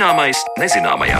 Zināmais 0.00 0.38
nezināmajā. 0.56 1.18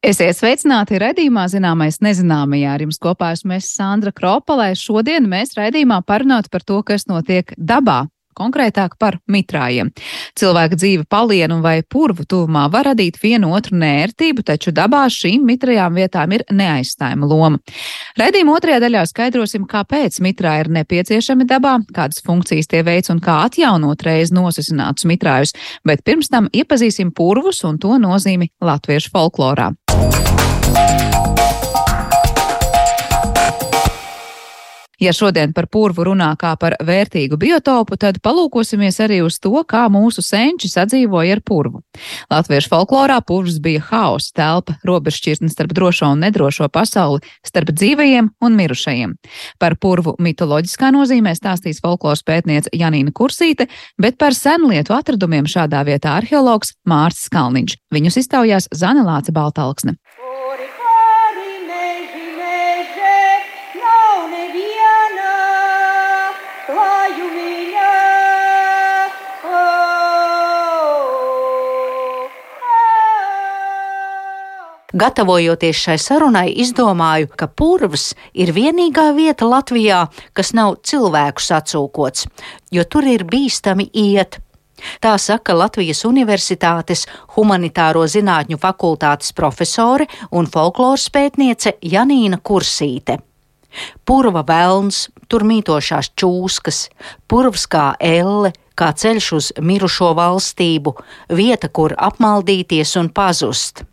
Esiet 0.00 0.38
sveicināti 0.38 0.96
redzījumā, 0.96 1.42
zināmais 1.52 1.98
nezināmajā. 2.00 2.70
Ar 2.72 2.84
jums 2.86 2.96
kopā 3.04 3.34
esmu 3.36 3.58
Sandra 3.60 4.14
Kropalē. 4.16 4.70
Šodien 4.80 5.28
mēs 5.28 5.52
redzījumā 5.58 5.98
parunāt 6.08 6.48
par 6.48 6.64
to, 6.64 6.80
kas 6.88 7.04
notiek 7.04 7.52
dabā 7.60 8.06
konkrētāk 8.38 8.96
par 9.00 9.18
mitrājiem. 9.30 9.90
Cilvēka 10.38 10.78
dzīve 10.78 11.06
palienu 11.10 11.60
vai 11.64 11.80
purvu 11.82 12.26
tuvumā 12.28 12.66
var 12.72 12.90
radīt 12.90 13.20
vienu 13.22 13.52
otru 13.56 13.78
nērtību, 13.80 14.44
taču 14.46 14.72
dabā 14.76 15.04
šīm 15.12 15.44
mitrajām 15.48 15.98
vietām 15.98 16.36
ir 16.36 16.46
neaizstājama 16.50 17.28
loma. 17.30 17.60
Redījuma 18.20 18.56
otrajā 18.56 18.80
daļā 18.86 19.04
skaidrosim, 19.10 19.66
kāpēc 19.70 20.20
mitrāji 20.24 20.66
ir 20.66 20.72
nepieciešami 20.80 21.48
dabā, 21.50 21.78
kādas 21.94 22.22
funkcijas 22.26 22.70
tie 22.70 22.84
veic 22.86 23.10
un 23.12 23.22
kā 23.24 23.42
atjaunot 23.48 24.06
reiz 24.06 24.34
nosisinātus 24.34 25.08
mitrājus, 25.10 25.56
bet 25.84 26.04
pirms 26.06 26.32
tam 26.32 26.50
iepazīsim 26.52 27.14
purvus 27.16 27.64
un 27.68 27.80
to 27.82 27.98
nozīmi 28.00 28.52
latviešu 28.64 29.14
folklorā. 29.14 29.72
Ja 35.00 35.14
šodien 35.16 35.54
par 35.56 35.64
purvu 35.72 36.04
runā 36.10 36.28
kā 36.36 36.52
par 36.60 36.74
vērtīgu 36.84 37.38
biotopu, 37.40 37.96
tad 37.96 38.18
palūkosimies 38.20 38.98
arī 39.00 39.22
uz 39.24 39.38
to, 39.40 39.54
kā 39.64 39.86
mūsu 39.88 40.20
senči 40.20 40.68
sadzīvoja 40.68 41.38
ar 41.38 41.40
purvu. 41.40 41.80
Latviešu 42.28 42.68
folklorā 42.68 43.16
purvs 43.24 43.56
bija 43.64 43.80
hausa 43.88 44.34
telpa, 44.36 44.76
robežšķirtne 44.84 45.48
starp 45.48 45.72
drošo 45.76 46.10
un 46.12 46.20
nedrošo 46.26 46.68
pasauli, 46.68 47.24
starp 47.46 47.72
dzīvajiem 47.72 48.28
un 48.44 48.58
mirušajiem. 48.60 49.16
Par 49.56 49.78
purvu 49.80 50.18
mitoloģiskā 50.20 50.92
nozīmē 50.92 51.32
stāstīs 51.38 51.80
folkloras 51.80 52.20
pētniece 52.26 52.68
Janīna 52.76 53.14
Kursīte, 53.16 53.70
bet 53.96 54.20
par 54.20 54.36
senlietu 54.36 54.92
atradumiem 54.98 55.48
šādā 55.48 55.80
vietā 55.88 56.18
arheologs 56.20 56.74
Mārcis 56.84 57.32
Kalniņš. 57.32 57.80
Viņus 57.96 58.20
iztaujās 58.20 58.68
Zanelāce 58.76 59.32
Baltalksne. 59.32 59.96
Gatavojoties 75.00 75.78
šai 75.80 75.96
sarunai, 75.96 76.50
izdomāju, 76.60 77.30
ka 77.32 77.46
purvs 77.48 78.10
ir 78.36 78.50
vienīgā 78.52 79.06
vieta 79.16 79.46
Latvijā, 79.48 80.02
kas 80.36 80.52
nav 80.52 80.76
cilvēku 80.84 81.40
sacūkots, 81.40 82.26
jo 82.74 82.84
tur 82.84 83.08
ir 83.08 83.24
bīstami 83.24 83.86
iet. 83.96 84.36
Tā 85.00 85.14
saka 85.20 85.54
Latvijas 85.56 86.04
Universitātes 86.08 87.06
Humanitāro 87.36 88.04
zinātņu 88.08 88.60
fakultātes 88.60 89.32
profesore 89.36 90.08
un 90.36 90.48
folkloras 90.48 91.08
pētniece 91.12 91.78
Janīna 91.80 92.40
Kursīte. 92.44 93.20
Purva 94.04 94.42
velns, 94.44 95.06
tur 95.28 95.46
mītošās 95.48 96.12
čūskas, 96.18 96.88
purvs 97.30 97.68
kā 97.70 97.92
elle, 98.00 98.52
kā 98.76 98.90
ceļš 98.92 99.30
uz 99.38 99.52
mirušo 99.60 100.10
valstību, 100.18 100.96
vieta, 101.40 101.70
kur 101.72 101.94
apmaldīties 101.96 102.98
un 103.00 103.12
pazust. 103.14 103.84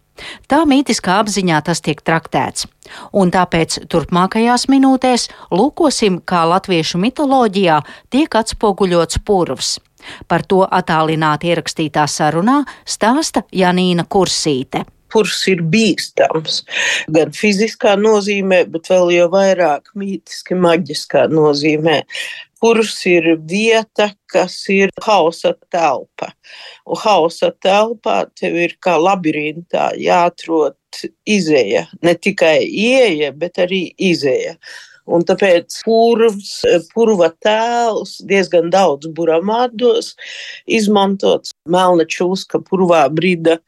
Tā 0.48 0.64
mītiskā 0.70 1.20
apziņā 1.22 1.62
tas 1.68 1.82
tiek 1.86 2.02
traktēts, 2.02 2.68
un 3.14 3.32
tāpēc 3.34 3.80
turpmākajās 3.92 4.68
minūtēs 4.72 5.30
lūkosim, 5.54 6.22
kā 6.26 6.44
latviešu 6.50 7.02
mitoloģijā 7.04 7.82
tiek 8.14 8.40
atspoguļots 8.42 9.24
purvs. 9.28 9.78
Par 10.28 10.46
to 10.48 10.62
attālināti 10.64 11.52
ierakstītā 11.52 12.06
sarunā 12.08 12.62
stāsta 12.86 13.44
Janīna 13.52 14.08
Kursīte 14.08 14.86
kurš 15.14 15.38
ir 15.54 15.64
bīstams. 15.72 16.62
Gan 17.16 17.32
fiziskā 17.36 17.96
nozīmē, 18.00 18.64
bet 18.74 18.90
vēl 18.92 19.14
jau 19.16 19.30
vairāk 19.34 19.94
mītiski, 19.98 20.58
maģiskā 20.60 21.28
nozīmē. 21.32 22.02
Kurš 22.58 22.94
ir 23.12 23.28
vieta, 23.50 24.10
kas 24.32 24.56
ir 24.74 24.90
hausa 25.06 25.54
telpa. 25.70 26.32
Un 26.90 26.98
hausa 27.04 27.52
telpā 27.62 28.24
tev 28.40 28.58
ir 28.66 28.74
kā 28.82 28.96
labirintā 28.98 29.92
jāatrod 30.02 30.78
izēja. 31.30 31.86
Ne 32.02 32.16
tikai 32.18 32.64
ieeja, 32.66 33.32
bet 33.38 33.62
arī 33.62 33.84
izēja. 34.10 34.58
Un 35.08 35.24
tāpēc 35.24 35.72
purvs, 35.86 36.50
purva 36.92 37.30
tēls 37.46 38.18
diezgan 38.28 38.72
daudz 38.74 39.08
buramādos 39.16 40.16
izmantots. 40.68 41.54
Melna 41.70 42.04
čūska 42.10 42.60
purvā 42.68 43.06
brīda 43.14 43.60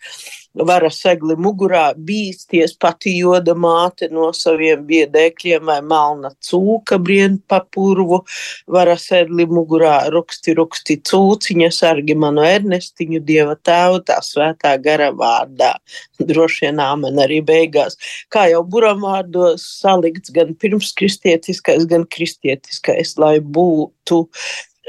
vara 0.54 0.90
segli 0.94 1.36
mugurā 1.40 1.92
bīsties 1.96 2.74
pati 2.80 3.14
joda 3.20 3.54
māte 3.54 4.10
no 4.12 4.30
saviem 4.34 4.82
biedēkļiem 4.88 5.66
vai 5.70 5.80
melna 5.86 6.32
cūka 6.46 6.98
brien 7.02 7.38
pa 7.48 7.62
purvu, 7.62 8.24
vara 8.68 8.98
segli 9.00 9.46
mugurā 9.50 10.10
ruksti, 10.14 10.56
ruksti 10.58 11.00
cūciņa, 11.06 11.70
sargi 11.74 12.16
manu 12.18 12.44
ernestiņu, 12.48 13.22
dieva 13.26 13.56
tēvu, 13.56 14.02
tā 14.08 14.20
svētā 14.26 14.76
gara 14.82 15.12
vārdā. 15.16 15.76
Droši 16.20 16.68
vien 16.68 16.82
āmen 16.84 17.22
arī 17.22 17.40
beigās. 17.46 17.98
Kā 18.34 18.50
jau 18.52 18.64
buramārdos 18.66 19.64
salikts 19.80 20.34
gan 20.36 20.56
pirmskristietiskais, 20.60 21.86
gan 21.90 22.06
kristietiskais, 22.10 23.16
lai 23.22 23.38
būtu 23.40 24.26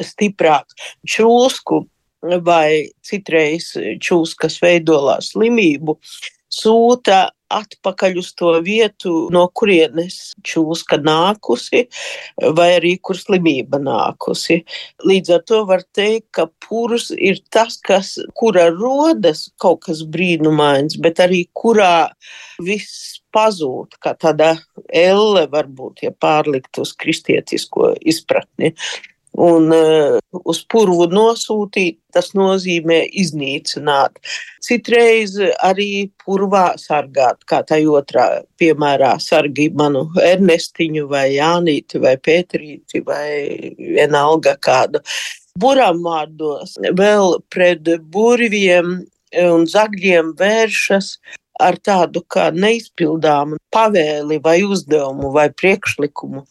stiprāk. 0.00 0.66
Čūsku 1.08 1.84
vai 2.22 2.90
citreiz 3.06 3.72
čūskas 4.02 4.60
veidolā 4.62 5.18
slimību, 5.24 5.96
sūta 6.50 7.28
atpakaļ 7.50 8.18
uz 8.20 8.30
to 8.38 8.52
vietu, 8.62 9.12
no 9.34 9.42
kurienes 9.54 10.32
čūska 10.46 11.00
nākusi, 11.02 11.84
vai 12.56 12.68
arī 12.76 12.94
kur 13.02 13.18
slimība 13.18 13.80
nākusi. 13.82 14.60
Līdz 15.06 15.34
ar 15.36 15.44
to 15.50 15.62
var 15.68 15.84
teikt, 15.96 16.28
ka 16.36 16.46
purs 16.62 17.10
ir 17.16 17.40
tas, 17.50 17.80
kas, 17.82 18.14
kura 18.38 18.68
rodas 18.70 19.48
kaut 19.62 19.82
kas 19.88 20.04
brīnumains, 20.06 20.98
bet 21.02 21.22
arī 21.26 21.44
kurā 21.56 22.10
viss 22.62 23.18
pazūd, 23.34 23.98
kā 24.02 24.14
tāda 24.18 24.56
elle 24.86 25.46
varbūt, 25.50 26.04
ja 26.06 26.14
pārlikt 26.14 26.80
uz 26.82 26.94
kristietisko 26.98 27.94
izpratni. 28.00 28.74
Un 29.38 29.70
uh, 29.72 30.18
uz 30.44 30.60
purvu 30.66 31.06
nosūtīt, 31.10 32.00
tas 32.12 32.32
nozīmē 32.34 33.04
iznīcināt. 33.22 34.18
Citreiz 34.64 35.36
arī 35.62 36.10
purvā 36.24 36.74
sargāt, 36.80 37.44
kā 37.46 37.62
tā 37.66 37.78
otrā 37.86 38.42
piemērā 38.60 39.14
sargi 39.22 39.68
manu 39.70 40.08
Ernestiņu 40.20 41.06
vai 41.10 41.28
Jānīti 41.36 42.02
vai 42.02 42.16
Pēterīti 42.18 43.04
vai 43.06 43.30
vienalga 43.78 44.56
kādu. 44.58 45.00
Buram 45.60 46.02
vārdos 46.02 46.76
vēl 46.98 47.38
pret 47.50 47.86
burviem 48.10 49.00
un 49.38 49.66
zagļiem 49.70 50.34
vēršas 50.38 51.14
ar 51.60 51.76
tādu 51.80 52.22
kā 52.30 52.48
neizpildāmu 52.54 53.58
pavēli 53.74 54.40
vai 54.42 54.56
uzdevumu 54.66 55.30
vai 55.34 55.48
priekšlikumu. 55.54 56.44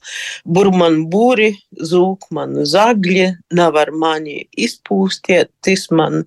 Burman 0.45 1.01
būri, 1.11 1.51
zūk 1.91 2.29
man 2.35 2.55
zagļi, 2.69 3.27
nav 3.59 3.79
ar 3.81 3.91
mani 3.91 4.45
izpūstiet, 4.57 5.51
tis 5.65 5.87
man 5.91 6.23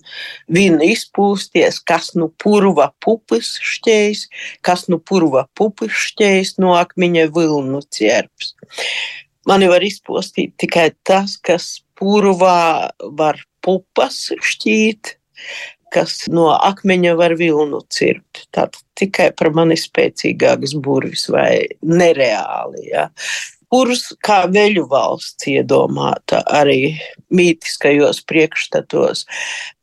vina 0.52 0.84
izpūsties, 0.88 1.80
kas 1.86 2.12
nu 2.18 2.28
purva 2.42 2.90
pupis 3.04 3.54
šķējs, 3.72 4.26
kas 4.66 4.88
nu 4.92 5.00
purva 5.00 5.46
pupis 5.58 5.94
šķējs 6.08 6.58
no 6.62 6.76
akmeņa 6.78 7.28
vilnu 7.34 7.82
ķerps. 7.92 8.54
Mani 9.48 9.66
var 9.70 9.82
izpostīt 9.82 10.54
tikai 10.62 10.92
tas, 11.06 11.34
kas 11.42 11.80
purvā 11.98 12.90
var 13.18 13.40
pupas 13.62 14.28
šķīt, 14.42 15.16
kas 15.92 16.26
no 16.32 16.48
akmeņa 16.56 17.14
var 17.18 17.36
vilnu 17.38 17.82
cirpt. 17.92 18.46
Tātad 18.54 18.82
tikai 18.98 19.30
par 19.36 19.52
mani 19.56 19.76
spēcīgākas 19.80 20.76
burvis 20.82 21.28
vai 21.32 21.66
nereāli. 21.84 22.88
Ja. 22.90 23.08
Purs 23.72 24.10
kā 24.24 24.42
veļu 24.52 24.84
valsts 24.90 25.48
iedomāta 25.48 26.42
arī 26.60 26.94
mītiskajos 27.32 28.20
priekšstatos. 28.28 29.24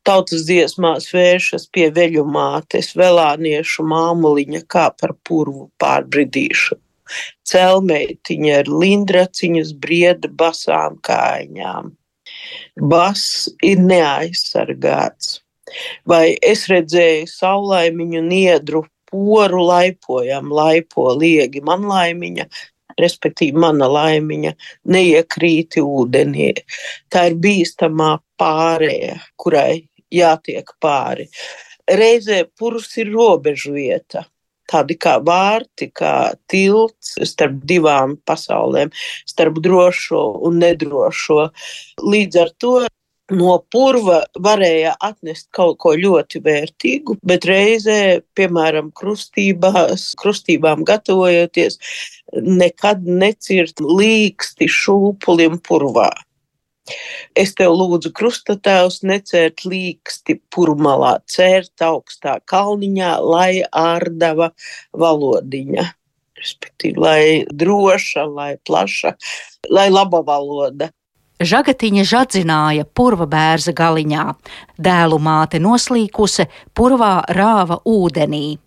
Tautas 0.06 0.46
dziesmās 0.46 1.10
vēršas 1.14 1.66
pie 1.74 1.88
veļu 1.94 2.26
mātes, 2.30 2.94
velāniešu 2.98 3.86
māmuliņa 3.90 4.62
kā 4.70 4.90
par 4.94 5.16
purvu 5.26 5.72
pārbridīšanu. 5.82 6.82
Celmeitiņa 7.50 8.58
ar 8.60 8.68
lindraciņas 8.70 9.74
brieda 9.82 10.30
basām 10.30 11.00
kājām. 11.02 11.96
Bas 12.78 13.24
ir 13.66 13.82
neaizsargāts 13.82 15.40
vai 16.10 16.38
es 16.42 16.68
redzēju 16.71 17.27
saulaimiņu 17.31 18.24
niedru 18.25 18.83
poru 19.10 19.63
laipojam, 19.66 20.51
laipo 20.54 21.10
liegi 21.18 21.62
man 21.66 21.88
laimiņa, 21.89 22.45
respektīvi 23.00 23.57
mana 23.60 23.88
laimiņa, 23.89 24.54
neiekrīti 24.94 25.83
ūdenī. 25.83 26.51
Tā 27.10 27.30
ir 27.31 27.39
bīstamā 27.44 28.18
pārēja, 28.39 29.19
kurai 29.39 29.86
jātiek 30.13 30.75
pāri. 30.81 31.30
Reizē 31.89 32.44
purvs 32.60 33.00
ir 33.01 33.10
robežu 33.16 33.74
vieta 33.77 34.27
tādi 34.69 34.98
kā 35.01 35.18
vārti, 35.25 35.89
kā 35.89 36.33
tilts 36.50 37.16
starp 37.31 37.63
divām 37.69 38.18
pasaulēm, 38.30 38.92
starp 39.30 39.57
drošo 39.66 40.21
un 40.45 40.62
nedrošo. 40.63 41.50
Līdz 42.06 42.42
ar 42.44 42.54
to 42.62 42.75
no 43.34 43.58
purva 43.72 44.22
varēja 44.40 44.96
atnest 45.04 45.50
kaut 45.56 45.78
ko 45.84 45.94
ļoti 45.98 46.42
vērtīgu, 46.46 47.18
bet 47.26 47.46
reizē, 47.50 48.22
piemēram, 48.38 48.92
krustībās, 48.96 50.14
krustībām 50.20 50.86
gatavojoties, 50.88 51.80
nekad 52.46 53.06
necirt 53.06 53.81
līksti 53.84 54.70
šūpulim 54.70 55.60
purvā. 55.66 56.10
Es 57.38 57.54
tev 57.58 57.76
lūdzu, 57.78 58.12
krustatēvs, 58.18 59.04
necērt 59.06 59.62
līksti 59.70 60.40
purmalā, 60.54 61.20
cērt 61.30 61.84
augstā 61.86 62.40
kalniņā, 62.50 63.12
lai 63.22 63.62
ārdava 63.70 64.52
valodiņa. 64.98 65.86
Respektīvi, 66.40 67.02
lai 67.04 67.24
droša, 67.52 68.24
lai 68.31 68.54
plaša, 68.66 69.14
lai 69.70 69.90
laba 69.92 70.24
valoda. 70.26 70.90
Žagatiņa 71.40 72.04
žadzināja 72.04 72.84
purva 72.84 73.24
bērza 73.24 73.72
galiņā, 73.72 74.24
dēlu 74.76 75.22
māte 75.24 75.62
noslīkuse, 75.64 76.50
purvā 76.76 77.14
rāva 77.32 77.78
ūdenī. 77.88 78.58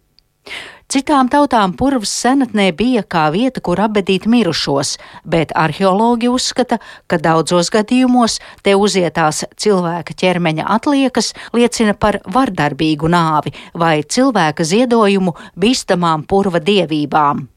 Citām 0.88 1.28
tautām 1.28 1.74
purvs 1.76 2.08
senatnē 2.22 2.70
bija 2.72 3.04
kā 3.04 3.26
vieta, 3.32 3.60
kur 3.60 3.80
apbedīt 3.84 4.24
mirušos, 4.24 4.94
bet 5.28 5.52
arheologi 5.52 6.32
uzskata, 6.32 6.80
ka 7.08 7.20
daudzos 7.20 7.68
gadījumos 7.76 8.40
te 8.64 8.72
uzietās 8.72 9.44
cilvēka 9.52 10.16
ķermeņa 10.24 10.68
atliekas 10.72 11.34
liecina 11.52 11.92
par 11.92 12.22
vardarbīgu 12.24 13.08
nāvi 13.12 13.52
vai 13.76 13.98
cilvēka 14.00 14.64
ziedojumu 14.64 15.36
bīstamām 15.60 16.24
purva 16.24 16.64
dievībām. 16.64 17.50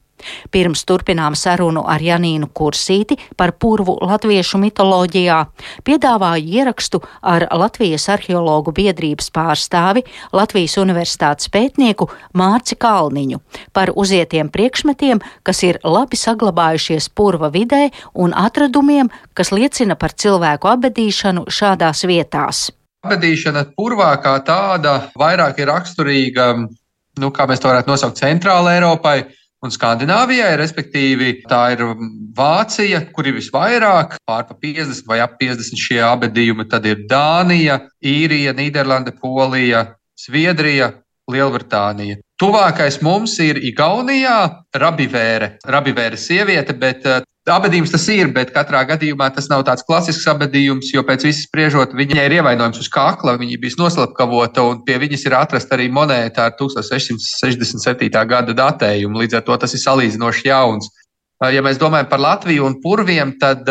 Pirms 0.50 0.84
turpinām 0.88 1.36
sarunu 1.36 1.84
ar 1.86 2.02
Janīnu 2.02 2.48
Kursīti 2.56 3.18
par 3.36 3.52
purvu 3.60 3.96
latviešu 4.00 4.60
mitoloģijā, 4.62 5.38
piedāvāju 5.86 6.52
ierakstu 6.60 7.02
ar 7.22 7.46
Latvijas 7.52 8.08
arheologu 8.12 8.72
biedrības 8.76 9.30
pārstāvi 9.34 10.04
Latvijas 10.36 10.76
universitātes 10.82 11.50
pētnieku 11.52 12.08
Mārci 12.36 12.78
Kalniņu 12.80 13.42
par 13.76 13.92
uzietiem 13.94 14.50
priekšmetiem, 14.52 15.20
kas 15.42 15.62
ir 15.66 15.80
labi 15.84 16.18
saglabājušies 16.20 17.10
purva 17.14 17.50
vidē 17.52 17.90
un 18.14 18.34
atradumiem, 18.36 19.10
kas 19.34 19.52
liecina 19.52 19.96
par 19.96 20.16
cilvēku 20.16 20.70
abedīšanu 20.72 21.46
šādās 21.52 22.04
vietās. 22.08 22.66
Abedīšana 23.06 23.68
purvā 23.76 24.10
kā 24.22 24.34
tāda 24.46 24.96
vairāk 25.18 25.60
ir 25.62 25.70
raksturīga, 25.70 26.46
nu, 27.22 27.30
kā 27.30 27.46
mēs 27.46 27.62
to 27.62 27.70
varētu 27.70 27.92
nosaukt, 27.92 28.18
centrāla 28.18 28.74
Eiropai 28.76 29.20
un 29.66 29.74
Skandināvijai, 29.74 30.54
respektīvi, 30.60 31.32
tā 31.50 31.62
ir 31.74 31.82
Vācija, 32.36 33.02
kur 33.14 33.28
ir 33.28 33.36
visvairāk, 33.38 34.18
pārpa 34.28 34.56
50 34.62 35.06
vai 35.08 35.20
ap 35.24 35.36
50 35.40 35.80
šie 35.80 36.00
abadījumi, 36.06 36.68
tad 36.70 36.86
ir 36.88 37.04
Dānija, 37.10 37.80
Īrija, 38.04 38.54
Nīderlande, 38.56 39.16
Polija, 39.20 39.86
Zviedrija, 40.20 40.92
Lielbritānija. 41.32 42.20
Tuvākais 42.38 43.00
mums 43.02 43.34
ir 43.42 43.58
Igaunijā, 43.64 44.38
Rabivēre. 44.76 45.56
Rabivēre 45.66 46.20
sieviete, 46.20 46.76
bet 46.76 47.06
Abadījums 47.46 47.92
tas 47.94 48.02
ir, 48.10 48.32
bet 48.34 48.48
katrā 48.50 48.80
gadījumā 48.88 49.28
tas 49.30 49.46
nav 49.46 49.60
tāds 49.68 49.84
klasisks 49.86 50.26
abadījums, 50.32 50.88
jo 50.90 51.04
pēc 51.06 51.28
visas 51.28 51.44
spriežot, 51.46 51.92
viņai 51.94 52.24
ir 52.26 52.32
ievainojums 52.40 52.80
uz 52.82 52.88
kakla, 52.90 53.36
viņa 53.38 53.58
bija 53.62 53.78
noslapkavota, 53.78 54.64
un 54.66 54.80
pie 54.82 54.96
viņas 54.98 55.26
ir 55.28 55.36
atrasta 55.38 55.76
arī 55.76 55.86
monēta 55.86 56.48
ar 56.48 56.56
1667. 56.58 58.10
gada 58.26 58.56
datējumu. 58.58 59.20
Līdz 59.22 59.38
ar 59.38 59.44
to 59.46 59.58
tas 59.62 59.76
ir 59.78 59.82
salīdzinoši 59.84 60.50
jauns. 60.50 60.90
Ja 61.52 61.62
mēs 61.62 61.78
domājam 61.78 62.08
par 62.10 62.24
Latviju 62.24 62.66
un 62.66 62.80
purviem, 62.82 63.36
tad 63.38 63.68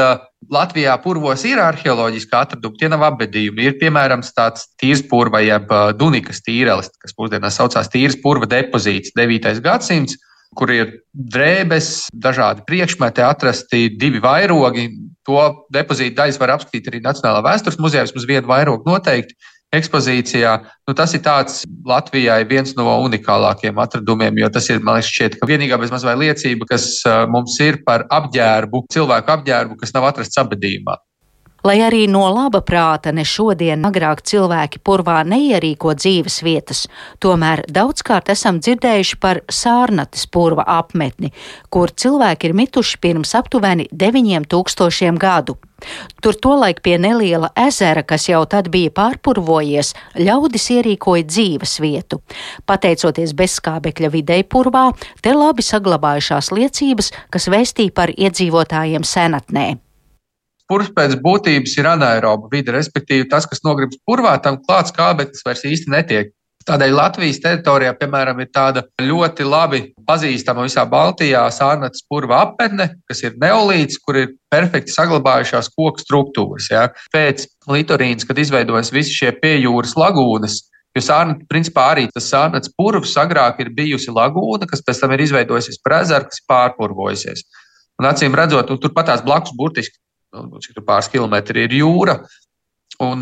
Latvijā 0.54 0.96
purvos 1.04 1.44
ir 1.50 1.60
arheoloģiski 1.60 2.38
atradumi, 2.38 2.80
tie 2.80 2.88
nav 2.94 3.04
apbedījumi. 3.10 3.66
Ir 3.66 3.76
piemēram 3.82 4.24
tāds 4.38 4.70
tīrs 4.80 5.04
purva, 5.10 5.42
jeb 5.44 5.68
Dunikas 6.00 6.40
tīrelis, 6.46 6.94
kas 7.02 7.18
mūsdienās 7.20 7.60
saucās 7.60 7.92
tīrs 7.92 8.16
purva 8.24 8.48
depozīts, 8.48 9.12
9. 9.20 9.60
gadsimts 9.66 10.16
kur 10.58 10.72
ir 10.74 10.94
drēbes, 11.14 12.08
dažādi 12.12 12.66
priekšmeti, 12.68 13.24
atrasti 13.26 13.90
divi 14.00 14.22
vairogi. 14.24 14.88
To 15.26 15.42
depozītu 15.74 16.18
daļas 16.20 16.40
var 16.42 16.56
apskatīt 16.56 16.92
arī 16.92 17.02
Nacionālā 17.04 17.42
vēstures 17.46 17.80
muzejā, 17.82 18.06
vismaz 18.06 18.28
vienu 18.30 18.50
vairogu 18.52 18.86
noteikti 18.88 19.38
ekspozīcijā. 19.76 20.52
Nu, 20.88 20.94
tas 20.98 21.16
ir 21.18 21.24
tāds 21.26 21.64
Latvijai 21.88 22.44
viens 22.48 22.76
no 22.78 22.88
unikālākajiem 23.08 23.82
atradumiem, 23.82 24.38
jo 24.40 24.52
tas 24.54 24.70
ir, 24.70 24.84
man 24.86 25.00
liekas, 25.00 25.12
šķiet, 25.12 25.40
vienīgā 25.50 25.80
bezmaz 25.82 26.06
vai 26.08 26.16
liecība, 26.22 26.70
kas 26.70 26.88
mums 27.32 27.58
ir 27.64 27.82
par 27.88 28.06
apģērbu, 28.14 28.86
cilvēku 28.94 29.36
apģērbu, 29.36 29.80
kas 29.82 29.96
nav 29.96 30.08
atrasts 30.12 30.42
abadījumā. 30.42 31.00
Lai 31.66 31.80
arī 31.82 32.04
no 32.06 32.28
laba 32.30 32.60
prāta 32.62 33.10
ne 33.10 33.24
šodien 33.26 33.88
agrāk 33.88 34.20
cilvēki 34.30 34.84
purvā 34.86 35.24
neierīko 35.26 35.96
dzīves 35.98 36.44
vietas, 36.46 36.84
tomēr 37.24 37.64
daudzkārt 37.74 38.30
esam 38.30 38.60
dzirdējuši 38.62 39.18
par 39.18 39.40
sārnates 39.50 40.28
purva 40.30 40.62
apmetni, 40.76 41.32
kur 41.74 41.90
cilvēki 41.90 42.52
ir 42.52 42.54
mituši 42.60 43.00
pirms 43.02 43.34
aptuveni 43.40 43.88
9000 43.90 45.18
gadu. 45.18 45.56
Tur 46.22 46.38
tolaik 46.38 46.84
pie 46.86 47.00
neliela 47.02 47.50
ezera, 47.58 48.04
kas 48.06 48.28
jau 48.30 48.44
tad 48.50 48.70
bija 48.70 48.94
pārpurvojies, 48.94 49.96
ļaudis 50.22 50.70
ierīkoja 50.78 51.26
dzīves 51.32 51.80
vietu. 51.82 52.22
Pateicoties 52.70 53.34
bezskābekļa 53.42 54.12
videi 54.14 54.46
purvā, 54.46 54.92
te 55.26 55.34
labi 55.34 55.66
saglabājušās 55.66 56.54
liecības, 56.54 57.12
kas 57.34 57.50
vēstīja 57.50 57.98
par 57.98 58.14
iedzīvotājiem 58.14 59.02
senatnē. 59.16 59.68
Purvs 60.70 60.90
pēc 60.96 61.20
būtības 61.22 61.76
ir 61.78 61.90
anaeroba 61.92 62.50
vide, 62.52 62.74
respektīvi 62.74 63.28
tas, 63.30 63.46
kas 63.50 63.62
nogribas 63.66 64.00
purvā, 64.08 64.34
tam 64.42 64.58
klāts 64.64 64.94
kābeklis 64.96 65.46
vairs 65.46 65.66
īsti 65.68 65.94
netiek. 65.94 66.34
Tādēļ 66.66 66.96
Latvijas 66.98 67.38
teritorijā, 67.44 67.92
piemēram, 68.00 68.40
ir 68.42 68.48
tāda 68.50 68.82
ļoti 68.98 69.46
labi 69.46 69.82
pazīstama 70.08 70.64
visā 70.66 70.82
Baltijā 70.90 71.44
sārnatas 71.54 72.02
purva 72.10 72.40
apmetne, 72.48 72.88
kas 73.06 73.22
ir 73.22 73.36
neolīts, 73.42 74.00
kur 74.02 74.18
ir 74.18 74.32
perfekti 74.50 74.96
saglabājušās 74.96 75.70
koku 75.76 76.02
struktūras. 76.02 76.72
Ja. 76.74 76.88
Pēc 77.14 77.46
litorīnas, 77.70 78.26
kad 78.26 78.42
izveidojas 78.42 78.90
visi 78.96 79.14
šie 79.14 79.36
piejūras 79.44 79.94
lagūnas, 80.02 80.64
Jo 80.96 81.02
sārnata, 81.04 81.44
principā, 81.52 81.90
arī 81.92 82.06
tas 82.08 82.30
sārnats 82.32 82.72
purvs 82.72 83.18
agrāk 83.20 83.58
ir 83.60 83.74
bijusi 83.76 84.14
lagūna, 84.16 84.64
kas 84.70 84.80
pēc 84.80 85.02
tam 85.02 85.12
ir 85.12 85.26
izveidojusies 85.26 85.82
par 85.84 85.98
ezeru, 85.98 86.30
kas 86.32 86.40
ir 86.40 86.46
pārpurvojusies. 86.48 87.44
Un 88.00 88.08
acīm 88.08 88.36
redzot, 88.40 88.72
un 88.72 88.80
turpat 88.80 89.10
tās 89.10 89.24
blakus 89.26 89.52
burtiski 89.60 90.00
cik 90.64 90.76
tur 90.78 90.86
pāris 90.88 91.12
kilometri 91.12 91.66
ir 91.68 91.80
jūra. 91.82 92.20
Un, 93.04 93.20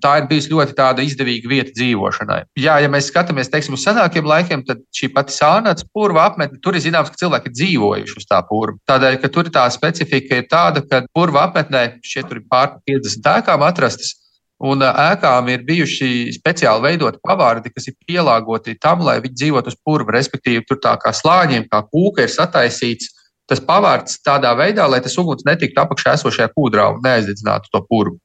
tā 0.00 0.12
ir 0.22 0.26
bijusi 0.30 0.48
ļoti 0.54 1.04
izdevīga 1.04 1.50
vieta 1.50 1.72
dzīvošanai. 1.76 2.38
Jā, 2.56 2.78
ja 2.80 2.88
mēs 2.88 3.10
skatāmies 3.10 3.50
teiksim, 3.52 3.74
uz 3.76 3.84
senākiem 3.84 4.24
laikiem, 4.24 4.62
tad 4.64 4.80
šī 4.96 5.10
pati 5.12 5.34
sānāts 5.36 5.84
purva 5.84 6.24
apmetne, 6.30 6.56
tur 6.64 6.78
ir 6.78 6.84
zināms, 6.84 7.10
ka 7.12 7.20
cilvēki 7.20 7.52
dzīvojuši 7.52 8.16
uz 8.16 8.28
tā 8.30 8.40
purva. 8.48 8.78
Tādēļ, 8.88 9.18
ka 9.20 9.28
tur 9.28 9.50
tā 9.52 9.66
specifika 9.74 10.40
ir 10.40 10.48
tāda, 10.48 10.80
ka 10.88 11.02
purva 11.12 11.44
apmetnē 11.50 11.98
šeit 12.00 12.32
ir 12.32 12.40
pār 12.48 12.78
50 12.88 13.28
ēkām 13.36 13.66
atrastas. 13.68 14.16
Un 14.62 14.84
ēkām 14.86 15.48
ir 15.50 15.64
bijuši 15.66 16.30
speciāli 16.36 16.86
veidoti 16.86 17.18
pavārdi, 17.26 17.72
kas 17.74 17.90
ir 17.90 17.96
pielāgoti 18.06 18.78
tam, 18.80 19.02
lai 19.02 19.16
viņi 19.20 19.34
dzīvotu 19.40 19.72
uz 19.74 19.76
purva. 19.82 20.14
Respektīvi, 20.14 20.62
tur 20.68 20.78
tā 20.80 20.94
kā 21.02 21.10
slāņiem, 21.10 21.66
kā 21.68 21.82
kūka 21.90 22.24
ir 22.24 22.30
sataisīts, 22.32 23.10
tas 23.52 23.62
pavārds 23.68 24.18
tādā 24.24 24.56
veidā, 24.58 24.88
lai 24.88 25.02
tas 25.04 25.16
uguns 25.20 25.44
netiktu 25.48 25.84
apakšā 25.84 26.16
esošajā 26.18 26.50
kūdrā 26.56 26.88
un 26.96 27.02
neaizdedzinātu 27.04 27.72
to 27.72 27.84
purvu. 27.88 28.18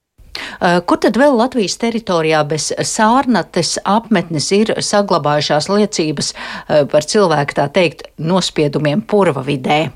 Kur 0.57 0.99
tad 1.01 1.17
vēl 1.17 1.35
Latvijas 1.37 1.77
teritorijā 1.81 2.43
bez 2.47 2.69
sārnates 2.85 3.75
apmetnes 3.85 4.49
ir 4.55 4.73
saglabājušās 4.85 5.69
liecības 5.71 6.33
par 6.91 7.07
cilvēku, 7.09 7.57
tā 7.57 7.67
teikt, 7.73 8.07
nospiedumiem 8.21 9.01
purva 9.01 9.43
vidē? 9.45 9.87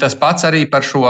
Tas 0.00 0.16
pats 0.18 0.46
arī 0.46 0.64
par 0.70 0.86
šo 0.86 1.04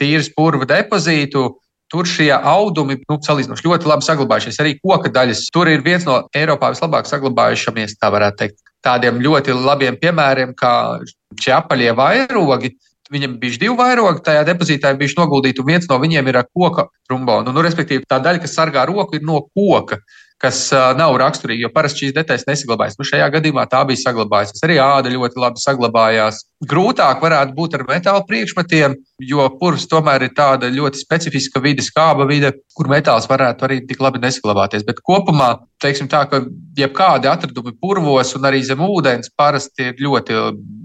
tīras 0.00 0.30
purva 0.36 0.68
depozītu. 0.68 1.48
Tur 1.90 2.06
šie 2.06 2.28
audumi, 2.30 3.00
nu, 3.10 3.16
salīdzinoši 3.26 3.66
ļoti 3.66 3.88
labi 3.90 4.06
saglabājušies. 4.06 4.60
Arī 4.62 4.76
koka 4.78 5.10
daļas. 5.10 5.48
Tur 5.50 5.66
ir 5.72 5.80
viens 5.82 6.04
no 6.06 6.20
Eiropā 6.38 6.68
vislabāk 6.70 7.08
saglabājušamies, 7.10 7.96
tā 7.98 8.12
varētu 8.14 8.38
teikt, 8.44 8.60
tādiem 8.86 9.18
ļoti 9.24 9.56
labiem 9.56 9.98
piemēriem, 9.98 10.52
kā 10.54 11.00
šie 11.34 11.56
apaļie 11.56 11.90
vairogi. 11.98 12.70
Viņam 13.10 13.38
bija 13.42 13.58
divi 13.58 13.74
vairogi, 13.78 14.22
tajā 14.26 14.44
depozītā 14.46 14.92
bija 14.98 15.16
noguldīti, 15.18 15.62
un 15.62 15.70
viens 15.72 15.88
no 15.90 15.98
viņiem 15.98 16.28
ir 16.30 16.40
ar 16.40 16.46
koka 16.46 16.86
trombonu. 17.08 17.50
Nu, 17.50 17.64
respektīvi, 17.66 18.06
tā 18.06 18.20
daļa, 18.22 18.42
kas 18.44 18.54
sargā 18.54 18.84
roku, 18.86 19.18
ir 19.18 19.26
no 19.26 19.42
koka. 19.50 19.98
Kas 20.40 20.60
nav 20.96 21.18
raksturīgi, 21.20 21.66
jo 21.66 21.70
parasti 21.74 22.06
šīs 22.06 22.14
detaļas 22.16 22.46
nesaglabājas. 22.48 22.96
Nu, 22.98 23.04
šajā 23.04 23.26
gadījumā 23.34 23.66
tā 23.68 23.82
bija 23.88 24.00
saglabājusies. 24.00 24.62
Arī 24.64 24.78
āda 24.80 25.12
ļoti 25.12 25.40
labi 25.42 25.60
saglabājās. 25.60 26.40
Grūtāk 26.70 27.20
varētu 27.24 27.56
būt 27.56 27.76
ar 27.76 27.84
metāla 27.88 28.24
priekšmetiem, 28.28 28.96
jo 29.28 29.46
purvs 29.60 29.86
tomēr 29.90 30.24
ir 30.26 30.32
tāda 30.36 30.70
ļoti 30.72 31.00
specifiska 31.00 31.60
vide, 31.64 31.84
skāba 31.84 32.24
vide, 32.28 32.54
kur 32.76 32.88
metāls 32.92 33.28
varētu 33.28 33.68
arī 33.68 33.80
tik 33.88 34.00
labi 34.00 34.22
nesaglabāties. 34.24 34.84
Bet 34.88 35.04
kopumā, 35.04 35.52
teiksim 35.84 36.08
tā, 36.08 36.24
ka 36.30 36.42
jebkādi 36.78 37.28
atradumi 37.28 37.76
purvos 37.80 38.32
un 38.36 38.48
arī 38.48 38.64
zem 38.64 38.80
ūdens 38.84 39.32
parasti 39.36 39.90
ir 39.92 40.04
ļoti 40.04 40.40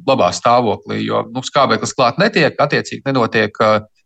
labā 0.08 0.32
stāvoklī, 0.36 1.00
jo 1.08 1.26
nu, 1.32 1.44
skābeklis 1.44 1.96
klāt 1.96 2.20
netiek, 2.22 2.60
attiecīgi 2.60 3.08
nenotiek 3.08 3.64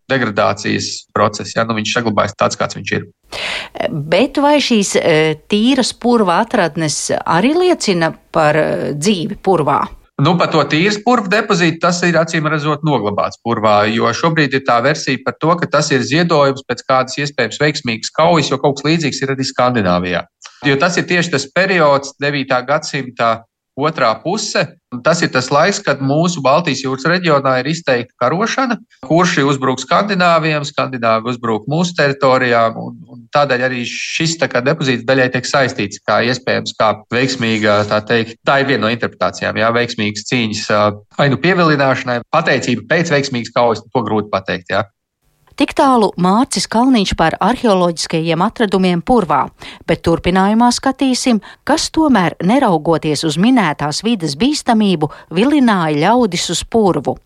degradācijas 0.10 0.90
process. 1.16 1.56
Ja? 1.56 1.68
Nu, 1.68 1.78
viņš 1.78 1.94
saglabājas 1.96 2.36
tāds, 2.40 2.60
kāds 2.60 2.80
viņš 2.80 2.96
ir. 2.98 3.08
Bet 3.90 4.42
vai 4.42 4.58
šīs 4.64 4.96
tīras 5.52 5.94
purva 5.94 6.42
atradnes 6.44 7.06
arī 7.22 7.54
liecina 7.58 8.12
par 8.34 8.58
dzīvi 8.98 9.38
purvā? 9.46 9.84
Nu, 10.20 10.34
par 10.36 10.50
to 10.52 10.60
tīras 10.68 10.98
purva 11.00 11.32
depozītu 11.32 11.80
tas 11.86 12.02
ir 12.04 12.18
acīm 12.20 12.48
redzot 12.52 12.82
noglabāts 12.84 13.40
purvā, 13.46 13.86
jo 13.88 14.10
šobrīd 14.12 14.58
ir 14.58 14.66
tā 14.68 14.82
versija 14.84 15.22
par 15.24 15.38
to, 15.40 15.54
ka 15.62 15.70
tas 15.78 15.92
ir 15.96 16.04
ziedojums 16.04 16.66
pēc 16.68 16.84
kādas 16.90 17.16
iespējams 17.24 17.62
veiksmīgas 17.62 18.12
kaujas, 18.18 18.50
jo 18.52 18.60
kaut 18.60 18.80
kas 18.80 18.88
līdzīgs 18.90 19.24
ir 19.24 19.32
arī 19.36 19.48
Skandināvijā. 19.48 20.26
Jo 20.68 20.76
tas 20.82 21.00
ir 21.00 21.08
tieši 21.08 21.32
tas 21.38 21.48
periods, 21.56 22.18
9. 22.20 22.52
gadsimta 22.68 23.30
otrā 23.88 24.12
puse. 24.24 24.66
Tas 25.06 25.20
ir 25.22 25.30
tas 25.30 25.52
laiks, 25.54 25.78
kad 25.86 26.00
mūsu 26.02 26.42
Baltijas 26.42 26.82
jūras 26.82 27.06
reģionā 27.06 27.60
ir 27.62 27.68
izteikta 27.70 28.16
karošana, 28.24 28.80
kurš 29.06 29.36
uzbruk 29.46 29.82
skandināviem, 29.84 30.66
skandināvi 30.66 31.30
uzbruk 31.30 31.68
mūsu 31.70 31.94
teritorijām. 32.00 32.80
Un, 32.82 32.96
un 33.06 33.24
tādēļ 33.36 33.68
arī 33.70 33.84
šis 33.86 34.40
tā 34.42 34.50
depozīts 34.66 35.06
daļai 35.06 35.30
tiek 35.36 35.46
saistīts 35.46 36.02
kā 36.10 36.24
iespējams 36.32 36.74
kā 36.80 36.92
veiksmīga, 37.14 37.84
tā 37.92 38.02
teikt, 38.10 38.40
tā 38.48 38.62
ir 38.64 38.72
viena 38.72 38.88
no 38.88 38.94
interpretācijām, 38.96 39.62
jā, 39.62 39.70
veiksmīgas 39.78 40.26
cīņas 40.32 40.64
vai 41.20 41.30
nu 41.30 41.38
pievilināšanai, 41.44 42.24
pateicība 42.34 42.88
pēc 42.90 43.14
veiksmīgas 43.14 43.54
kaujas, 43.54 43.86
to 43.86 44.06
grūti 44.08 44.34
pateikt. 44.34 44.74
Jā. 44.74 44.88
Tik 45.60 45.74
tālu 45.76 46.08
Mārcis 46.16 46.70
Kalniņš 46.72 47.12
par 47.20 47.36
arheoloģiskajiem 47.44 48.46
atradumiem 48.46 49.02
purvā, 49.04 49.42
bet 49.84 50.06
turpinājumā 50.08 50.70
skatīsim, 50.72 51.42
kas 51.68 51.90
tomēr, 51.92 52.38
neraugoties 52.40 53.26
uz 53.28 53.36
minētās 53.36 54.00
vidas 54.08 54.40
bīstamību, 54.40 55.12
vilināja 55.36 56.00
ļaudis 56.06 56.54
uz 56.56 56.64
purvu. 56.64 57.18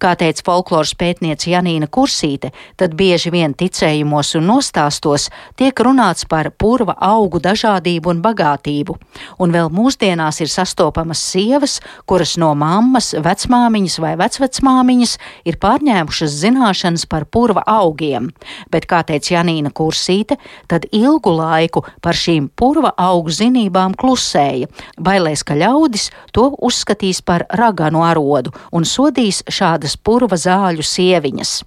Kā 0.00 0.14
teica 0.18 0.44
folkloras 0.46 0.94
pētniece 0.98 1.50
Janīna 1.52 1.88
Kursīte, 1.90 2.50
tad 2.80 2.94
bieži 2.98 3.32
vien 3.34 3.54
ticējumos 3.54 4.34
un 4.38 4.48
nostāstos 4.50 5.28
tiek 5.60 5.80
runāts 5.84 6.26
par 6.28 6.50
purva 6.50 6.96
augu 7.00 7.40
dažādību 7.42 8.14
un 8.14 8.22
bagātību, 8.24 8.96
un 9.38 9.54
vēl 9.54 9.70
mūsdienās 9.74 10.40
ir 10.44 10.50
sastopamas 10.52 11.22
sievas, 11.32 11.78
kuras 12.06 12.36
no 12.40 12.52
mammas, 12.58 13.12
vecmāmiņas 13.14 13.98
vai 14.02 14.14
vecvecmāmiņas 14.20 15.16
ir 15.48 15.58
pārņēmušas 15.62 16.36
zināšanas 16.42 17.06
par 17.10 17.26
purva 17.26 17.64
augiem, 17.66 18.30
bet, 18.72 18.88
kā 18.90 19.02
teica 19.06 19.36
Janīna 19.38 19.72
Kursīte, 19.74 20.38
tad 20.70 20.86
ilgu 20.92 21.34
laiku 21.36 21.84
par 22.02 22.18
šīm 22.18 22.50
purva 22.56 22.92
augu 22.98 23.32
zinībām 23.34 23.94
klusēja, 23.98 24.70
bailēs, 25.00 25.44
ka 25.46 25.56
ļaudis 25.58 26.10
to 26.34 26.50
uzskatīs 26.58 27.22
par 27.26 27.46
raganu 27.56 28.04
arodu 28.06 28.52
un 28.72 28.86
sodīs 28.88 29.42
šādas 29.60 29.98
purva 30.00 30.38
zāļu 30.40 30.86
sieviņas. 30.86 31.60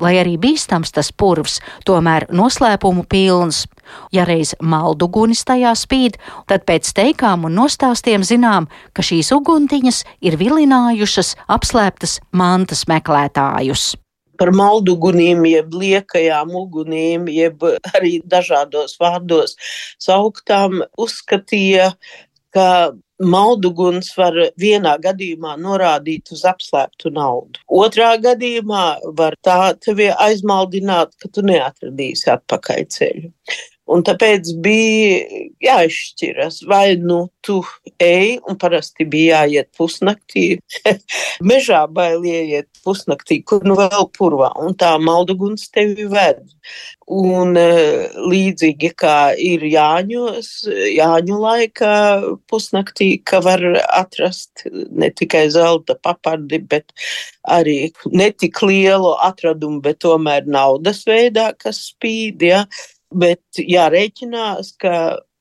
Lai 0.00 0.14
arī 0.16 0.38
bīstams 0.40 0.92
tas 0.96 1.10
purvs, 1.12 1.58
tomēr 1.84 2.26
noslēpumu 2.32 3.04
pilns. 3.10 3.66
Ja 4.14 4.24
reiz 4.28 4.54
maldugunis 4.62 5.42
tajā 5.44 5.74
spīd, 5.76 6.16
tad 6.48 6.64
pēc 6.68 6.92
teikām 6.96 7.44
un 7.48 7.58
nostāstiem 7.58 8.24
zinām, 8.24 8.70
ka 8.94 9.04
šīs 9.04 9.32
uguntiņas 9.36 10.04
ir 10.24 10.38
vilinājušas 10.40 11.34
apslēptas 11.58 12.20
mantas 12.32 12.86
meklētājus 12.90 13.92
par 14.40 14.54
malduguniem, 14.56 15.42
jeb 15.44 15.74
liekajām 15.76 16.54
uguniem, 16.56 17.26
jeb 17.28 17.60
arī 17.92 18.14
dažādos 18.24 18.96
vārdos 18.96 19.52
sauktām, 20.00 20.78
uzskatīja, 20.96 21.90
ka 22.56 22.96
Malduguns 23.20 24.14
var 24.16 24.36
vienā 24.60 24.94
gadījumā 25.04 25.56
norādīt 25.60 26.32
uz 26.32 26.44
apslēptu 26.48 27.12
naudu. 27.12 27.60
Otrā 27.68 28.14
gadījumā 28.22 28.84
var 29.18 29.36
tā 29.44 29.74
tevi 29.84 30.08
aizmaldināt, 30.10 31.12
ka 31.20 31.28
tu 31.28 31.44
neatradīsi 31.44 32.30
atpakaļceļu. 32.32 33.32
Un 33.90 34.04
tāpēc 34.06 34.52
bija 34.62 35.46
jāizšķiras, 35.64 36.60
vai 36.70 36.94
nu 37.00 37.24
tu 37.42 37.58
ej, 38.02 38.36
un 38.46 38.58
parasti 38.60 39.06
bija 39.08 39.40
jāiet 39.48 39.70
pusnaktī. 39.76 40.44
Mežā 41.50 41.82
bail 41.90 42.22
ieiet 42.28 42.68
pusnaktī, 42.84 43.40
kur 43.42 43.64
nu 43.66 43.74
vēl 43.78 44.06
purvā, 44.14 44.52
un 44.62 44.76
tā 44.78 44.92
malduguns 45.02 45.66
tevi 45.74 46.06
ved. 46.12 46.44
Un 47.10 47.56
e, 47.58 47.66
līdzīgi 48.30 48.92
kā 49.00 49.32
ir 49.34 49.64
Jāņos, 49.66 50.52
Jāņu 50.94 51.40
laikā 51.42 51.96
pusnaktī, 52.50 53.10
ka 53.26 53.42
var 53.42 53.64
atrast 53.88 54.68
ne 54.70 55.10
tikai 55.10 55.48
zelta 55.50 55.98
papardi, 55.98 56.62
bet 56.62 56.94
arī 57.42 57.90
netik 58.14 58.62
lielu 58.62 59.16
atradumu, 59.26 59.82
bet 59.82 59.98
tomēr 60.06 60.46
naudas 60.46 61.02
veidā, 61.08 61.50
kas 61.58 61.82
spīd. 61.90 62.46
Ja? 62.52 62.64
Bet 63.10 63.60
jārēķinās, 63.60 64.74
ka 64.80 64.94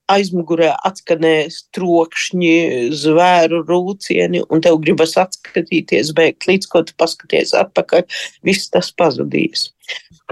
aizmugurē 0.09 0.71
atskanēs 0.87 1.63
trokšņi, 1.75 2.53
zvēru 2.97 3.61
rūcieni, 3.67 4.41
un 4.49 4.63
tev 4.65 4.79
gribas 4.83 5.15
atskatīties, 5.21 6.13
beigt 6.17 6.47
līdz 6.49 6.69
ko 6.71 6.83
tu 6.87 6.95
paskaties 6.99 7.53
atpakaļ, 7.57 8.05
viss 8.47 8.71
tas 8.73 8.91
pazudīs. 8.97 9.69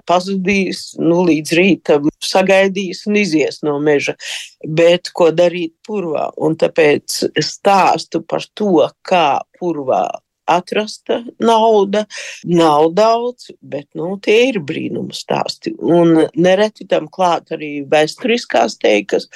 Pazudīs, 0.08 0.92
nu, 1.02 1.24
līdz 1.28 1.54
rītam 1.58 2.10
sagaidīs 2.24 3.06
un 3.10 3.18
izies 3.22 3.62
no 3.66 3.78
meža. 3.82 4.14
Bet 4.62 5.10
ko 5.18 5.32
darīt 5.34 5.74
purvā? 5.88 6.30
Un 6.38 6.58
tāpēc 6.62 7.24
stāstu 7.42 8.22
par 8.26 8.46
to, 8.58 8.86
kā 9.08 9.42
purvā 9.58 10.06
atrasta 10.48 11.22
nauda. 11.44 12.06
Nav 12.48 12.92
daudz, 12.98 13.52
bet 13.62 13.88
nu, 13.98 14.16
tie 14.24 14.50
ir 14.52 14.62
brīnuma 14.64 15.16
stāsti. 15.16 15.76
Un 15.78 16.28
nereti 16.36 16.88
tam 16.90 17.10
klāt 17.12 17.54
arī 17.56 17.72
vēsturiskās 17.90 18.80
teikas, 18.82 19.30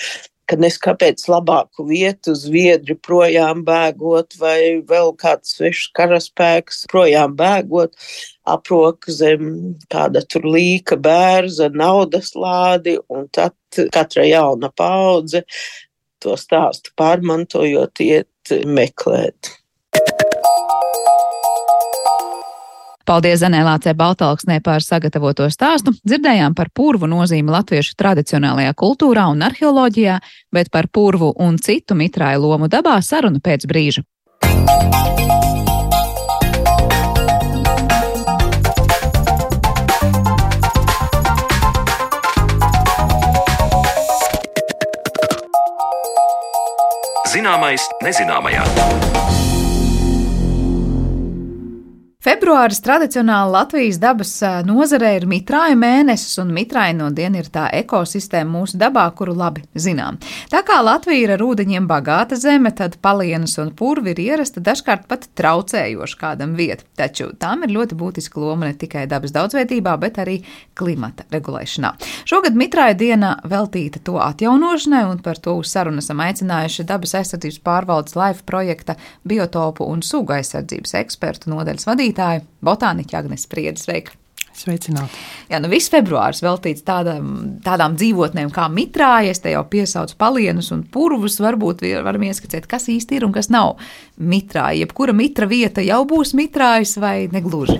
ka 0.51 0.57
neskapēc 0.59 1.23
labāku 1.31 1.85
vietu 1.87 2.33
zviedri 2.35 2.97
projām 2.99 3.61
bēgot, 3.67 4.35
vai 4.41 4.81
vēl 4.87 5.13
kāds 5.19 5.55
svešs 5.55 5.91
karaspēks 5.95 6.83
projām 6.91 7.37
bēgot, 7.39 7.95
aprok 8.51 9.07
zem 9.07 9.77
kāda 9.91 10.25
tur 10.27 10.49
līka 10.51 10.97
bērza, 10.99 11.69
naudas 11.71 12.33
lādi, 12.35 12.97
un 13.07 13.29
tad 13.31 13.55
katra 13.95 14.27
jauna 14.27 14.71
paudze 14.75 15.45
to 16.21 16.35
stāstu 16.37 16.91
pārmantojot, 16.99 18.03
iet 18.03 18.55
meklēt. 18.67 19.55
Paldies 23.11 23.41
Zanēlācē 23.41 23.91
Baltalksnē 23.99 24.61
par 24.63 24.79
sagatavoto 24.79 25.43
stāstu. 25.51 25.91
Dzirdējām 26.07 26.53
par 26.55 26.69
purvu 26.71 27.09
nozīmi 27.11 27.51
latviešu 27.51 27.97
tradicionālajā 27.99 28.71
kultūrā 28.79 29.25
un 29.33 29.43
arheoloģijā, 29.43 30.15
bet 30.55 30.71
par 30.71 30.87
purvu 30.87 31.33
un 31.43 31.59
citu 31.59 31.97
mitrāju 31.99 32.45
lomu 32.45 32.71
dabā 32.71 33.01
sarunu 33.03 33.43
pēc 33.43 33.67
brīža. 33.67 34.07
Zināmais 47.35 47.91
nezināmajā. 48.07 49.10
Februāris 52.21 52.77
tradicionāli 52.85 53.49
Latvijas 53.49 53.97
dabas 53.97 54.35
nozarē 54.67 55.15
ir 55.17 55.23
mitrāja 55.25 55.73
mēnesis, 55.73 56.35
un 56.43 56.51
mitrāja 56.53 56.93
no 56.93 57.07
diena 57.17 57.39
ir 57.41 57.47
tā 57.49 57.63
ekosistēma 57.73 58.59
mūsu 58.59 58.77
dabā, 58.77 59.07
kuru 59.17 59.33
labi 59.33 59.63
zinām. 59.73 60.19
Tā 60.51 60.61
kā 60.67 60.77
Latvija 60.85 61.23
ir 61.23 61.33
ar 61.33 61.41
ūdeņiem 61.41 61.87
bagāta 61.89 62.37
zeme, 62.37 62.69
tad 62.77 62.99
palienas 63.01 63.57
un 63.63 63.71
purvi 63.73 64.13
ir 64.13 64.21
ierasta 64.21 64.61
dažkārt 64.61 65.07
pat 65.09 65.25
traucējoši 65.33 66.19
kādam 66.21 66.53
vietu, 66.59 66.85
taču 66.93 67.31
tām 67.41 67.65
ir 67.65 67.73
ļoti 67.73 67.97
būtiska 67.97 68.37
loma 68.43 68.69
ne 68.69 68.77
tikai 68.77 69.07
dabas 69.09 69.33
daudzveidībā, 69.33 69.97
bet 70.05 70.21
arī 70.21 70.37
klimata 70.77 71.25
regulēšanā. 71.33 71.95
Šogad 72.29 72.53
mitrāja 72.53 72.99
diena 73.01 73.33
veltīta 73.49 73.97
to 73.97 74.19
atjaunošanai, 74.21 75.07
un 75.09 75.23
par 75.25 75.41
to 75.41 75.57
uz 75.63 75.73
sarunu 75.73 76.05
esam 76.05 76.21
aicinājuši 76.21 76.85
dabas 76.85 77.17
aizsardzības 77.17 77.59
pārvaldes 77.65 78.13
laiva 78.13 78.45
projekta 78.45 78.99
biotopu 79.25 79.89
un 79.89 80.05
sugu 80.05 80.37
aizsardzības 80.37 80.99
ekspertu 81.01 81.49
nodaļas 81.57 81.89
vadītāju 81.89 82.10
vadītāju, 82.11 82.47
botāniķu 82.61 83.17
Agnes 83.17 83.47
Priedes. 83.47 83.85
Sveika! 83.85 84.17
Sveicināti! 84.51 85.15
Jā, 85.49 85.61
nu 85.63 85.69
viss 85.71 85.89
februāris 85.89 86.41
veltīts 86.43 86.83
tādām, 86.83 87.59
tādām 87.63 87.95
dzīvotnēm 87.95 88.51
kā 88.51 88.67
mitrājas, 88.69 89.39
te 89.39 89.53
jau 89.53 89.63
piesauc 89.63 90.11
palienus 90.19 90.73
un 90.75 90.83
purvus. 90.83 91.39
Varbūt 91.39 91.85
varam 92.03 92.27
ieskicēt, 92.27 92.67
kas 92.67 92.89
īsti 92.91 93.17
ir 93.17 93.25
un 93.25 93.31
kas 93.31 93.49
nav 93.49 93.77
mitrāja. 94.19 94.83
Jebkura 94.83 95.15
mitra 95.15 95.47
vieta 95.47 95.81
jau 95.81 96.03
būs 96.05 96.35
mitrājas 96.35 96.97
vai 96.99 97.29
negluži. 97.31 97.79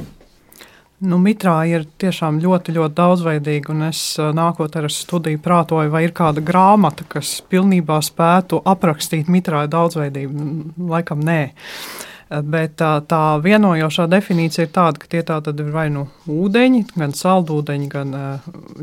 Nu, 1.02 1.18
mitrā 1.18 1.64
ir 1.66 1.88
tiešām 1.98 2.38
ļoti, 2.40 2.76
ļoti 2.78 2.94
daudzveidīga, 2.94 3.72
un 3.74 3.88
es 3.88 4.02
nākot 4.38 4.76
ar 4.78 4.86
studiju 4.94 5.42
prātoju, 5.42 5.90
vai 5.90 6.04
ir 6.06 6.14
kāda 6.14 6.44
grāmata, 6.46 7.08
kas 7.10 7.40
pilnībā 7.50 7.98
spētu 8.06 8.62
aprakstīt 8.70 9.32
mitrāju 9.34 9.74
daudzveidību. 9.74 10.46
Laikam 10.94 11.26
nē. 11.26 11.40
Uh, 11.50 12.11
Bet 12.32 12.78
tā, 12.80 12.94
tā 13.04 13.22
vienojošā 13.44 14.06
definīcija 14.08 14.64
ir 14.64 14.72
tāda, 14.72 15.02
ka 15.02 15.10
tie 15.12 15.20
tātad 15.28 15.60
ir 15.60 15.72
vai 15.74 15.90
nu 15.92 16.06
ūdeņi, 16.32 16.86
gan 16.96 17.12
saldūdeņi, 17.18 17.90
gan 17.92 18.14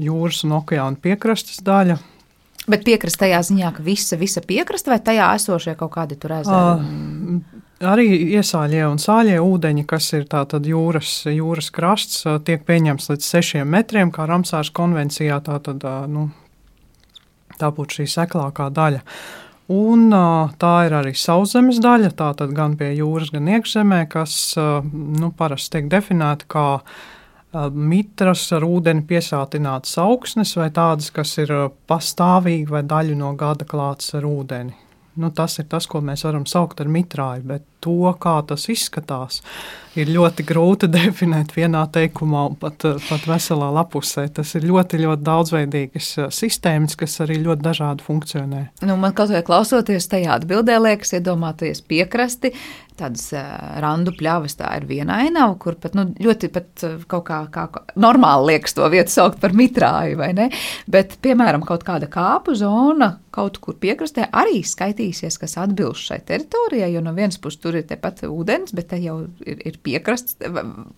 jūras 0.05 0.43
un 0.45 0.59
okeāna 0.59 1.00
piekrastes 1.00 1.62
daļa. 1.64 1.97
Bet 2.69 2.85
piekrasta 2.85 3.25
tajā 3.25 3.40
ziņā, 3.49 3.71
ka 3.78 3.85
visa, 3.87 4.19
visa 4.21 4.43
piekrasta 4.45 4.93
vai 4.93 4.99
tajā 5.00 5.31
esošie 5.38 5.73
kaut 5.81 5.95
kādi 5.95 6.19
tur 6.21 6.35
ezeri? 6.37 6.59
Uh, 6.61 7.64
arī 7.88 8.11
iesāļie 8.37 8.83
un 8.90 9.00
sāļie 9.00 9.38
ūdeņi, 9.40 9.87
kas 9.88 10.11
ir 10.19 10.28
tātad 10.28 10.69
jūras, 10.69 11.23
jūras 11.33 11.71
krasts, 11.73 12.26
tiek 12.45 12.69
pieņemts 12.69 13.09
līdz 13.14 13.33
sešiem 13.33 13.73
metriem, 13.73 14.12
kā 14.12 14.28
Ramsārs 14.28 14.73
konvencijā, 14.76 15.40
tātad, 15.47 15.88
nu, 16.12 16.28
tā 17.57 17.73
būtu 17.73 18.02
šī 18.02 18.09
seklākā 18.19 18.69
daļa. 18.75 19.00
Un 19.68 20.08
tā 20.56 20.75
ir 20.87 20.94
arī 20.96 21.12
sauszemes 21.12 21.76
daļa, 21.84 22.14
tātad 22.16 22.54
gan 22.56 22.78
pie 22.80 22.94
jūras, 22.96 23.28
gan 23.34 23.50
iekšzemē, 23.52 24.06
kas 24.08 24.54
nu, 24.56 25.28
parasti 25.37 25.76
tiek 25.76 25.90
definēta 25.92 26.48
kā 26.48 26.66
mitras 27.76 28.46
ar 28.56 28.64
ūdeni 28.64 29.04
piesātinātas 29.08 29.92
augsnes 30.00 30.54
vai 30.56 30.70
tādas, 30.72 31.12
kas 31.12 31.37
ir 31.44 31.52
pastāvīgi 31.88 32.68
vai 32.72 32.82
daļu 32.88 33.16
no 33.20 33.34
gada 33.37 33.68
klātas 33.68 34.16
ar 34.16 34.25
ūdeni. 34.28 34.88
Nu, 35.18 35.32
tas 35.34 35.58
ir 35.58 35.66
tas, 35.70 35.87
ko 35.90 36.00
mēs 36.04 36.22
varam 36.26 36.46
saukt 36.46 36.78
par 36.78 36.90
mitrāju, 36.92 37.42
bet 37.50 37.64
to, 37.82 38.12
kā 38.22 38.37
tas 38.46 38.68
izskatās, 38.70 39.40
ir 39.98 40.10
ļoti 40.14 40.44
grūti 40.46 40.90
definēt 40.98 41.54
vienā 41.56 41.84
teikumā, 41.94 42.44
pat, 42.62 42.87
pat 43.08 43.28
veselā 43.28 43.70
lapusē. 43.75 44.28
Tas 44.38 44.54
ir 44.58 44.68
ļoti, 44.70 45.02
ļoti 45.04 45.26
daudzveidīgas 45.26 46.10
sistēmas, 46.34 46.96
kas 46.98 47.18
arī 47.25 47.40
ļoti 47.44 47.66
dažādi 47.66 48.06
funkcionē. 48.06 48.64
Nu, 48.87 48.98
man 49.00 49.16
kaut 49.18 49.34
kā 49.34 49.42
klausoties 49.46 50.10
tajā 50.10 50.38
atbildē, 50.38 50.78
liekas, 50.82 51.16
iedomāties 51.18 51.82
piekrasti, 51.88 52.54
tādas 52.99 53.28
randu 53.83 54.12
pļavas, 54.17 54.59
tā 54.59 54.73
ir 54.81 54.88
viena 54.90 55.21
ainava, 55.25 55.57
kur 55.61 55.78
pat 55.81 55.97
nu, 55.99 56.09
ļoti 56.19 56.50
pat 56.55 56.87
kaut 57.11 57.26
kā, 57.28 57.40
kā 57.55 57.69
normāli 58.00 58.55
liekas 58.55 58.76
to 58.78 58.88
vietu 58.93 59.14
saukt 59.14 59.40
par 59.43 59.55
mitrāju, 59.57 60.19
vai 60.21 60.33
ne? 60.37 60.50
Bet, 60.90 61.19
piemēram, 61.25 61.64
kaut 61.69 61.87
kāda 61.87 62.11
kāpu 62.12 62.57
zona 62.59 63.17
kaut 63.38 63.59
kur 63.62 63.76
piekrastē 63.78 64.28
arī 64.35 64.62
skaitīsies, 64.67 65.37
kas 65.40 65.57
atbilst 65.62 66.09
šai 66.11 66.19
teritorijai, 66.26 66.90
jo 66.95 67.02
no 67.05 67.12
vienas 67.17 67.38
puses 67.40 67.61
tur 67.62 67.76
ir 67.78 67.87
tepat 67.88 68.25
ūdens, 68.26 68.75
bet 68.75 68.90
te 68.93 68.99
jau 69.02 69.21
ir, 69.45 69.61
ir 69.69 69.78
piekrasts, 69.85 70.38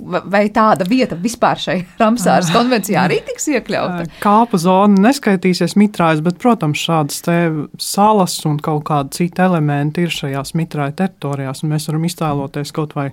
vai 0.00 0.45
tāda 0.54 0.87
vieta 0.88 1.19
vispār 1.21 1.61
šai 1.61 1.76
Ramsāras 2.00 2.52
konvencijā 2.54 3.04
arī 3.09 3.21
tiks 3.26 3.50
iekļauta? 3.52 4.07
Kāpu 4.23 4.61
zona 4.62 5.09
neskaitīsies 5.09 5.76
mitrājas, 5.80 6.23
bet, 6.25 6.38
protams, 6.40 6.80
šādas 6.80 7.21
te 7.26 7.38
salas 7.83 8.38
un 8.49 8.59
kaut 8.62 8.87
kādi 8.88 9.21
citi 9.21 9.45
elementi 9.45 10.07
ir 10.07 10.14
šajās 10.14 10.54
mitrāja 10.59 10.97
teritorijās, 11.02 11.64
un 11.64 11.75
mēs 11.75 11.89
varam 11.90 12.06
iztēloties 12.09 12.73
kaut 12.76 12.97
vai 12.97 13.11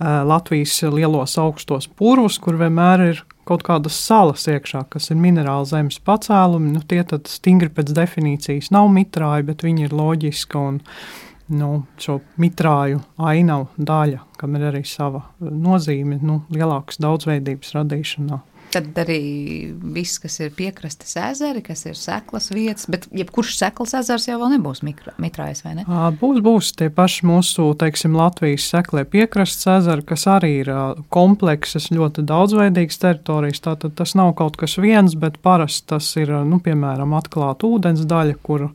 Latvijas 0.00 0.80
lielos 0.94 1.36
augstos 1.38 1.86
purvus, 1.98 2.40
kur 2.42 2.58
vienmēr 2.60 3.04
ir 3.10 3.22
kaut 3.48 3.62
kādas 3.66 3.96
salas 4.00 4.46
iekšā, 4.50 4.86
kas 4.90 5.10
ir 5.12 5.20
minerāla 5.20 5.66
zemes 5.68 6.00
pacēlumi. 6.04 6.72
Nu, 6.74 6.82
tie 6.88 7.02
tad 7.06 7.28
stingri 7.30 7.70
pēc 7.72 7.92
definīcijas 7.96 8.72
nav 8.74 8.88
mitrāji, 8.92 9.46
bet 9.50 9.64
viņi 9.66 9.88
ir 9.88 9.94
loģiski 9.96 10.60
un 10.60 10.80
nu, 11.54 11.70
šo 12.00 12.18
mitrāju 12.40 13.02
ainavu 13.20 13.68
daļa, 13.76 14.22
kam 14.40 14.56
ir 14.56 14.70
arī 14.70 14.82
sava 14.88 15.26
nozīme 15.40 16.18
nu, 16.24 16.40
lielākas 16.54 17.00
daudzveidības 17.04 17.76
radīšanā. 17.76 18.40
Tad 18.74 18.96
arī 19.04 19.18
viss, 19.94 20.18
kas 20.18 20.40
ir 20.42 20.50
piekrastes 20.56 21.14
ezeri, 21.20 21.62
kas 21.62 21.84
ir 21.86 21.94
seklas 21.98 22.50
vietas, 22.50 22.88
bet 22.90 23.06
jebkurš 23.14 23.54
seklas 23.60 23.94
ezers 24.00 24.26
jau 24.26 24.40
nebūs 24.50 24.82
mitrājs, 24.82 25.62
vai 25.62 25.76
ne? 25.78 25.84
Būs, 26.18 26.40
būs 26.42 26.72
tie 26.78 26.90
paši 26.90 27.28
mūsu, 27.30 27.68
teiksim, 27.78 28.16
Latvijas 28.18 28.66
seklē 28.72 29.04
piekrastes 29.06 29.68
ezeri, 29.76 30.06
kas 30.08 30.26
arī 30.30 30.52
ir 30.64 30.72
kompleksas, 31.14 31.92
ļoti 31.94 32.26
daudzveidīgas 32.26 32.98
teritorijas. 33.04 33.62
Tātad 33.64 33.94
tas 34.00 34.16
nav 34.18 34.34
kaut 34.40 34.58
kas 34.60 34.74
viens, 34.82 35.14
bet 35.14 35.38
parasti 35.44 35.92
tas 35.94 36.10
ir, 36.18 36.34
nu, 36.48 36.58
piemēram, 36.64 37.14
atklāta 37.14 37.70
ūdens 37.70 38.02
daļa, 38.10 38.40
kuru 38.42 38.72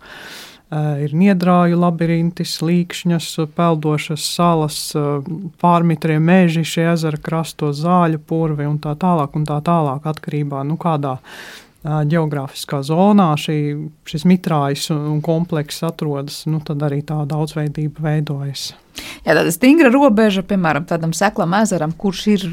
ir 0.70 1.14
niedrāju 1.18 1.80
labirinti, 1.82 2.46
slīkšņas, 2.46 3.30
peldošas 3.58 4.26
salas, 4.36 4.78
eh, 4.96 5.32
pārmitrie 5.62 6.20
meži, 6.22 6.64
šie 6.64 6.92
ezera 6.94 7.18
krastos, 7.18 7.82
zāļu 7.82 8.20
purvi 8.20 8.68
un 8.70 8.78
tā 8.78 8.94
tālāk, 8.96 9.34
un 9.34 9.46
tā 9.46 9.58
tālāk 9.66 10.06
atkarībā 10.06 10.62
no 10.64 10.76
nu, 10.76 10.78
kādā 10.78 11.18
eh, 11.20 11.90
geogrāfiskā 12.06 12.84
zonā 12.86 13.32
šī, 13.34 13.90
šis 14.06 14.28
mitrājs 14.30 14.92
un 14.94 15.22
komplekss 15.26 15.82
atrodas, 15.84 16.46
nu, 16.46 16.62
tad 16.62 16.86
arī 16.86 17.02
tā 17.02 17.26
daudzveidība 17.26 18.06
veidojas. 18.06 18.74
Jā, 19.26 19.34
tāda 19.34 19.50
stingra 19.50 19.90
robeža, 19.90 20.44
piemēram, 20.44 20.86
tādam 20.86 21.14
seklam 21.18 21.56
ezeram, 21.64 21.92
kurš, 21.98 22.28
ir, 22.28 22.48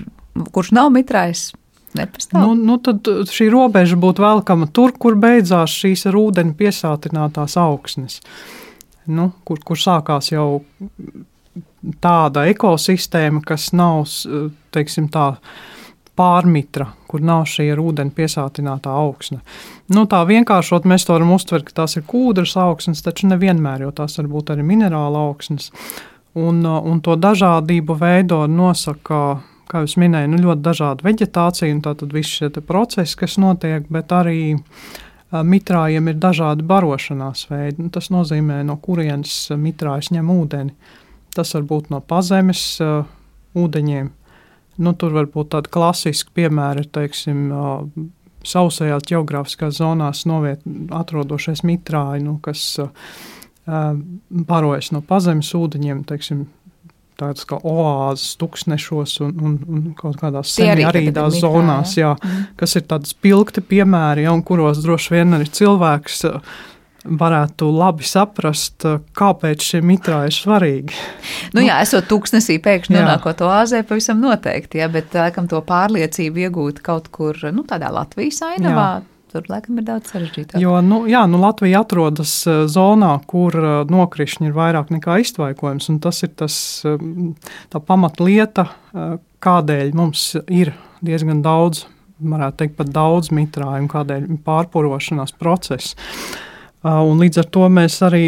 kurš 0.54 0.72
nav 0.72 0.88
mitrājs, 0.94 1.50
nepastāv. 1.96 2.42
Nu, 2.42 2.54
nu 2.54 2.78
tad 2.82 3.08
šī 3.32 3.48
robeža 3.52 3.98
būtu 4.00 4.24
velkama 4.24 4.68
tur, 4.72 4.94
kur 4.98 5.18
beidzās 5.20 5.74
šīs 5.82 6.06
ar 6.10 6.18
ūdeni 6.20 6.56
piesātinātās 6.58 7.56
augsnes. 7.60 8.20
Nu, 9.06 9.30
kur, 9.46 9.60
kur 9.64 9.78
sākās 9.78 10.32
jau 10.32 10.62
tāda 12.02 12.46
ekosistēma, 12.50 13.42
kas 13.46 13.70
nav 13.76 14.08
teiksim, 14.74 15.08
tā, 15.12 15.32
pārmitra, 16.16 16.88
kur 17.10 17.22
nav 17.24 17.44
šī 17.50 17.68
ar 17.74 17.80
ūdeni 17.82 18.14
piesātinātā 18.16 18.92
augsne. 18.96 19.42
Nu, 19.92 20.06
tā 20.10 20.22
vienkāršot 20.28 20.88
mēs 20.88 21.06
to 21.06 21.14
varam 21.14 21.34
uztvert, 21.36 21.68
ka 21.68 21.82
tās 21.82 21.98
ir 21.98 22.06
kūdras 22.08 22.56
augsnes, 22.60 23.04
taču 23.04 23.28
nevienmēr, 23.30 23.84
jo 23.84 23.92
tās 23.94 24.16
var 24.18 24.30
būt 24.32 24.54
arī 24.54 24.64
minerāla 24.66 25.26
augsnes. 25.28 25.70
Un, 26.36 26.64
un 26.64 27.00
to 27.04 27.16
dažādību 27.20 27.96
veido 28.00 28.42
nosaka 28.48 29.20
kā 29.70 29.82
jau 29.82 30.02
minēju, 30.02 30.30
nu, 30.32 30.42
ļoti 30.44 30.64
dažāda 30.64 31.06
vegetācija 31.06 31.74
un 31.74 31.82
tātad 31.84 32.14
visi 32.14 32.40
šie 32.40 32.62
procesi, 32.66 33.18
kas 33.18 33.36
notiek, 33.42 33.88
bet 33.92 34.14
arī 34.14 34.56
mitrājiem 35.34 36.10
ir 36.12 36.20
dažādi 36.22 36.66
barošanās 36.66 37.48
veidi. 37.50 37.82
Nu, 37.82 37.90
tas 37.92 38.10
nozīmē, 38.14 38.62
no 38.66 38.78
kurienes 38.82 39.50
mitrājs 39.58 40.12
ņem 40.14 40.30
ūdeni. 40.30 40.76
Tas 41.36 41.52
var 41.56 41.66
būt 41.68 41.90
no 41.92 42.00
pazemes 42.00 42.62
uh, 42.80 43.08
ūdeņiem. 43.58 44.12
Nu, 44.76 44.92
tur 44.96 45.16
var 45.16 45.26
būt 45.32 45.50
tādi 45.54 45.72
klasiski 45.72 46.32
piemēri, 46.36 46.86
teiksim, 46.92 47.42
uh, 47.50 48.06
sausajās 48.46 49.08
geogrāfiskās 49.08 49.80
zonās 49.80 50.22
noviet, 50.28 50.62
atrodošies 50.94 51.64
mitrāji, 51.66 52.22
nu, 52.24 52.36
kas 52.44 52.62
uh, 52.82 52.92
barojas 53.66 54.92
no 54.94 55.02
pazemes 55.02 55.50
ūdeņiem, 55.58 56.04
teiksim, 56.06 56.46
tādas 57.20 57.48
kā 57.48 57.58
oāzes, 57.64 58.36
tūkstošos 58.40 59.18
un, 59.24 59.34
un, 59.40 59.58
un 59.72 59.90
kaut 59.98 60.18
kādās 60.20 60.54
semi-arīdās 60.56 61.40
zonās, 61.40 61.96
jā, 61.98 62.14
mm. 62.16 62.46
kas 62.60 62.76
ir 62.78 62.86
tādas 62.90 63.16
pilgti 63.16 63.64
piemēri, 63.64 64.26
ja, 64.26 64.34
un 64.36 64.44
kuros 64.46 64.82
droši 64.84 65.16
vien 65.16 65.36
arī 65.38 65.48
cilvēks 65.58 66.22
uh, 66.28 66.54
varētu 67.06 67.70
labi 67.72 68.06
saprast, 68.06 68.84
uh, 68.88 69.00
kāpēc 69.16 69.64
šie 69.70 69.82
mitrā 69.86 70.26
ir 70.28 70.36
svarīgi. 70.36 70.96
Nu, 71.56 71.62
jā, 71.64 71.78
esot 71.80 72.08
tūkstnesī 72.10 72.58
pēkšņi 72.60 72.98
nonākot 72.98 73.40
oāzē, 73.46 73.80
pavisam 73.86 74.18
noteikti, 74.20 74.82
jā, 74.82 74.90
bet 74.92 75.14
laikam 75.16 75.46
to 75.48 75.62
pārliecību 75.64 76.48
iegūt 76.48 76.82
kaut 76.84 77.08
kur, 77.14 77.38
nu, 77.54 77.64
tādā 77.68 77.92
Latvijas 77.94 78.42
ainavā. 78.50 78.88
Jā 79.00 79.15
tur 79.32 79.46
laikam 79.50 79.80
ir 79.80 79.86
daudz 79.86 80.12
sarežģītāk. 80.12 80.60
Jo 80.62 80.78
nu, 80.84 81.02
jā, 81.10 81.24
nu, 81.30 81.40
Latvija 81.42 81.82
atrodas 81.84 82.32
e, 82.48 82.56
zonā, 82.70 83.12
kur 83.28 83.56
e, 83.58 83.72
nokrišņi 83.90 84.48
ir 84.48 84.56
vairāk 84.56 84.92
nekā 84.94 85.18
iztvaikojums. 85.24 85.90
Tas 86.04 86.22
ir 86.26 86.32
tas, 86.38 86.56
e, 86.86 86.96
tā 87.72 87.82
pamatlieta, 87.82 88.68
kādēļ 89.44 89.92
mums 89.98 90.30
ir 90.52 90.72
diezgan 91.04 91.42
daudz, 91.44 91.84
varētu 92.16 92.62
teikt, 92.62 92.76
pat 92.78 92.92
daudz 92.94 93.32
mitrājumu, 93.34 93.90
kādēļ 93.92 94.28
pārporošanās 94.46 95.36
process. 95.36 95.96
Un 96.86 97.18
līdz 97.18 97.40
ar 97.40 97.46
to 97.50 97.68
mēs 97.72 97.96
arī 98.04 98.24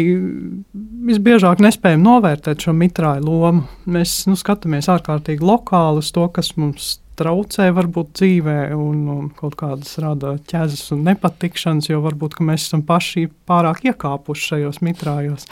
visbiežāk 1.09 1.61
nespējam 1.63 2.01
novērtēt 2.03 2.65
šo 2.65 2.73
mitrāju 2.75 3.23
lomu. 3.27 3.67
Mēs 3.87 4.23
nu, 4.27 4.35
skatāmies 4.39 4.89
ārkārtīgi 4.91 5.45
lokāli 5.45 6.01
uz 6.03 6.09
to, 6.15 6.25
kas 6.33 6.51
mums 6.57 6.97
traucē 7.19 7.69
varbūt 7.75 8.13
dzīvē 8.19 8.57
un, 8.75 8.99
un 9.11 9.29
kaut 9.35 9.57
kādas 9.59 9.97
rada 10.01 10.37
ķēzes 10.49 10.93
un 10.95 11.05
nepatikšanas, 11.07 11.89
jo 11.91 12.01
varbūt 12.03 12.39
mēs 12.43 12.67
esam 12.69 12.83
paši 12.87 13.27
pārāk 13.49 13.85
iekāpuši 13.91 14.53
šajos 14.53 14.83
mitrājos. 14.85 15.47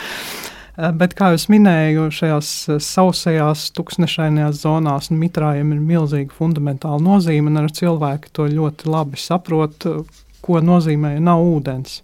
Bet, 0.78 1.16
kā 1.18 1.32
jau 1.34 1.40
minēju, 1.50 2.04
šajās 2.14 2.52
sausajās, 2.86 3.72
tuksnešainajās 3.74 4.60
zonās 4.62 5.10
mitrājiem 5.10 5.72
ir 5.74 5.80
milzīga 5.82 6.36
fundamentāla 6.38 7.02
nozīme, 7.02 7.50
un 7.50 7.72
cilvēki 7.74 8.30
to 8.30 8.46
ļoti 8.52 8.92
labi 8.94 9.18
saprot, 9.18 9.88
ko 10.46 10.62
nozīmē, 10.62 11.16
nav 11.24 11.42
ūdens. 11.42 12.04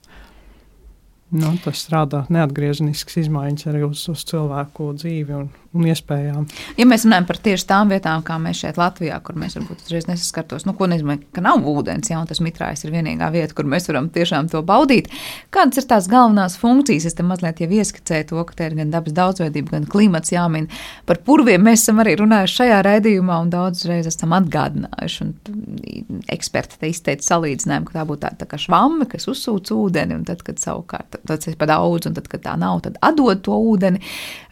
Nu, 1.34 1.50
tas 1.64 1.88
rada 1.90 2.28
neatgriezeniskas 2.30 3.24
izmaiņas 3.24 3.70
arī 3.72 3.80
uz, 3.88 4.04
uz 4.12 4.22
cilvēku 4.30 4.92
dzīvi 5.00 5.34
un, 5.34 5.48
un 5.74 5.88
iespējām. 5.90 6.46
Ja 6.78 6.86
mēs 6.90 7.06
runājam 7.08 7.26
par 7.30 7.40
tieši 7.44 7.66
tām 7.70 7.92
vietām, 7.94 8.24
kā 8.26 8.38
mēs 8.42 8.62
šeit 8.62 8.78
Latvijā, 8.78 9.18
kur 9.26 9.38
mēs 9.40 9.58
varbūt 9.58 9.86
uzreiz 9.88 10.06
nesaskartos, 10.10 10.68
nu, 10.68 10.76
ko 10.78 10.88
nozīmē, 10.90 11.18
ka 11.34 11.42
nav 11.46 11.66
ūdens, 11.70 12.12
ja 12.12 12.22
tas 12.30 12.42
mitrājs 12.46 12.86
ir 12.86 12.94
vienīgā 12.94 13.30
vieta, 13.34 13.56
kur 13.58 13.68
mēs 13.70 13.90
varam 13.90 14.12
tiešām 14.14 14.52
to 14.54 14.62
baudīt. 14.66 15.10
Kādas 15.54 15.82
ir 15.82 15.88
tās 15.90 16.10
galvenās 16.12 16.60
funkcijas? 16.62 17.08
Es 17.10 17.18
te 17.18 17.26
mazliet 17.26 17.64
jau 17.64 17.70
ieskicēju 17.74 18.30
to, 18.30 18.46
ka 18.50 18.58
te 18.60 18.70
ir 18.70 18.78
gan 18.78 18.94
dabas 18.94 19.18
daudzveidība, 19.18 19.76
gan 19.78 19.90
klimats 19.90 20.34
jāmin. 20.34 20.70
Par 21.10 21.22
purviem 21.26 21.66
mēs 21.66 21.88
esam 21.88 22.04
arī 22.04 22.16
runājuši 22.22 22.60
šajā 22.62 22.80
raidījumā 22.86 23.42
un 23.44 23.54
daudz 23.54 23.86
reiz 23.90 24.10
esam 24.10 24.38
atgādinājuši. 24.38 25.26
Un 25.26 26.24
eksperti 26.34 26.82
te 26.82 26.94
izteica 26.94 27.34
salīdzinājumu, 27.34 27.90
ka 27.90 27.98
tā 27.98 28.08
būtu 28.10 28.26
tāda 28.28 28.44
tā 28.44 28.50
kā 28.54 28.62
švamme, 28.62 29.10
kas 29.10 29.26
uzsūc 29.32 29.74
ūdeni, 29.74 30.20
un 30.20 30.26
tad, 30.28 30.46
kad 30.46 30.62
savukārt 30.62 31.18
tas 31.28 31.50
ir 31.50 31.58
pa 31.58 31.68
daudz, 31.70 32.10
un 32.10 32.18
tad, 32.18 32.30
kad 32.30 32.46
tā 32.46 32.58
nav, 32.60 32.84
tad 32.86 33.00
atdod 33.02 33.42
to 33.46 33.58
ūdeni. 33.74 34.04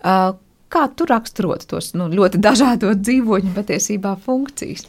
Uh, 0.02 0.34
Kā 0.72 0.86
tu 0.96 1.06
raksturot 1.10 1.66
tos 1.68 1.92
nu, 2.00 2.08
ļoti 2.12 2.40
dažādos 2.40 3.02
dzīvoņu 3.04 3.52
patiesībā 3.58 4.16
funkcijas? 4.24 4.86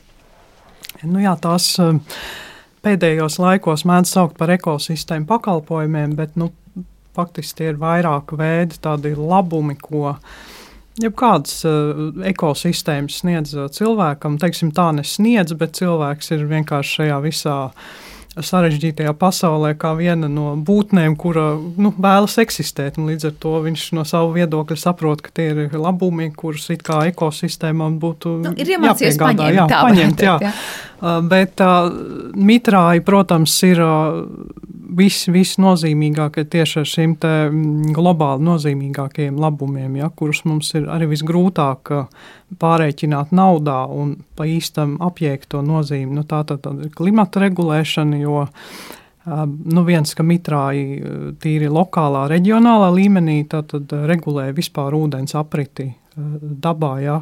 Nu 1.03 1.19
jā, 1.23 1.33
tās 1.43 1.67
um, 1.83 1.99
pēdējos 2.87 3.41
laikos 3.43 3.83
mēdz 3.89 4.13
saukt 4.15 4.39
par 4.39 4.53
ekosistēmu 4.55 5.27
pakalpojumiem, 5.27 6.15
bet 6.19 6.37
nu, 6.39 6.53
faktiski 7.17 7.59
tie 7.59 7.71
ir 7.73 7.81
vairāk 7.83 8.35
veidi, 8.39 8.79
tādi 8.83 9.15
labumi, 9.19 9.75
ko 9.81 10.15
jebkādas 11.03 11.65
uh, 11.67 12.05
ekosistēmas 12.31 13.19
sniedz 13.25 13.57
uh, 13.57 13.67
cilvēkam. 13.73 14.39
Teiksim, 14.43 14.71
tā 14.77 14.91
nesniedz, 14.95 15.57
bet 15.59 15.75
cilvēks 15.81 16.35
ir 16.37 16.47
vienkārši 16.53 16.99
šajā 17.01 17.21
visā 17.27 17.59
sarežģītajā 18.33 19.13
pasaulē, 19.21 19.75
kā 19.77 19.93
viena 19.99 20.29
no 20.31 20.55
būtnēm, 20.57 21.17
kura 21.21 21.53
nu, 21.57 21.93
vēlas 21.93 22.39
eksistēt. 22.41 22.97
Līdz 22.97 23.29
ar 23.29 23.35
to 23.43 23.55
viņš 23.67 23.87
no 23.99 24.07
sava 24.09 24.31
viedokļa 24.37 24.79
saprot, 24.81 25.21
ka 25.25 25.35
tie 25.37 25.51
ir 25.53 25.77
labumi, 25.77 26.31
kurus 26.37 26.71
it 26.73 26.85
kā 26.87 27.03
ekosistēmām 27.11 27.99
būtu 28.03 28.39
nu, 28.47 28.55
jāpiegādā. 28.57 29.51
Jā, 29.53 29.69
paņemt, 29.69 30.25
jā. 30.25 30.39
jā. 30.49 30.53
Uh, 31.03 31.19
bet 31.29 31.61
uh, 31.61 31.91
mitrāji, 32.39 33.05
protams, 33.05 33.57
ir 33.69 33.83
uh, 33.85 34.23
viss 34.97 35.29
vis 35.33 35.57
nozīmīgākie 35.63 36.45
tieši 36.53 36.79
ar 36.83 36.89
šiem 36.89 37.15
mm, 37.17 37.93
globāli 37.97 38.47
nozīmīgākajiem 38.47 39.39
labumiem, 39.41 39.99
ja, 40.01 40.11
kurus 40.17 40.45
mums 40.49 40.73
ir 40.79 40.89
arī 40.93 41.09
visgrūtāk 41.13 41.93
pārreikināt 42.61 43.33
naudā 43.35 43.83
un 43.89 44.17
pa 44.37 44.47
īstam 44.49 44.99
apjēgt 45.03 45.53
to 45.55 45.63
nozīmi. 45.65 46.13
Nu, 46.17 46.27
tā 46.29 46.43
tad 46.49 46.67
ir 46.73 46.93
klimata 46.97 47.43
regulēšana, 47.43 48.21
jo 48.23 48.45
nu, 49.25 49.85
viens, 49.87 50.15
ka 50.19 50.27
mitrāji 50.27 51.01
tīri 51.43 51.71
lokālā, 51.73 52.27
reģionālā 52.33 52.91
līmenī 52.97 53.43
tad 53.51 53.75
regulē 53.93 54.51
vispār 54.57 54.97
ūdens 54.99 55.37
apriti 55.39 55.93
dabā. 56.17 56.95
Ja, 57.03 57.21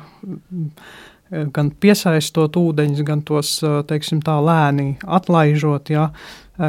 gan 1.30 1.70
piesaistot 1.80 2.56
ūdeņus, 2.58 3.02
gan 3.06 3.22
tos 3.26 3.58
teiksim, 3.90 4.22
tā 4.24 4.38
lēni 4.42 4.94
atlaižot. 5.06 5.92
Ja, 5.94 6.10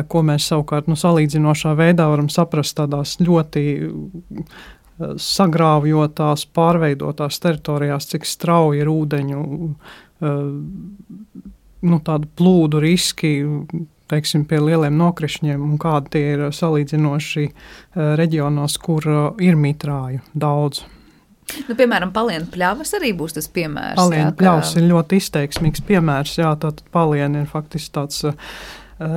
ko 0.08 0.22
mēs 0.26 0.48
savukārt 0.52 0.88
nu, 0.92 0.96
salīdzinošā 1.00 1.74
veidā 1.80 2.08
varam 2.12 2.30
saprast 2.32 2.78
tādās 2.80 3.18
ļoti 3.22 3.64
sagrāvjotās, 5.22 6.46
pārveidotās 6.56 7.40
teritorijās, 7.42 8.08
cik 8.12 8.28
strauji 8.30 8.84
ir 8.84 8.92
ūdeņu 8.92 9.42
nu, 11.82 12.00
plūdu 12.38 12.84
riski. 12.84 13.34
Teiksim, 14.12 14.42
pie 14.44 14.58
lieliem 14.60 14.98
nokrišņiem, 15.00 15.62
un 15.64 15.78
kādi 15.80 16.12
tie 16.12 16.24
ir 16.34 16.42
salīdzinoši 16.52 17.46
reģionos, 18.20 18.76
kur 18.84 19.08
ir 19.40 19.56
mitrāju 19.56 20.20
daudz. 20.36 20.82
Nu, 21.68 21.76
piemēram, 21.80 22.12
palienu 22.16 22.48
pļavas 22.52 22.92
arī 23.00 23.14
būs 23.16 23.38
tas 23.38 23.48
piemērs. 23.52 23.96
Palienu 23.96 24.36
pļavas 24.40 24.74
kā... 24.74 24.82
ir 24.82 24.90
ļoti 24.92 25.20
izteiksmīgs 25.24 25.84
piemērs. 25.88 26.36
Jā, 26.44 26.52
tātad 26.60 26.84
palieni 26.92 27.44
ir 27.44 27.50
faktiski 27.52 27.96
tāds 27.96 28.20
uh, 28.28 28.36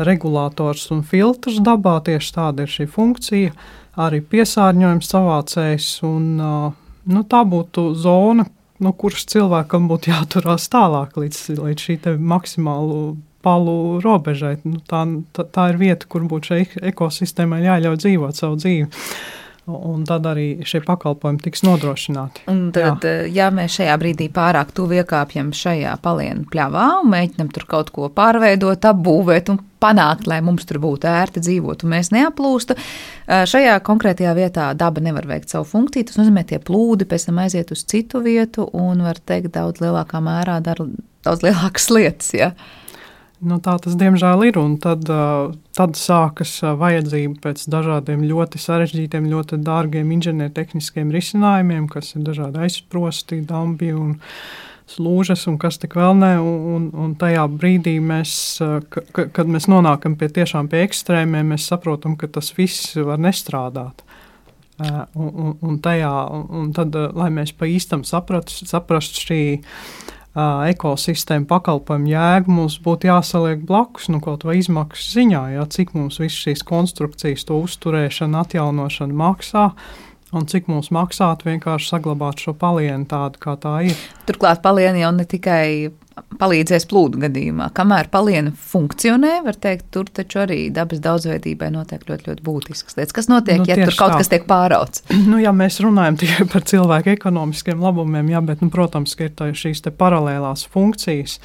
regulators 0.07 0.89
un 0.95 1.03
filtrs 1.07 1.61
dabā. 1.65 1.99
Tieši 2.05 2.35
tāda 2.37 2.65
ir 2.65 2.73
šī 2.73 2.89
funkcija, 2.91 3.53
arī 4.01 4.23
piesārņojums 4.25 5.11
savācējs. 5.15 5.91
Un, 6.09 6.27
nu, 6.41 7.25
tā 7.29 7.45
būtu 7.49 7.91
zona, 7.99 8.47
no 8.81 8.91
nu, 8.91 8.97
kuras 8.99 9.27
cilvēkam 9.31 9.89
būtu 9.91 10.13
jāturās 10.15 10.67
tālāk 10.73 11.17
līdz, 11.21 11.45
līdz 11.61 11.87
šī 11.89 11.99
maksimālu 12.19 13.17
palu 13.45 14.01
robežai. 14.01 14.57
Nu, 14.65 14.81
tā, 14.81 15.05
tā, 15.37 15.45
tā 15.45 15.71
ir 15.73 15.81
vieta, 15.81 16.09
kur 16.09 16.25
būtu 16.29 16.53
šai 16.53 16.61
ekosistēmai 16.93 17.65
jāļauj 17.67 18.01
dzīvot 18.05 18.41
savu 18.41 18.61
dzīvi. 18.63 18.89
Un 19.65 20.03
tad 20.05 20.27
arī 20.29 20.59
šie 20.69 20.83
pakalpojumi 20.85 21.41
tiks 21.41 21.63
nodrošināti. 21.65 22.43
Un 22.53 22.67
tad, 22.75 23.05
Jā. 23.07 23.23
ja 23.33 23.47
mēs 23.55 23.79
šajā 23.79 23.95
brīdī 24.01 24.27
pārāk 24.33 24.75
tuvu 24.77 24.99
iekāpjam 24.99 25.55
šajā 25.57 25.95
palienu 26.05 26.45
pļavā 26.53 26.89
un 27.01 27.09
mēģinam 27.15 27.49
tur 27.55 27.65
kaut 27.71 27.93
ko 27.95 28.11
pārveidot, 28.13 28.85
apbūvēt 28.91 29.49
un 29.55 29.63
panākt, 29.81 30.29
lai 30.29 30.43
mums 30.45 30.69
tur 30.69 30.83
būtu 30.85 31.09
ērti 31.09 31.41
dzīvot 31.45 31.85
un 31.85 31.95
mēs 31.95 32.13
neaplūstu, 32.13 32.77
šajā 33.25 33.79
konkrētajā 33.89 34.37
vietā 34.37 34.69
daba 34.77 35.01
nevar 35.05 35.29
veikt 35.33 35.53
savu 35.55 35.65
funkciju. 35.73 36.11
Tas 36.11 36.21
nozīmē, 36.21 36.45
tie 36.49 36.61
plūdi 36.61 37.09
pēc 37.09 37.29
tam 37.31 37.41
aiziet 37.45 37.73
uz 37.73 37.87
citu 37.89 38.21
vietu 38.25 38.69
un 38.77 39.01
var 39.07 39.21
teikt 39.25 39.55
daudz 39.57 39.81
lielākā 39.85 40.21
mērā 40.25 40.61
dara 40.65 40.89
daudz 41.25 41.45
lielākas 41.45 41.89
lietas. 41.93 42.35
Ja? 42.37 42.53
Nu, 43.45 43.59
tā 43.61 43.75
tas 43.83 43.97
diemžēl 44.01 44.47
ir. 44.49 44.59
Tad, 44.81 45.09
tad 45.77 45.97
sākas 46.01 46.57
vajadzība 46.81 47.43
pēc 47.45 47.67
dažādiem 47.73 48.25
ļoti 48.25 48.61
sarežģītiem, 48.63 49.29
ļoti 49.29 49.59
dārgiem 49.65 50.13
inženiertehniskiem 50.17 51.13
risinājumiem, 51.13 51.89
kas 51.93 52.15
ir 52.15 52.25
dažādi 52.25 52.63
aizsprosti, 52.65 53.43
dambi 53.45 53.93
un 53.93 54.17
slūžas 54.91 55.47
un 55.51 55.59
kas 55.61 55.77
tik 55.83 55.97
vēl 55.99 56.17
ne. 56.21 56.33
Un, 56.41 56.89
un 57.05 57.13
tajā 57.21 57.45
brīdī, 57.53 57.99
mēs, 58.05 58.35
ka, 58.89 59.29
kad 59.37 59.51
mēs 59.51 59.69
nonākam 59.73 60.17
pie 60.21 60.31
tiešām 60.41 60.71
pie 60.73 60.85
ekstrēmiem, 60.87 61.55
mēs 61.55 61.69
saprotam, 61.69 62.17
ka 62.21 62.31
tas 62.33 62.53
viss 62.57 62.95
var 62.97 63.21
nestrādāt. 63.21 64.05
Un, 64.81 65.29
un, 65.31 65.53
un, 65.63 65.77
tajā, 65.79 66.11
un 66.51 66.73
tad, 66.75 66.97
lai 67.15 67.29
mēs 67.31 67.53
pa 67.55 67.69
īstam 67.71 68.03
saprastu 68.09 68.67
saprast 68.67 69.21
šī 69.23 69.43
ekosistēmu 70.35 71.47
pakalpojumu 71.51 72.11
jēgu 72.11 72.55
mums 72.55 72.79
būtu 72.83 73.09
jāsaliek 73.11 73.63
blakus, 73.67 74.09
nu, 74.11 74.21
kaut 74.25 74.47
vai 74.47 74.59
izmaksu 74.59 75.21
ziņā, 75.21 75.45
jā, 75.55 75.67
cik 75.77 75.95
mums 75.95 76.19
visas 76.23 76.41
šīs 76.43 76.65
konstrukcijas, 76.67 77.47
to 77.47 77.61
uzturēšana, 77.63 78.43
atjaunošana 78.43 79.15
maksā. 79.15 79.69
Un 80.35 80.49
cik 80.51 80.67
mums 80.67 80.89
maksātu 80.91 81.47
vienkārši 81.47 81.93
saglabāt 81.93 82.43
šo 82.43 82.57
palienu 82.59 83.07
tādu, 83.07 83.39
kā 83.39 83.55
tā 83.61 83.77
ir. 83.87 84.01
Turklāt 84.27 84.65
palieni 84.65 85.05
jau 85.05 85.13
ne 85.15 85.27
tikai 85.31 85.93
palīdzēs 86.39 86.87
plūdu 86.91 87.21
gadījumā. 87.25 87.69
Kamēr 87.75 88.09
paliena 88.13 88.53
funkcionē, 88.71 89.37
var 89.47 89.59
teikt, 89.61 89.89
tur 89.95 90.09
taču 90.15 90.43
arī 90.45 90.59
dabas 90.75 91.03
daudzveidībai 91.05 91.71
notiek 91.75 92.05
ļoti, 92.09 92.29
ļoti 92.31 92.45
būtiskas 92.47 92.99
lietas. 92.99 93.17
Kas 93.17 93.31
notiek, 93.31 93.63
nu, 93.63 93.69
ja 93.71 93.79
tur 93.81 93.97
kaut 93.99 94.15
tā. 94.15 94.23
kas 94.23 94.33
tiek 94.33 94.49
pārauts? 94.51 95.05
Nu, 95.35 95.39
ja 95.41 95.55
mēs 95.57 95.81
runājam 95.83 96.19
tikai 96.21 96.45
par 96.53 96.63
cilvēku 96.69 97.11
ekonomiskiem 97.15 97.81
labumiem, 97.83 98.29
jā, 98.31 98.43
bet, 98.45 98.61
nu, 98.63 98.69
protams, 98.71 99.17
ir 99.19 99.57
šīs 99.59 99.83
paralēlās 99.99 100.67
funkcijas. 100.71 101.39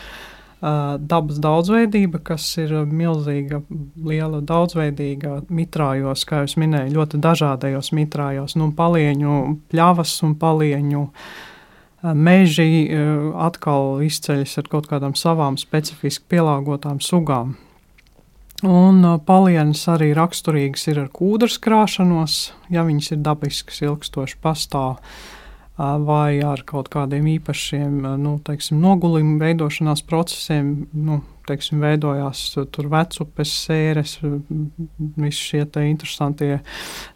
Dabas 0.60 1.38
daudzveidība, 1.40 2.20
kas 2.28 2.44
ir 2.60 2.74
milzīga, 2.84 3.62
liela 4.04 4.42
daudzveidīga 4.44 5.46
mitrājos, 5.48 6.26
kā 6.28 6.44
jau 6.44 6.60
minēju, 6.66 6.98
ļoti 6.98 7.22
dažādajos 7.24 7.94
mitrājos, 7.96 8.58
nu, 8.60 8.68
palieņu 8.76 9.38
pļavas 9.72 10.18
un 10.28 10.36
palieņu 10.42 11.06
uh, 11.06 11.32
meži 12.04 12.90
atkal 13.36 14.04
izceļas 14.06 14.58
ar 14.62 14.70
kaut 14.72 14.88
kādām 14.92 15.16
savām 15.20 15.58
specifiski 15.60 16.26
pielāgotām 16.36 17.02
sugām. 17.04 17.58
Un 18.66 19.06
palienas 19.24 19.86
arī 19.88 20.12
raksturīgas 20.18 20.90
ir 20.92 21.06
ar 21.06 21.12
kūdras 21.16 21.56
krāšanos, 21.64 22.40
ja 22.72 22.84
viņas 22.84 23.14
ir 23.16 23.22
dabiskas, 23.24 23.80
ilgstoši 23.88 24.40
pastāv 24.44 25.00
vai 25.80 26.42
ar 26.44 26.66
kaut 26.68 26.90
kādiem 26.92 27.28
īpašiem 27.38 28.02
nu, 28.20 28.34
teiksim, 28.44 28.82
nogulījuma 28.84 29.40
veidošanās 29.46 30.04
procesiem. 30.04 30.90
Nu, 30.92 31.22
teiksim, 31.48 31.80
veidojās 31.82 32.42
tur 32.74 32.90
vecupes, 32.92 33.54
sēres, 33.64 34.18
visi 34.20 35.40
šie 35.40 35.64
interesantie 35.88 36.60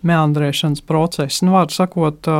meandrēšanas 0.07 0.81
procesi. 0.87 1.43
Nu, 1.45 1.57
Vārdu 1.57 1.75
sakot, 1.75 2.31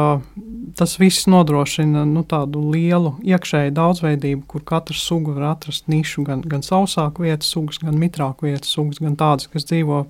tas 0.77 0.95
viss 0.99 1.27
nodrošina 1.29 2.05
nu, 2.09 2.23
tādu 2.27 2.61
lielu 2.73 3.15
iekšēju 3.23 3.73
daudzveidību, 3.77 4.45
kur 4.49 4.63
katra 4.67 4.97
suga 4.97 5.35
var 5.35 5.49
atrast 5.53 5.89
nišu, 5.91 6.25
gan, 6.27 6.41
gan 6.45 6.65
sausāku 6.65 7.27
vietu 7.27 7.47
sugas, 7.47 7.81
gan 7.83 7.97
mitrāku 7.99 8.49
vietu 8.49 8.69
sugas, 8.69 9.01
gan 9.03 9.17
tādas, 9.19 9.49
kas 9.51 9.67
dzīvo 9.69 10.05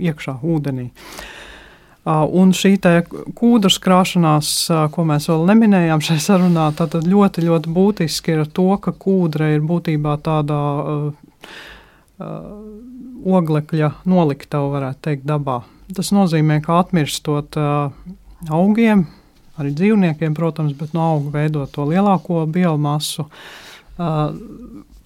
iekšā 0.00 0.38
ūdenī. 0.42 0.90
Un 2.04 2.50
šī 2.52 2.74
kūdras 3.38 3.78
krāšanās, 3.80 4.48
ko 4.92 5.04
mēs 5.08 5.30
vēl 5.30 5.46
neminējām 5.48 6.02
šajā 6.04 6.20
sarunā, 6.20 6.66
tad 6.76 6.98
ļoti, 7.00 7.46
ļoti 7.46 7.72
būtiski 7.72 8.34
ir 8.34 8.44
to, 8.52 8.74
ka 8.76 8.92
kūdra 8.92 9.54
ir 9.54 9.64
būtībā 9.64 10.18
tādā 10.26 10.60
uh, 10.82 11.54
uh, 12.20 12.50
oglekļa 13.24 13.90
noliktava, 14.04 14.68
varētu 14.76 15.00
teikt, 15.08 15.24
dabā. 15.32 15.62
Tas 15.96 16.12
nozīmē, 16.12 16.60
ka 16.64 16.82
atmirstot 16.82 17.56
uh, 17.56 17.88
augiem, 18.52 19.06
arī 19.60 19.74
dzīvniekiem, 19.76 20.34
protams, 20.36 20.74
bet 20.78 20.94
no 20.96 21.04
auga 21.14 21.38
veidot 21.38 21.72
to 21.74 21.86
lielāko 21.88 22.44
biomasu. 22.50 23.28
Uh, 23.94 24.34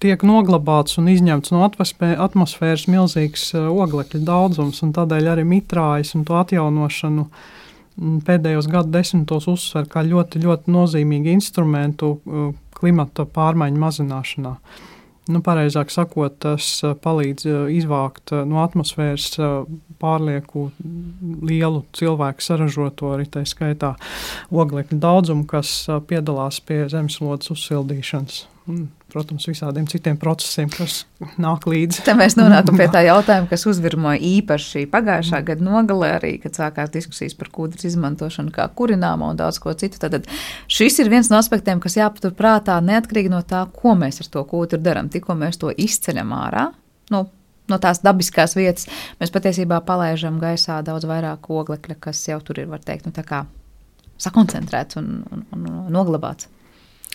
tiek 0.01 0.23
noglabāts 0.25 0.99
un 1.01 1.11
izņemts 1.13 1.53
no 1.53 1.65
atmosfēras 1.67 2.87
milzīgs 2.89 3.51
uh, 3.57 3.69
oglekļa 3.69 4.23
daudzums, 4.25 4.83
un 4.87 4.95
tādēļ 4.97 5.33
arī 5.35 5.47
mitrājas 5.49 6.15
un 6.17 6.25
to 6.29 6.39
atjaunošanu 6.41 7.29
pēdējos 8.25 8.69
gadu 8.71 8.95
desmitos 8.95 9.49
uzsver 9.51 9.89
kā 9.91 10.05
ļoti, 10.07 10.41
ļoti 10.45 10.73
nozīmīgu 10.73 11.35
instrumentu 11.35 12.15
uh, 12.15 12.53
klimata 12.79 13.27
pārmaiņu 13.27 13.83
mazināšanā. 13.83 14.55
Nu, 15.29 15.43
pareizāk 15.45 15.93
sakot, 15.93 16.38
tas 16.41 16.69
uh, 16.87 16.95
palīdz 16.97 17.47
izvākt 17.75 18.33
no 18.49 18.62
atmosfēras 18.64 19.31
pārlieku 20.01 20.69
lielu 21.45 21.83
cilvēku 21.97 22.45
saražoto 22.45 23.12
arī 23.14 23.29
tā 23.31 23.45
skaitā 23.49 23.95
oglekļa 24.49 25.01
daudzumu, 25.03 25.45
kas 25.51 25.73
piedalās 26.09 26.62
pie 26.64 26.87
zemeslodes 26.93 27.53
uzsildīšanas. 27.55 28.47
Protams, 29.09 29.47
visādiem 29.49 29.87
citiem 29.88 30.18
procesiem, 30.21 30.68
kas 30.68 31.07
nāk 31.40 31.64
līdzi. 31.64 32.03
Te 32.05 32.12
mēs 32.12 32.35
nonākam 32.37 32.77
pie 32.77 32.90
tā 32.94 33.01
jautājuma, 33.07 33.49
kas 33.49 33.64
uzvirmoja 33.71 34.21
īpaši 34.21 34.83
pagājušā 34.92 35.40
gada 35.49 35.64
nogalē, 35.64 36.11
arī, 36.18 36.33
kad 36.42 36.59
sākās 36.59 36.92
diskusijas 36.92 37.33
par 37.38 37.49
kūdras 37.55 37.87
izmantošanu 37.88 38.53
kā 38.53 38.66
kurināmo 38.77 39.31
un 39.33 39.40
daudz 39.40 39.62
ko 39.64 39.73
citu. 39.81 39.97
Tad 40.03 40.29
šis 40.68 41.01
ir 41.01 41.09
viens 41.09 41.31
no 41.33 41.40
aspektiem, 41.40 41.81
kas 41.81 41.97
jāpatur 41.97 42.35
prātā 42.37 42.77
neatkarīgi 42.85 43.33
no 43.33 43.40
tā, 43.49 43.62
ko 43.73 43.97
mēs 43.97 44.21
ar 44.21 44.29
to 44.35 44.44
kūdru 44.51 44.83
darām. 44.85 45.09
Tikko 45.09 45.38
mēs 45.40 45.57
to 45.62 45.73
izceļam 45.73 46.37
ārā. 46.37 46.66
Nu, 47.09 47.25
no 47.73 47.81
tās 47.81 48.03
dabiskās 48.05 48.59
vietas, 48.61 48.90
mēs 49.23 49.33
patiesībā 49.33 49.81
palaižam 49.88 50.37
gaisā 50.42 50.83
daudz 50.85 51.09
vairāk 51.09 51.49
oglekļa, 51.49 51.97
kas 52.11 52.27
jau 52.29 52.42
tur 52.44 52.61
ir, 52.61 52.68
var 52.68 52.85
teikt, 52.85 53.09
nu, 53.09 53.16
sakoncentrēts 54.18 54.99
un, 55.01 55.11
un, 55.33 55.49
un 55.57 55.92
noglabāts. 55.94 56.53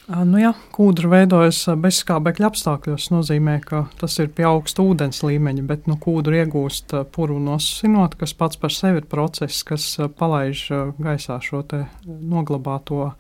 Nu 0.04 0.36
jā, 0.36 0.50
kūdra 0.76 1.08
veidojas 1.08 1.62
bezskābekļa 1.80 2.50
apstākļos. 2.50 3.06
Tas 3.06 3.12
nozīmē, 3.14 3.54
ka 3.64 3.86
tas 4.02 4.18
ir 4.20 4.34
pie 4.36 4.44
augsta 4.50 4.84
ūdens 4.84 5.22
līmeņa, 5.24 5.64
bet 5.70 5.86
nu, 5.88 5.96
kūdra 5.96 6.42
iegūst 6.42 6.92
puru 7.16 7.38
nosinot, 7.40 8.18
kas 8.20 8.36
pats 8.36 8.60
par 8.60 8.76
sevi 8.76 9.00
ir 9.00 9.08
process, 9.08 9.64
kas 9.64 9.86
palaiž 10.20 10.66
gaisā 11.00 11.38
šo 11.40 11.64
noglabāto 12.04 13.14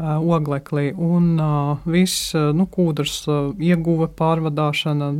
oglekli. 0.00 0.94
Un 0.96 1.34
viss 1.84 2.32
nu, 2.32 2.64
kūdras 2.64 3.18
ieguve, 3.60 4.08
pārvadāšana, 4.08 5.10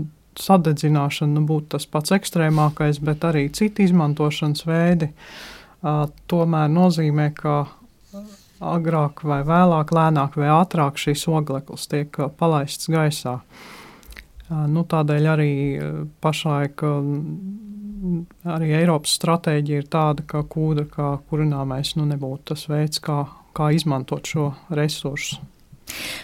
sadedzināšana 0.41 1.43
būtu 1.45 1.75
tas 1.77 1.85
pats 1.93 2.17
ekstrēmākais, 2.17 3.03
bet 3.05 3.29
arī 3.29 3.51
citi 3.53 3.85
izmantošanas 3.85 4.65
veidi 4.65 5.11
tomēr 5.85 6.73
nozīmē, 6.73 7.29
ka 7.37 7.59
agrāk 8.61 9.25
vai 9.25 9.41
vēlāk, 9.47 9.93
lēnāk 9.97 10.37
vai 10.41 10.51
ātrāk 10.53 11.01
šīs 11.01 11.27
ogleklis 11.33 11.89
tiek 11.91 12.21
uh, 12.21 12.31
palaists 12.31 12.91
gaisā. 12.93 13.41
Uh, 13.41 14.67
nu, 14.71 14.85
tādēļ 14.85 15.29
arī 15.33 15.53
uh, 15.79 15.99
pašlaik 16.23 16.85
arī 18.49 18.71
Eiropas 18.79 19.13
stratēģija 19.19 19.83
ir 19.83 19.89
tāda, 19.93 20.25
ka 20.29 20.43
kūdra 20.49 20.87
kā 20.89 21.09
kurināmais 21.31 21.95
nu, 21.99 22.07
nebūtu 22.09 22.55
tas 22.55 22.65
veids, 22.71 23.01
kā, 23.05 23.25
kā 23.57 23.71
izmantot 23.77 24.29
šo 24.29 24.51
resursu. 24.73 25.41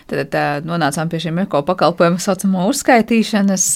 Tad 0.07 0.31
tā, 0.33 0.45
nonācām 0.65 1.11
pie 1.11 1.21
šiem 1.25 1.43
eko 1.43 1.61
pakalpojumu 1.67 2.23
saucamo 2.23 2.69
uzskaitīšanas, 2.71 3.67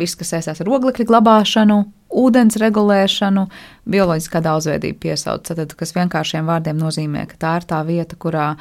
viss, 0.00 0.18
kas 0.18 0.34
saistās 0.34 0.60
ar 0.60 0.70
oglekļa 0.76 1.06
glabāšanu, 1.08 1.78
ūdens 2.10 2.58
regulēšanu, 2.60 3.46
bioloģiskā 3.90 4.42
daudzveidība 4.44 5.00
piesauc. 5.06 5.46
Tad, 5.46 5.74
kas 5.78 5.94
vienkāršiem 5.96 6.48
vārdiem 6.50 6.78
nozīmē, 6.80 7.26
ka 7.30 7.40
tā 7.40 7.56
ir 7.60 7.68
tā 7.70 7.80
vieta, 7.86 8.18
kurā 8.20 8.54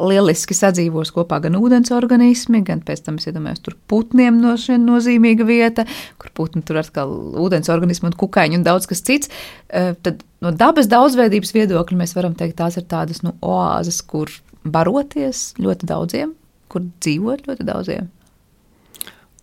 lieliski 0.00 0.54
sadzīvos 0.56 1.10
kopā 1.12 1.40
gan 1.44 1.58
ūdens 1.58 1.90
organismi, 1.92 2.62
gan 2.64 2.82
pēc 2.86 3.02
tam, 3.04 3.18
es 3.20 3.28
iedomājos, 3.28 3.62
tur 3.64 3.76
putniem 3.90 4.38
no 4.40 4.54
šiem 4.60 4.84
nozīmīga 4.86 5.46
vieta, 5.48 5.84
kur 6.20 6.32
putni 6.36 6.62
tur 6.66 6.80
atkal 6.80 7.10
ūdens 7.42 7.68
organismi 7.72 8.10
un 8.10 8.16
kukaiņi 8.20 8.60
un 8.60 8.66
daudz 8.66 8.88
kas 8.90 9.02
cits. 9.06 9.32
Eh, 9.68 9.92
tad 10.00 10.22
no 10.44 10.54
dabas 10.56 10.88
daudzveidības 10.92 11.52
viedokļa 11.56 12.00
mēs 12.00 12.14
varam 12.16 12.36
teikt, 12.38 12.58
tās 12.62 12.78
ir 12.80 12.86
tādas 12.90 13.24
nu, 13.26 13.34
oāzes, 13.44 14.00
kur 14.06 14.32
baroties 14.64 15.50
ļoti 15.60 15.90
daudziem, 15.90 16.34
kur 16.70 16.86
dzīvot 17.02 17.46
ļoti 17.48 17.68
daudziem. 17.68 18.08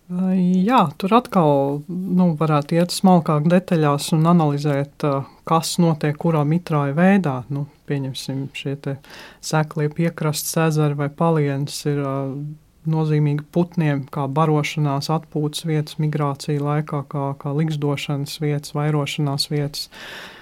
Jā, 0.08 0.86
tur 0.96 1.12
atkal 1.18 1.82
nu, 1.88 2.30
varētu 2.40 2.78
iet 2.78 2.94
smalkāk 2.96 3.44
detaļās 3.52 4.06
un 4.16 4.24
analizēt, 4.30 5.04
kas 5.48 5.74
notiek 5.82 6.16
kurā 6.16 6.46
mitrāja 6.48 6.94
veidā. 6.96 7.34
Nu, 7.52 7.66
pieņemsim, 7.90 8.46
šie 8.56 8.78
seklie 9.44 9.90
piekrastes 9.92 10.56
ezeri 10.64 10.96
vai 10.96 11.10
palienas 11.12 11.82
ir 11.90 12.00
nozīmīgi 12.88 13.44
putniem, 13.52 14.06
kā 14.08 14.24
barošanās, 14.32 15.10
atpūtas 15.12 15.68
vietas, 15.68 16.00
migrācija 16.00 16.56
laikā, 16.56 17.04
kā, 17.12 17.28
kā 17.36 17.52
likšdošanas 17.60 18.40
vietas, 18.40 18.72
vairošanās 18.78 19.50
vietas. 19.52 19.88
Uh, 19.92 20.37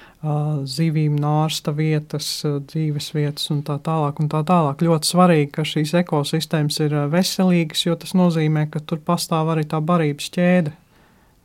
zivīm 0.68 1.16
nārsta 1.20 1.72
vietas, 1.76 2.28
dzīves 2.44 3.10
vietas 3.14 3.50
un 3.54 3.62
tā 3.66 3.78
tālāk. 3.82 4.20
Un 4.22 4.30
tā 4.32 4.42
tālāk. 4.46 4.84
Ļoti 4.86 5.10
svarīgi, 5.10 5.50
ka 5.54 5.66
šīs 5.66 5.94
ekosistēmas 6.02 6.80
ir 6.84 6.96
veselīgas, 7.12 7.86
jo 7.86 7.96
tas 8.00 8.16
nozīmē, 8.18 8.66
ka 8.72 8.82
tur 8.82 9.02
pastāv 9.04 9.52
arī 9.54 9.66
tā 9.68 9.80
barības 9.84 10.30
ķēde. 10.36 10.74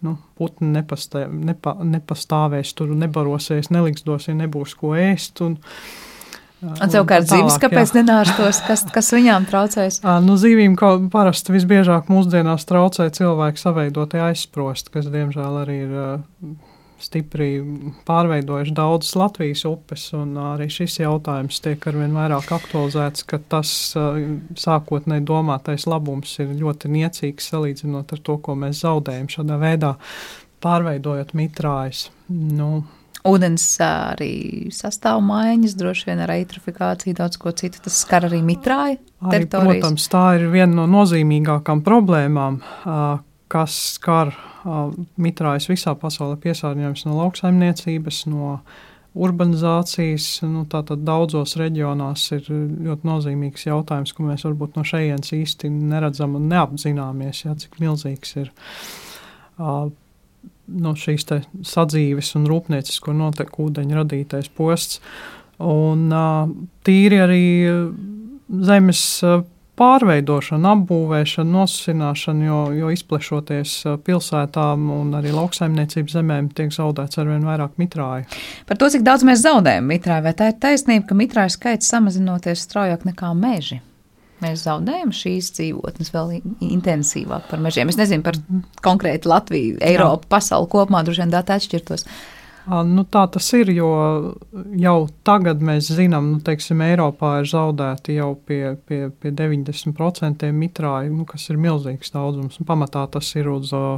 Nu, 0.02 0.15
putni 0.38 0.72
nepastā, 0.74 1.28
nepa, 1.30 1.76
nepastāvēs, 1.86 2.72
tur 2.74 2.96
nebarosies, 2.98 3.70
neliksdos, 3.70 4.32
ja 4.32 4.38
nebūs 4.39 4.74
ko 4.80 4.96
ēst. 4.98 5.44
Un, 5.46 5.60
Un 6.62 6.91
savukārt 6.94 7.26
zīves, 7.26 7.56
kāpēc 7.58 7.96
nenārstos, 7.96 8.60
kas, 8.67 8.84
kas 8.94 9.08
viņām 9.15 9.48
traucēs? 9.50 10.04
Nu, 10.22 10.36
zīvīm 10.38 10.76
parasti 11.10 11.56
visbiežāk 11.56 12.12
mūsdienās 12.13 12.67
traucē 12.70 13.08
cilvēku 13.17 13.58
saveidotie 13.58 14.22
aizsprosti, 14.22 14.94
kas 14.94 15.10
diemžēl 15.10 15.58
arī 15.63 15.78
ir 15.88 15.96
stipri 17.02 17.50
pārveidojuši 18.08 18.76
daudzas 18.78 19.16
Latvijas 19.20 19.66
upes, 19.70 20.08
un 20.18 20.36
arī 20.42 20.70
šis 20.72 21.00
jautājums 21.02 21.60
tiek 21.64 21.88
arvien 21.92 22.14
vairāk 22.16 22.54
aktualizēts, 22.56 23.26
ka 23.30 23.42
tas 23.52 23.74
sākotnēji 23.96 25.26
domātais 25.28 25.88
labums 25.90 26.38
ir 26.44 26.56
ļoti 26.62 26.94
niecīgs 26.94 27.52
salīdzinot 27.54 28.16
ar 28.16 28.24
to, 28.24 28.38
ko 28.46 28.58
mēs 28.64 28.84
zaudējam 28.86 29.30
šādā 29.34 29.60
veidā, 29.62 29.94
pārveidojot 30.62 31.36
mitrājas. 31.38 32.10
Nu, 32.30 32.84
Ūdens 33.28 33.66
arī 33.86 34.34
sastāv 34.74 35.20
maiņas, 35.22 35.76
droši 35.78 36.08
vien 36.08 36.24
ar 36.24 36.32
eitrofikāciju, 36.34 37.14
daudz 37.20 37.38
ko 37.42 37.54
citu. 37.54 37.84
Tas 37.86 38.00
skar 38.02 38.26
arī 38.26 38.40
mitrāju. 38.46 38.98
Arī, 39.30 39.46
protams, 39.52 40.08
tā 40.10 40.24
ir 40.40 40.48
viena 40.50 40.80
no 40.80 40.88
nozīmīgākām 40.90 41.84
problēmām, 41.86 42.58
kas 43.52 43.76
skar 43.98 44.32
mitrājas 45.22 45.68
visā 45.72 45.94
pasaulē 46.00 46.38
piesārņojums 46.44 47.06
no 47.08 47.18
lauksaimniecības, 47.18 48.24
no 48.32 48.60
urbanizācijas. 49.12 50.28
Nu, 50.48 50.64
tātad 50.72 51.04
daudzos 51.08 51.58
reģionās 51.60 52.30
ir 52.38 52.48
ļoti 52.48 53.08
nozīmīgs 53.10 53.68
jautājums, 53.68 54.14
ko 54.16 54.30
mēs 54.30 54.46
varbūt 54.48 54.78
no 54.80 54.86
šejienes 54.88 55.34
īsti 55.36 55.72
neredzam 55.74 56.38
un 56.40 56.48
neapzināmies, 56.52 57.44
jā, 57.46 57.58
cik 57.66 57.82
milzīgs 57.84 58.38
ir. 58.40 58.54
Uh, 59.62 59.90
no 60.72 60.96
šīs 60.96 61.28
sadzīves 61.68 62.32
un 62.40 62.48
rūpniecisko 62.48 63.14
noteku 63.18 63.68
ūdeņa 63.68 64.00
radītais 64.00 64.48
posts. 64.56 65.02
Un 65.62 66.08
uh, 66.16 66.48
tīri 66.88 67.20
arī 67.22 67.44
zemes 68.72 69.04
pārveidošana, 69.82 70.76
apbūvēšana, 70.78 71.52
nosacināšana, 71.58 72.48
jo, 72.48 72.62
jo 72.78 72.89
izplešoties 72.94 73.76
uh, 73.88 74.00
pilsētām 74.06 74.89
un 74.94 75.13
arī 75.17 75.34
lauksaimniecības 75.36 76.17
zemēm 76.20 76.52
tiek 76.58 76.74
zaudēts 76.76 77.22
arvien 77.22 77.46
vairāk 77.48 77.78
mitrāju. 77.82 78.28
Par 78.70 78.80
to, 78.82 78.91
cik 78.94 79.06
daudz 79.08 79.26
mēs 79.28 79.44
zaudējam 79.46 79.89
mitrāju, 79.89 80.28
vai 80.30 80.36
tā 80.38 80.52
ir 80.54 80.60
taisnība, 80.62 81.08
ka 81.10 81.17
mitrāju 81.17 81.56
skaits 81.58 81.89
samazinoties 81.91 82.67
straujāk 82.67 83.08
nekā 83.10 83.34
meži? 83.38 83.82
Mēs 84.41 84.63
zaudējam 84.65 85.12
šīs 85.13 85.52
dzīvotnes 85.58 86.10
vēl 86.13 86.39
intensīvāk 86.65 87.50
par 87.52 87.62
mežiem. 87.62 87.91
Es 87.94 87.98
nezinu 88.00 88.26
par 88.26 88.39
konkrēti 88.82 89.30
Latviju, 89.30 89.76
Eiropu, 89.86 90.26
Jā. 90.26 90.32
pasauli 90.34 90.70
kopumā, 90.72 91.04
droši 91.06 91.22
vien 91.22 91.34
dati 91.34 91.54
atšķirtos. 91.54 92.08
Nu, 92.69 93.02
tā 93.10 93.24
tas 93.34 93.47
ir, 93.58 93.71
jo 93.74 93.89
jau 94.78 94.97
tagad 95.26 95.63
mēs 95.65 95.88
zinām, 95.97 96.28
ka 96.28 96.36
nu, 96.36 96.41
teiksim, 96.45 96.84
Eiropā 96.86 97.32
ir 97.41 97.50
zaudēti 97.50 98.19
jau 98.19 98.36
pie, 98.38 98.76
pie, 98.86 99.00
pie 99.10 99.32
90% 99.34 100.45
mitrāju, 100.54 101.15
nu, 101.15 101.26
kas 101.26 101.47
ir 101.50 101.58
milzīgs 101.62 102.13
daudzums. 102.13 102.60
Un 102.62 102.69
pamatā 102.69 103.08
tas 103.15 103.32
ir 103.34 103.50
uz 103.50 103.74
uh, 103.74 103.97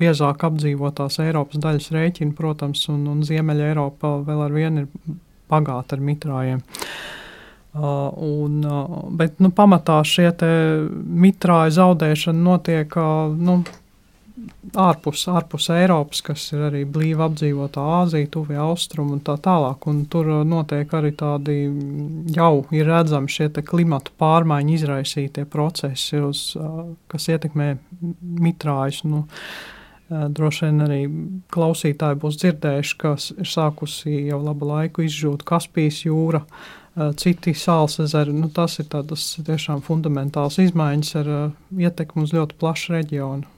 biezāk 0.00 0.46
apdzīvotās 0.48 1.20
Eiropas 1.26 1.60
daļas 1.60 1.92
rēķina, 1.92 2.32
protams, 2.38 2.86
un, 2.92 3.04
un 3.12 3.20
Ziemeļa 3.28 3.68
Eiropa 3.74 4.16
vēl 4.24 4.46
ar 4.46 4.56
vienu 4.56 4.86
ir 4.86 5.16
bagāta 5.52 5.98
ar 5.98 6.08
mitrājiem. 6.08 6.64
Uh, 7.76 8.08
un, 8.24 8.62
uh, 8.64 9.00
bet 9.12 9.36
nu, 9.44 9.50
pamatā 9.52 9.98
šie 10.08 10.30
mitrāju 11.26 11.76
zaudēšana 11.76 12.40
notiek 12.40 12.96
uh, 12.96 13.34
nu, 13.36 13.60
ārpus, 14.76 15.22
ārpus 15.32 15.68
Eiropas, 15.72 16.20
kas 16.24 16.44
ir 16.52 16.66
arī 16.68 16.82
blīvi 16.88 17.22
apdzīvotā 17.26 17.84
Āzija, 18.02 18.28
Tuvija 18.32 18.66
Austruma 18.66 19.16
un 19.16 19.22
tā 19.24 19.36
tālāk. 19.42 19.86
Un 19.90 20.02
tur 20.12 20.28
uh, 20.32 20.42
notiek 20.46 20.92
arī 20.96 21.14
tādi 21.16 21.56
jau 22.36 22.66
ir 22.76 22.90
redzami 22.90 23.32
šie 23.32 23.48
klimatu 23.64 24.12
pārmaiņu 24.20 24.76
izraisītie 24.76 25.46
procesi, 25.48 26.20
uz, 26.20 26.50
uh, 26.60 26.84
kas 27.12 27.30
ietekmē 27.32 27.72
mitrājus. 28.46 29.02
Nu, 29.08 29.24
uh, 29.24 29.72
Droši 30.06 30.68
vien 30.68 30.84
arī 30.84 31.00
klausītāji 31.50 32.20
būs 32.22 32.36
dzirdējuši, 32.38 32.98
ka 33.00 33.16
ir 33.42 33.48
sākusi 33.50 34.28
jau 34.28 34.38
labu 34.38 34.68
laiku 34.68 35.02
izžūt 35.02 35.42
Kaspijas 35.48 36.04
jūra, 36.04 36.44
citi 37.18 37.56
sāls 37.58 37.98
ezeri. 38.04 38.30
Nu, 38.36 38.46
tas 38.54 38.78
ir 38.78 38.86
tādas 38.92 39.24
tiešām 39.42 39.82
fundamentāls 39.82 40.60
izmaiņas 40.62 41.12
ar 41.24 41.32
ietekmi 41.74 42.22
uz 42.22 42.36
ļoti 42.38 42.58
plašu 42.62 42.94
reģionu. 42.94 43.55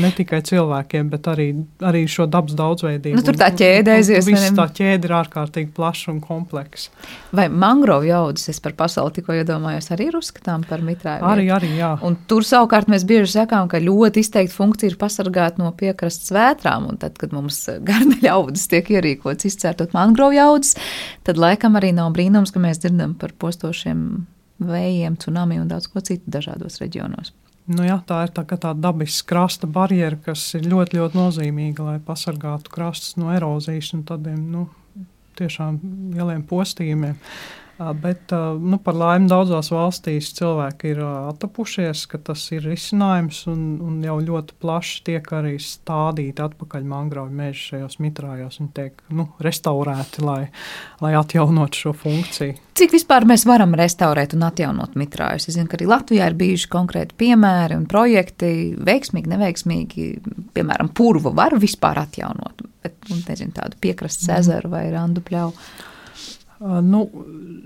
Ne 0.00 0.08
tikai 0.14 0.40
cilvēkiem, 0.46 1.08
bet 1.12 1.26
arī, 1.28 1.46
arī 1.84 2.02
šo 2.08 2.24
dabas 2.30 2.54
daudzveidību. 2.56 3.18
Nu, 3.18 3.24
tur 3.26 3.36
tā 3.36 3.50
ķēde 3.52 3.96
aizies. 3.98 4.24
Viss 4.28 4.54
tā 4.56 4.64
ķēde 4.78 5.08
ir 5.08 5.14
ārkārtīgi 5.18 5.72
plaša 5.76 6.12
un 6.14 6.20
kompleksa. 6.24 6.92
Vai 7.36 7.48
mangrovu 7.52 8.08
jaudas, 8.08 8.46
es 8.52 8.60
par 8.64 8.76
pasauli 8.78 9.18
tikko 9.18 9.36
iedomājos, 9.36 9.90
arī 9.92 10.08
ir 10.08 10.18
uzskatām 10.20 10.64
par 10.68 10.84
mitrāju? 10.86 11.26
Arī, 11.28 11.48
arī, 11.52 11.74
jā. 11.80 11.92
Un 12.06 12.16
tur 12.30 12.46
savukārt 12.48 12.88
mēs 12.92 13.04
bieži 13.08 13.34
sakām, 13.34 13.68
ka 13.72 13.82
ļoti 13.82 14.24
izteikti 14.24 14.56
funkcija 14.56 14.94
ir 14.94 14.98
pasargāt 15.00 15.60
no 15.60 15.72
piekrastes 15.76 16.32
vētrām, 16.32 16.88
un 16.92 17.00
tad, 17.02 17.18
kad 17.20 17.36
mums 17.36 17.60
garneļa 17.84 18.32
audas 18.38 18.64
tiek 18.72 18.88
ierīkots 18.96 19.50
izcērtot 19.50 19.96
mangrovu 19.96 20.38
jaudas, 20.38 20.76
tad 21.26 21.40
laikam 21.42 21.76
arī 21.80 21.92
nav 21.96 22.14
brīnums, 22.16 22.54
ka 22.54 22.62
mēs 22.62 22.80
dzirdam 22.80 23.16
par 23.20 23.36
postošiem 23.36 24.06
vējiem, 24.62 25.20
tsunami 25.20 25.60
un 25.60 25.70
daudz 25.70 25.88
ko 25.90 26.00
citu 26.04 26.32
dažādos 26.32 26.80
reģionos. 26.82 27.34
Nu, 27.70 27.84
jā, 27.86 27.96
tā 28.06 28.24
ir 28.26 28.32
tā, 28.34 28.42
tā 28.42 28.72
dabiska 28.74 29.28
krasta 29.30 29.68
barjera, 29.70 30.18
kas 30.24 30.48
ir 30.58 30.66
ļoti, 30.66 30.98
ļoti 30.98 31.18
nozīmīga, 31.18 31.84
lai 31.86 31.98
pasargātu 32.02 32.72
krastus 32.74 33.14
no 33.20 33.30
erozijas 33.34 33.92
un 33.94 34.02
tādiem 34.08 34.40
nu, 34.50 34.66
tiešām 35.38 35.78
lieliem 36.16 36.42
postījumiem. 36.48 37.14
Bet 37.78 38.30
nu, 38.60 38.76
par 38.84 38.94
laimi 38.94 39.26
daudzās 39.30 39.70
valstīs 39.72 40.28
cilvēki 40.36 40.92
ir 40.92 41.00
attapušies, 41.02 42.04
ka 42.10 42.20
tas 42.28 42.44
ir 42.54 42.66
risinājums 42.68 43.40
un, 43.50 43.62
un 43.82 43.96
jau 44.04 44.18
ļoti 44.22 44.58
plaši 44.62 44.98
tiek 45.08 45.30
arī 45.34 45.56
stādīti 45.62 46.44
atpakaļ 46.44 46.84
mangrovu 46.86 47.32
meži 47.34 47.72
šajos 47.72 47.98
mitrājos. 48.04 48.60
Viņi 48.60 48.70
tiek 48.76 49.00
nu, 49.16 49.26
restaurēti, 49.42 50.22
lai, 50.26 50.42
lai 51.02 51.14
atjaunotu 51.18 51.80
šo 51.86 51.94
funkciju. 52.04 52.58
Cik 52.78 52.94
vispār 52.94 53.26
mēs 53.28 53.46
varam 53.48 53.74
restaurēt 53.76 54.36
un 54.36 54.46
atjaunot 54.46 54.94
mitrājus? 55.00 55.48
Es 55.48 55.56
zinu, 55.56 55.68
ka 55.70 55.78
arī 55.78 55.88
Latvijā 55.90 56.28
ir 56.30 56.36
bijuši 56.38 56.70
konkrēti 56.72 57.16
piemēri 57.24 57.76
un 57.80 57.88
projekti, 57.90 58.52
veiksmīgi, 58.80 59.32
neveiksmīgi. 59.32 60.10
Piemēram, 60.56 60.92
purvu 60.96 61.34
var 61.36 61.56
vispār 61.60 62.04
atjaunot, 62.04 62.62
bet 62.84 63.00
nu, 63.10 63.18
nezinu, 63.26 63.56
tādu 63.56 63.80
piekrastes 63.82 64.30
ezeru 64.38 64.70
vai 64.72 64.86
randu 64.92 65.24
pļauju. 65.24 65.90
Nu, 66.62 67.06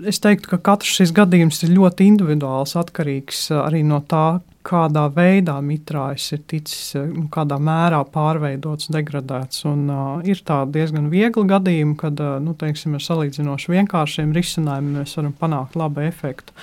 es 0.09 0.17
teiktu, 0.23 0.49
ka 0.55 0.57
katrs 0.71 0.95
šis 0.97 1.11
gadījums 1.13 1.61
ir 1.67 1.75
ļoti 1.75 2.07
individuāls, 2.09 2.73
atkarīgs 2.79 3.47
arī 3.53 3.83
no 3.85 3.99
tā, 4.09 4.39
kādā 4.67 5.05
veidā 5.13 5.55
mitrājs 5.63 6.31
ir 6.35 6.43
ticis, 6.49 6.95
nu, 6.97 7.27
kādā 7.33 7.59
mērā 7.61 8.01
pārveidots, 8.11 8.89
degradēts. 8.93 9.63
Un, 9.69 9.85
uh, 9.91 10.27
ir 10.27 10.41
tādi 10.47 10.79
diezgan 10.79 11.11
viegli 11.13 11.45
gadījumi, 11.47 11.97
kad 11.99 12.19
uh, 12.23 12.37
nu, 12.43 12.55
teiksim, 12.57 12.97
ar 12.97 13.05
salīdzinoši 13.05 13.75
vienkāršiem 13.75 14.33
risinājumiem 14.35 15.01
mēs 15.01 15.17
varam 15.19 15.35
panākt 15.39 15.77
labu 15.79 16.03
efektu. 16.07 16.55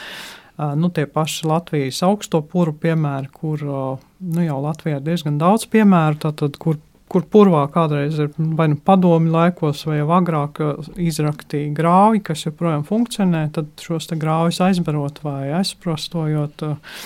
Uh, 0.55 0.75
nu, 0.79 0.91
tie 0.95 1.07
paši 1.11 1.49
Latvijas 1.51 2.03
augsto 2.07 2.43
puru 2.51 2.75
piemēri, 2.83 3.31
kur 3.35 3.63
uh, 3.65 4.03
nu, 4.27 4.43
jau 4.45 4.61
Latvijā 4.67 5.01
ir 5.01 5.07
diezgan 5.07 5.41
daudz 5.41 5.67
piemēru, 5.73 6.21
tātad, 6.27 6.59
kur 6.61 6.79
kur 7.13 7.27
purvā 7.31 7.65
kādreiz 7.73 8.17
ir 8.19 8.31
vai 8.37 8.69
nu 8.73 8.79
padomi 8.81 9.31
laikos, 9.33 9.85
vai 9.89 10.01
jau 10.01 10.09
agrāk 10.17 10.61
uh, 10.65 10.89
izraktīja 10.97 11.75
grāvi, 11.77 12.23
kas 12.25 12.47
joprojām 12.47 12.87
funkcionē, 12.89 13.47
tad 13.55 13.71
šos 13.81 14.11
grāvis 14.19 14.63
aizbarot 14.65 15.21
vai 15.27 15.53
aizprostojot. 15.61 16.65
Uh, 16.65 16.99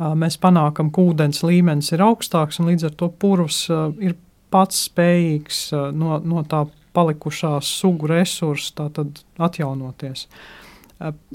uh, 0.00 0.12
mēs 0.18 0.38
panākam, 0.42 0.90
ka 0.92 1.04
ūdens 1.04 1.42
līmenis 1.46 1.92
ir 1.94 2.04
augstāks 2.04 2.60
un 2.60 2.72
līdz 2.72 2.88
ar 2.90 2.96
to 2.98 3.10
purvs 3.22 3.64
ir 4.02 4.16
pats 4.52 4.86
spējīgs 4.88 5.70
no, 5.96 6.18
no 6.20 6.42
tā 6.48 6.66
palikušās 6.92 7.68
sugu 7.80 8.10
resursu 8.10 8.88
atjaunoties. 9.40 10.26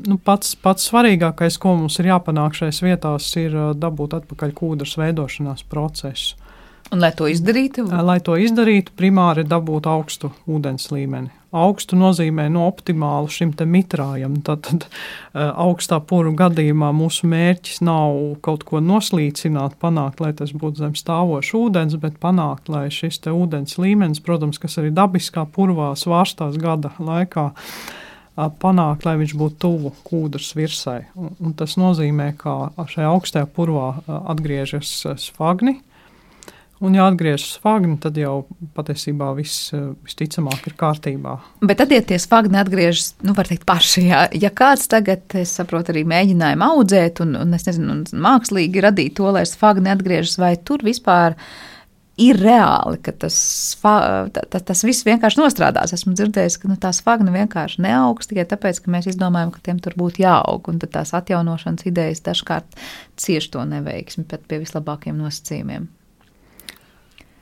Nu, 0.07 0.15
pats, 0.23 0.53
pats 0.63 0.85
svarīgākais, 0.87 1.57
ko 1.59 1.73
mums 1.75 1.97
ir 1.99 2.11
jāpanāk 2.11 2.55
šajās 2.55 2.81
vietās, 2.85 3.29
ir 3.41 3.55
dabūt 3.75 4.15
atpakaļ 4.21 4.53
kūdras 4.55 4.95
veidošanās 4.99 5.65
procesu. 5.67 6.37
Un, 6.87 7.01
lai 7.03 7.09
to 7.11 7.27
izdarītu, 7.27 7.83
lai 7.91 8.19
to 8.23 8.37
izdarītu, 8.39 8.93
primāri 8.95 9.43
dabūt 9.47 9.89
augstu 9.91 10.29
ūdens 10.47 10.87
līmeni. 10.93 11.33
Augstu 11.57 11.97
nozīmē 11.99 12.45
no 12.51 12.63
optimālu 12.67 13.27
šim 13.31 13.51
mitrājam. 13.67 14.37
Tad, 14.45 14.67
tad 14.67 14.85
augstā 15.33 15.99
puru 15.99 16.31
gadījumā 16.37 16.93
mūsu 16.95 17.27
mērķis 17.27 17.81
nav 17.83 18.39
kaut 18.45 18.63
ko 18.67 18.79
noslīcināt, 18.83 19.75
panākt, 19.81 20.21
lai 20.23 20.31
tas 20.37 20.53
būtu 20.55 20.83
zem 20.83 20.95
stāvošs 20.95 21.55
ūdens, 21.59 21.97
bet 21.99 22.19
panākt, 22.23 22.71
lai 22.71 22.87
šis 22.93 23.19
ūdens 23.31 23.75
līmenis, 23.81 24.23
protams, 24.23 24.59
kas 24.59 24.79
arī 24.79 24.93
dabiskā 24.95 25.43
purvā 25.43 25.91
svārstās 25.99 26.55
gada 26.61 26.93
laikā, 26.99 27.49
panākt, 28.61 29.03
lai 29.07 29.17
viņš 29.23 29.35
būtu 29.35 29.59
tuvu 29.59 29.91
kūdras 30.07 30.53
virsai. 30.55 31.01
Un, 31.19 31.35
un 31.41 31.57
tas 31.57 31.75
nozīmē, 31.79 32.31
ka 32.39 32.71
šajā 32.79 33.11
augstajā 33.11 33.51
purvā 33.51 33.91
atgriežas 34.07 35.01
sfagni 35.19 35.81
Un, 36.77 36.93
ja 36.93 37.07
atgriežas 37.09 37.55
fagni, 37.61 37.95
tad 38.01 38.19
jau 38.21 38.43
patiesībā 38.77 39.31
viss 39.37 39.71
eh, 39.73 39.87
visticamāk 40.05 40.67
ir 40.69 40.75
kārtībā. 40.77 41.37
Bet 41.65 41.79
tad, 41.81 41.93
ja 41.95 42.03
tie 42.05 42.19
fagni 42.21 42.59
atgriežas, 42.61 43.15
nu, 43.25 43.33
var 43.37 43.49
teikt, 43.49 43.65
paši, 43.69 44.03
ja, 44.11 44.27
ja 44.37 44.51
kāds 44.53 44.85
tagad, 44.91 45.25
es 45.39 45.55
saprotu, 45.57 45.93
arī 45.93 46.05
mēģinājumu 46.09 46.67
audzēt, 46.67 47.23
un, 47.25 47.33
un 47.39 47.55
nezinu, 47.55 47.95
un 47.95 48.05
mākslīgi 48.27 48.85
radīt 48.85 49.17
to, 49.17 49.31
lai 49.33 49.47
fagni 49.57 49.89
atgriežas, 49.89 50.37
vai 50.41 50.53
tur 50.61 50.85
vispār 50.85 51.33
ir 52.21 52.37
reāli, 52.41 53.01
ka 53.01 53.15
tas, 53.25 53.37
ta, 53.81 53.97
ta, 54.37 54.61
tas 54.61 54.85
viss 54.85 55.05
vienkārši 55.05 55.41
nostrādās. 55.41 55.97
Esmu 55.97 56.13
dzirdējis, 56.17 56.61
ka 56.61 56.69
nu, 56.69 56.77
tās 56.81 57.01
fagni 57.05 57.33
vienkārši 57.33 57.81
neaugs 57.85 58.29
tikai 58.29 58.45
tāpēc, 58.53 58.83
ka 58.85 58.93
mēs 58.93 59.09
izdomājam, 59.09 59.53
ka 59.53 59.65
tiem 59.65 59.81
tur 59.81 59.97
būtu 59.97 60.27
jāaug, 60.27 60.69
un 60.69 60.81
tās 60.81 61.13
atjaunošanas 61.17 61.89
idejas 61.89 62.21
dažkārt 62.25 62.77
cieš 63.17 63.49
to 63.53 63.65
neveiksmi 63.65 64.29
pat 64.29 64.45
pie 64.45 64.61
vislabākajiem 64.61 65.25
nosacījumiem. 65.25 65.93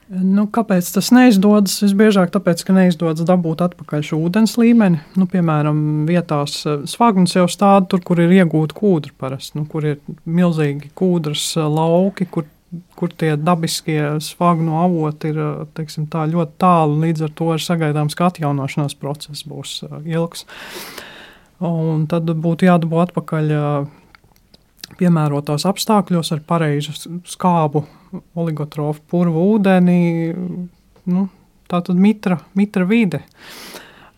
Nu, 0.05 0.43
kāpēc 0.53 0.85
tas 0.93 1.07
neizdodas? 1.09 1.79
Visbiežāk 1.81 2.29
tāpēc, 2.35 2.61
ka 2.67 2.73
neizdodas 2.75 3.25
dabūt 3.25 3.63
atpakaļ 3.65 4.03
šo 4.05 4.19
ūdens 4.27 4.53
līmeni. 4.61 4.99
Nu, 5.17 5.25
piemēram, 5.29 5.79
vietās 6.05 6.59
eh, 6.69 6.83
svagums 6.89 7.33
jau 7.33 7.47
stāv 7.49 7.87
tur, 7.89 8.03
kur 8.05 8.21
ir 8.21 8.35
iegūta 8.35 8.77
kūdra 8.77 9.15
parasti, 9.17 9.57
nu, 9.57 9.65
kur 9.69 9.87
ir 9.89 9.97
milzīgi 10.29 10.91
kūdras 10.93 11.47
eh, 11.57 11.65
lauki, 11.65 12.29
kur, 12.29 12.45
kur 12.99 13.17
tie 13.17 13.33
dabiskie 13.33 13.97
svagnu 14.21 14.77
avoti 14.83 15.33
ir 15.33 15.41
eh, 15.41 15.65
teiksim, 15.73 16.05
tā, 16.13 16.27
ļoti 16.29 16.53
tālu. 16.61 17.01
Līdz 17.07 17.25
ar 17.25 17.35
to 17.41 17.49
ir 17.55 17.65
sagaidāms, 17.65 18.13
ka 18.13 18.29
atjaunošanās 18.29 18.93
process 19.01 19.41
būs 19.49 19.79
ilgs. 20.05 20.45
Un 21.65 22.05
tad 22.11 22.29
būtu 22.29 22.69
jādabū 22.69 23.01
atpakaļ 23.07 23.55
piemērotos 24.99 25.65
apstākļos 25.69 26.33
ar 26.35 26.43
pareizu 26.47 26.95
skābu 27.27 27.85
oligotrofu 28.37 29.03
purvu 29.11 29.45
ūdeni, 29.55 29.99
nu, 31.11 31.27
tā 31.71 31.81
tad 31.85 31.99
mitra, 31.99 32.39
mitra 32.55 32.87
vide. 32.89 33.23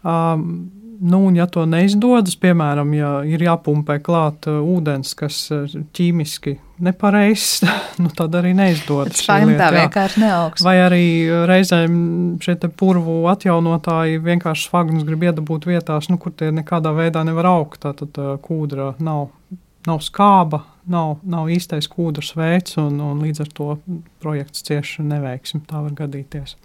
Um, 0.08 0.67
Nu, 0.99 1.25
un, 1.25 1.36
ja 1.38 1.45
to 1.49 1.62
neizdodas, 1.69 2.34
piemēram, 2.41 2.89
ja 2.97 3.10
ir 3.27 3.41
jāpumpē 3.45 3.99
klāt 4.01 4.47
ūdens, 4.49 5.13
kas 5.17 5.43
ķīmiski 5.93 6.56
nepareizs, 6.88 7.62
nu, 8.01 8.10
tad 8.17 8.34
arī 8.39 8.56
neizdodas. 8.58 9.21
Tā 9.27 9.38
vienkārši 9.75 10.23
neaugs. 10.23 10.65
Vai 10.65 10.77
arī 10.82 11.04
reizēm 11.50 12.00
šie 12.42 12.58
purvu 12.79 13.19
atjaunotāji 13.29 14.23
vienkārši 14.25 14.69
svagnus 14.71 15.06
grib 15.08 15.27
iedabūt 15.29 15.69
vietās, 15.69 16.10
nu, 16.10 16.17
kur 16.21 16.33
tie 16.33 16.50
nekādā 16.56 16.94
veidā 16.98 17.21
nevar 17.27 17.52
augt. 17.54 17.83
Tātad 17.85 18.17
kūdra 18.42 18.96
nav, 18.98 19.29
nav 19.88 20.02
skāba, 20.04 20.62
nav, 20.92 21.17
nav 21.27 21.50
īstais 21.52 21.88
kūdrs 21.92 22.33
veids, 22.38 22.77
un, 22.79 23.00
un 23.04 23.19
līdz 23.23 23.42
ar 23.44 23.50
to 23.56 23.67
projekts 24.23 24.63
cieši 24.67 25.04
neveiksmi. 25.08 25.62
Tā 25.67 25.81
var 25.83 25.96
gadīties. 25.98 26.56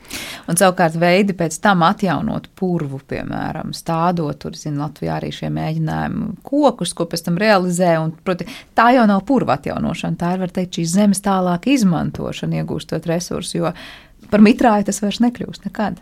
Un 0.51 0.59
savukārt 0.59 0.99
veidi 1.01 1.35
pēc 1.39 1.59
tam 1.63 1.85
atjaunot 1.87 2.49
purvu, 2.59 3.01
piemēram, 3.11 3.73
stādot, 3.77 4.39
tur 4.43 4.59
zina 4.59 4.87
Latvijā 4.87 5.19
arī 5.19 5.33
šie 5.35 5.51
mēģinājumi 5.55 6.29
kokus, 6.47 6.95
ko 6.99 7.09
pēc 7.11 7.27
tam 7.29 7.41
realizē, 7.43 7.97
un, 8.03 8.15
proti, 8.25 8.49
tā 8.79 8.93
jau 8.97 9.09
nav 9.11 9.25
purva 9.29 9.59
atjaunošana, 9.59 10.19
tā 10.21 10.37
ir, 10.37 10.45
var 10.45 10.55
teikt, 10.55 10.79
šīs 10.79 10.97
zemes 10.97 11.23
tālāk 11.25 11.69
izmantošana, 11.75 12.63
iegūstot 12.63 13.11
resursus, 13.11 13.59
jo 13.59 13.75
par 14.33 14.43
mitrāju 14.45 14.91
tas 14.91 15.03
vairs 15.05 15.23
nekļūst 15.25 15.69
nekad. 15.69 16.01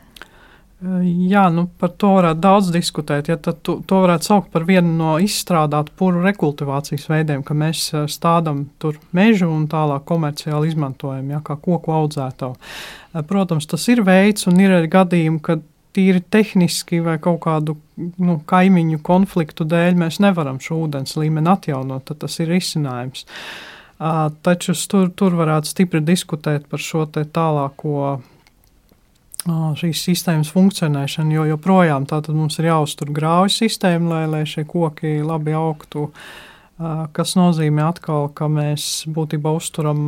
Jā, 0.80 1.42
nu, 1.52 1.66
par 1.76 1.90
to 2.00 2.14
varētu 2.14 2.40
daudz 2.40 2.70
diskutēt. 2.72 3.28
Ja, 3.28 3.36
to, 3.36 3.52
to 3.84 3.98
varētu 4.00 4.30
saukt 4.30 4.48
par 4.52 4.64
vienu 4.64 4.94
no 4.96 5.16
izstrādātu 5.20 5.92
puru 5.96 6.22
rekultivācijas 6.24 7.04
veidiem, 7.10 7.42
ka 7.44 7.52
mēs 7.52 7.82
stādām 8.08 8.62
tur 8.80 8.96
mežu 9.16 9.50
un 9.52 9.66
tālāk 9.68 10.06
komerciāli 10.08 10.70
izmantojam, 10.72 11.34
ja, 11.34 11.42
kā 11.44 11.58
koku 11.60 11.92
audzētāju. 11.92 12.56
Protams, 13.28 13.68
tas 13.68 13.84
ir 13.92 14.00
veids 14.06 14.48
un 14.48 14.62
ir 14.62 14.78
arī 14.78 14.88
gadījumi, 14.94 15.42
kad 15.44 15.66
tīri 15.92 16.22
tehniski 16.22 17.02
vai 17.04 17.18
kaut 17.20 17.42
kādu 17.44 17.76
nu, 17.98 18.38
kaimiņu 18.48 19.02
konfliktu 19.04 19.66
dēļ 19.68 20.00
mēs 20.00 20.20
nevaram 20.24 20.62
šo 20.62 20.84
ūdens 20.86 21.18
līmeni 21.20 21.50
atjaunot, 21.50 22.06
tad 22.08 22.22
tas 22.24 22.38
ir 22.40 22.48
risinājums. 22.54 23.26
Uh, 24.00 24.30
taču 24.46 24.72
tur, 24.88 25.10
tur 25.12 25.36
varētu 25.36 25.68
stipri 25.68 26.00
diskutēt 26.00 26.70
par 26.70 26.80
šo 26.80 27.04
tālāko 27.10 28.20
šīs 29.48 30.04
sistēmas 30.04 30.50
funkcionēšanu, 30.52 31.34
jo 31.38 31.46
joprojām 31.54 32.06
mums 32.34 32.58
ir 32.58 32.70
jāuztur 32.70 33.12
grauju 33.12 33.54
sistēma, 33.54 34.08
lai, 34.08 34.24
lai 34.28 34.42
šie 34.46 34.64
koki 34.68 35.20
labi 35.24 35.54
augtu, 35.56 36.10
kas 37.12 37.36
nozīmē 37.36 37.88
atkal, 37.88 38.28
ka 38.34 38.48
mēs 38.48 39.06
būtībā 39.08 39.52
uzturam 39.56 40.02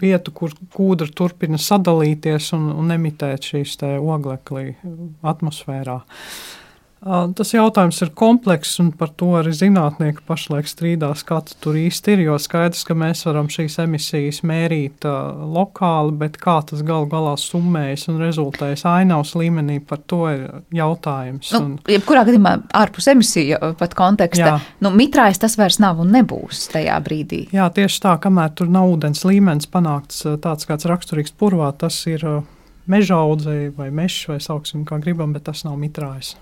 vietu, 0.00 0.32
kur 0.32 0.54
kūdra 0.72 1.10
turpina 1.12 1.58
sadalīties 1.58 2.52
un, 2.56 2.70
un 2.72 2.90
emitēt 2.94 3.52
šīs 3.52 3.76
oglekli 4.00 4.76
atmosfērā. 5.22 6.00
Uh, 6.00 6.59
Tas 7.00 7.54
jautājums 7.54 7.96
ir 8.04 8.10
komplekss, 8.12 8.76
un 8.82 8.90
par 8.92 9.08
to 9.16 9.30
arī 9.38 9.54
zinātnieki 9.56 10.20
pašlaik 10.28 10.66
strīdās, 10.68 11.22
kā 11.24 11.38
tur 11.64 11.78
īsti 11.80 12.12
ir. 12.12 12.24
Jo 12.26 12.36
skaidrs, 12.36 12.82
ka 12.84 12.96
mēs 12.98 13.24
varam 13.24 13.48
šīs 13.48 13.78
emisijas 13.86 14.42
mērīt 14.44 15.06
uh, 15.08 15.40
lokāli, 15.48 16.12
bet 16.20 16.36
kā 16.42 16.58
tas 16.68 16.84
galu 16.84 17.08
galā 17.08 17.32
summējas 17.40 18.04
un 18.12 18.20
rezultējas 18.20 18.84
ainavas 18.90 19.32
līmenī, 19.32 19.78
par 19.80 20.04
to 20.12 20.20
ir 20.28 20.44
jautājums. 20.76 21.54
Nu, 21.56 21.62
un, 21.62 21.72
jebkurā 21.88 22.26
gadījumā 22.28 22.54
ārpus 22.82 23.08
emisiju 23.14 23.72
pat 23.80 23.96
konteksta, 23.96 24.52
jā. 24.52 24.60
nu, 24.84 24.92
mitrājs 24.92 25.40
tas 25.40 25.56
vairs 25.56 25.80
nav 25.80 26.04
un 26.04 26.12
nebūs 26.12 26.66
tajā 26.74 27.00
brīdī. 27.06 27.46
Jā, 27.56 27.72
tieši 27.72 28.04
tā, 28.04 28.18
kamēr 28.20 28.52
tur 28.60 28.68
nav 28.68 28.92
ūdens 28.92 29.24
līmenis 29.24 29.72
panākts 29.72 30.26
tāds, 30.44 30.68
kāds 30.68 30.88
raksturīgs 30.90 31.32
purvā, 31.32 31.72
tas 31.80 32.04
ir. 32.12 32.28
Uh, 32.28 32.56
meža 32.90 33.18
audzēji 33.20 33.70
vai 33.76 33.88
mežs, 33.94 34.24
vai 34.30 34.38
sauksim, 34.42 34.84
kā 34.88 34.98
gribam, 35.02 35.32
bet 35.34 35.46
tas 35.48 35.62
nav 35.66 35.76
mitrājs. 35.80 36.34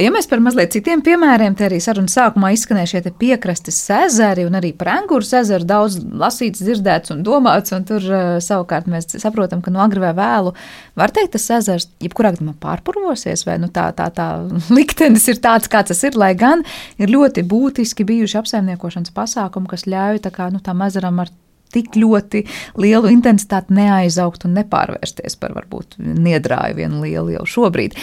Ja 0.00 0.12
mēs 0.14 0.28
par 0.30 0.42
mazliet 0.44 0.72
citiem 0.74 1.02
piemēriem, 1.04 1.56
te 1.58 1.66
arī 1.68 1.80
sarunas 1.82 2.16
sākumā 2.16 2.52
izskanēja 2.56 2.92
šie 2.94 3.14
piekrastes 3.20 3.78
ezeri 4.00 4.46
un 4.48 4.58
arī 4.58 4.72
par 4.76 4.92
Angūras 4.96 5.32
ezeru 5.40 5.68
daudz 5.68 5.98
lasīts, 6.00 6.62
dzirdēts 6.64 7.14
un 7.14 7.24
domāts, 7.26 7.74
un 7.76 7.86
tur 7.88 8.04
uh, 8.06 8.38
savukārt 8.44 8.88
mēs 8.90 9.12
saprotam, 9.20 9.62
ka 9.64 9.72
no 9.74 9.82
agri 9.84 10.02
vai 10.02 10.14
vēlu 10.16 10.54
var 10.98 11.14
teikt, 11.14 11.34
tas 11.36 11.48
ezers 11.60 11.90
jebkurā 12.02 12.34
gadījumā 12.34 12.56
pārpurvosies, 12.62 13.44
vai 13.48 13.58
nu, 13.62 13.70
tā, 13.72 13.90
tā, 13.96 14.08
tā 14.14 14.30
liktenis 14.78 15.28
ir 15.32 15.42
tāds, 15.42 15.70
kāds 15.70 15.92
tas 15.92 16.02
ir, 16.06 16.18
lai 16.18 16.32
gan 16.38 16.64
ir 17.00 17.12
ļoti 17.12 17.44
būtiski 17.50 18.06
bijuši 18.08 18.40
apsaimniekošanas 18.40 19.14
pasākumi, 19.16 19.70
kas 19.70 19.88
ļauj 19.90 20.24
tā 20.26 20.34
kā, 20.34 20.50
nu, 20.54 20.62
tam 20.64 20.82
ezeram 20.86 21.22
ar 21.24 21.32
tik 21.72 21.96
ļoti 22.00 22.44
lielu 22.80 23.12
intensitāti 23.12 23.74
neaizaugt 23.76 24.46
un 24.46 24.56
nepārvērsties 24.58 25.38
par 25.40 25.54
varbūt 25.58 25.98
niedrāju 25.98 26.78
vienu 26.82 27.02
lielu 27.04 27.36
jau 27.38 27.46
šobrīd. 27.56 27.96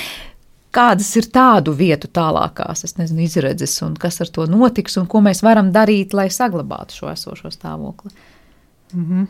Kādas 0.77 1.09
ir 1.17 1.29
tādu 1.33 1.73
vietu 1.73 2.09
tālākās, 2.13 2.83
es 2.85 2.97
nezinu, 2.99 3.23
izredzes, 3.25 3.73
un 3.85 3.95
kas 3.97 4.19
ar 4.21 4.29
to 4.29 4.45
notiks, 4.51 4.97
un 4.99 5.07
ko 5.09 5.23
mēs 5.25 5.41
varam 5.45 5.71
darīt, 5.73 6.13
lai 6.13 6.27
saglabātu 6.33 6.99
šo 6.99 7.11
esošo 7.13 7.51
stāvokli? 7.53 8.11
Mm 8.93 9.05
-hmm. 9.05 9.27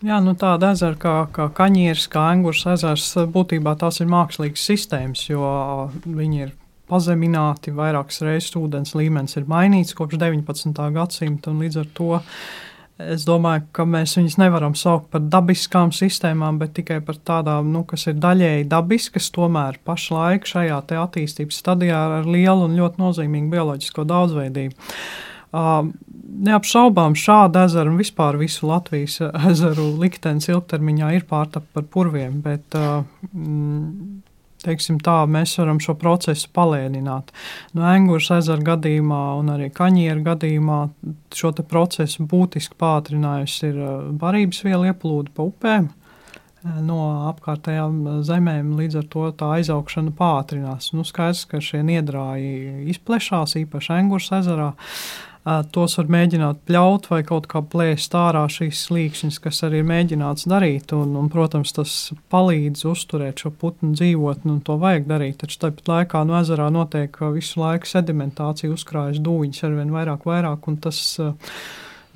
Jā, 0.00 0.16
nu 0.24 0.32
tāda 0.32 0.70
ezera 0.72 0.96
kā, 0.96 1.14
kā 1.28 1.50
kaņieris, 1.52 2.06
kā 2.08 2.22
angurs 2.32 2.62
ezers, 2.66 3.16
būtībā 3.34 3.74
tās 3.76 4.00
ir 4.00 4.06
mākslīgas 4.06 4.62
sistēmas, 4.70 5.26
jo 5.28 5.90
viņi 6.06 6.40
ir 6.40 6.54
pazemināti, 6.90 7.74
vairākas 7.76 8.22
reizes 8.24 8.56
ūdens 8.56 8.94
līmenis 8.96 9.36
ir 9.36 9.44
mainīts 9.50 9.94
kopš 9.94 10.16
19. 10.22 10.80
gadsimta, 10.96 11.50
un 11.50 11.60
līdz 11.64 11.82
ar 11.82 11.90
to 11.94 12.20
Es 13.14 13.24
domāju, 13.28 13.64
ka 13.76 13.84
mēs 13.88 14.16
viņus 14.18 14.36
nevaram 14.40 14.74
saukt 14.78 15.08
par 15.12 15.22
dabiskām 15.32 15.92
sistēmām, 15.94 16.58
bet 16.60 16.74
tikai 16.76 16.98
par 17.04 17.18
tādām, 17.26 17.70
nu, 17.74 17.84
kas 17.88 18.08
ir 18.10 18.18
daļēji 18.20 18.68
dabiskas, 18.70 19.30
tomēr 19.34 19.78
pašlaik 19.86 20.48
šajā 20.48 20.82
attīstības 21.00 21.60
stadijā 21.62 22.00
ar 22.20 22.28
lielu 22.28 22.66
un 22.66 22.78
ļoti 22.78 23.02
nozīmīgu 23.02 23.52
bioloģisko 23.54 24.06
daudzveidību. 24.10 24.90
Uh, 25.50 25.88
neapšaubām 26.46 27.16
šāda 27.18 27.64
ezera 27.66 27.90
un 27.90 27.98
vispār 27.98 28.38
visu 28.38 28.68
Latvijas 28.68 29.18
ezeru 29.50 29.88
liktenis 29.98 30.46
ilgtermiņā 30.52 31.14
ir 31.16 31.26
pārtapa 31.30 31.66
par 31.74 31.88
purviem, 31.90 32.38
bet 32.44 32.78
uh, 32.78 33.02
mm, 33.32 34.20
teiksim 34.64 34.98
tā, 35.04 35.22
mēs 35.30 35.56
varam 35.60 35.80
šo 35.82 35.94
procesu 36.00 36.50
palēnināt. 36.56 37.32
No 37.76 37.86
Engūras 37.90 38.30
ezera 38.38 38.62
gadījumā 38.72 39.22
un 39.40 39.54
arī 39.54 39.70
kaņieru 39.74 40.24
gadījumā 40.26 40.80
šo 41.36 41.52
procesu 41.62 42.26
būtiski 42.30 42.78
pātrinājusi 42.80 43.70
ir 43.70 43.80
uh, 43.80 43.96
barības 44.20 44.62
viela 44.66 44.92
ieplūde 44.92 45.32
pa 45.36 45.46
upēm 45.48 45.88
uh, 45.90 46.76
no 46.84 47.00
apkārtējām 47.30 48.22
zemēm, 48.26 48.76
līdz 48.80 49.00
ar 49.02 49.08
to 49.14 49.30
tā 49.40 49.54
aizaugšana 49.60 50.14
pātrinās. 50.18 50.92
Nu, 50.96 51.06
skaidrs, 51.08 51.46
ka 51.50 51.62
šie 51.64 51.82
niedrāji 51.86 52.86
izplešās, 52.92 53.58
īpaši 53.64 53.98
Engūras 54.00 54.32
ezerā. 54.42 54.72
Uh, 54.74 55.29
tos 55.74 55.96
var 55.98 56.08
mēģināt 56.12 56.62
pļaut 56.68 57.08
vai 57.10 57.20
kaut 57.26 57.46
kā 57.50 57.62
plēst 57.72 58.14
ārā 58.16 58.42
šīs 58.52 58.84
slīkšņas, 58.86 59.38
kas 59.42 59.62
arī 59.66 59.80
ir 59.82 59.88
mēģināts 59.88 60.48
darīt. 60.50 60.94
Un, 60.96 61.16
un, 61.18 61.30
protams, 61.32 61.72
tas 61.76 61.94
palīdz 62.32 62.84
uzturēt 62.90 63.42
šo 63.42 63.52
putnu 63.62 63.92
dzīvotni, 63.98 64.54
un 64.56 64.62
to 64.66 64.76
vajag 64.80 65.08
darīt. 65.10 65.38
Taču 65.42 65.60
tāpat 65.64 65.92
laikā 65.92 66.24
no 66.28 66.38
ezerā 66.40 66.70
notiek 66.72 67.16
visu 67.34 67.62
laiku 67.62 67.90
sedimentācija, 67.90 68.72
uzkrājas 68.74 69.22
dūņas 69.24 69.62
ar 69.66 69.78
vien 69.78 69.94
vairāk, 69.94 70.26
vairāk, 70.28 70.70
un 70.70 70.80
tas 70.86 71.00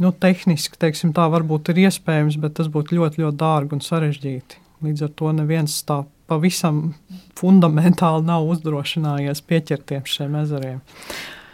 nu, 0.03 0.11
tehniski, 0.11 0.81
teiksim, 0.81 1.15
tā 1.17 1.29
varbūt 1.33 1.73
ir 1.73 1.85
iespējams, 1.87 2.41
bet 2.43 2.59
tas 2.61 2.71
būtu 2.73 2.99
ļoti, 2.99 3.25
ļoti 3.25 3.41
dārgi 3.41 3.79
un 3.79 3.85
sarežģīti. 3.85 4.61
Līdz 4.85 5.07
ar 5.07 5.15
to 5.17 5.31
neviens 5.33 5.79
tā 5.89 6.03
pavisam 6.29 6.95
fundamentāli 7.39 8.25
nav 8.27 8.47
uzdrošinājies 8.53 9.43
pieķerties 9.49 10.19
šiem 10.19 10.37
ezeriem. 10.41 10.85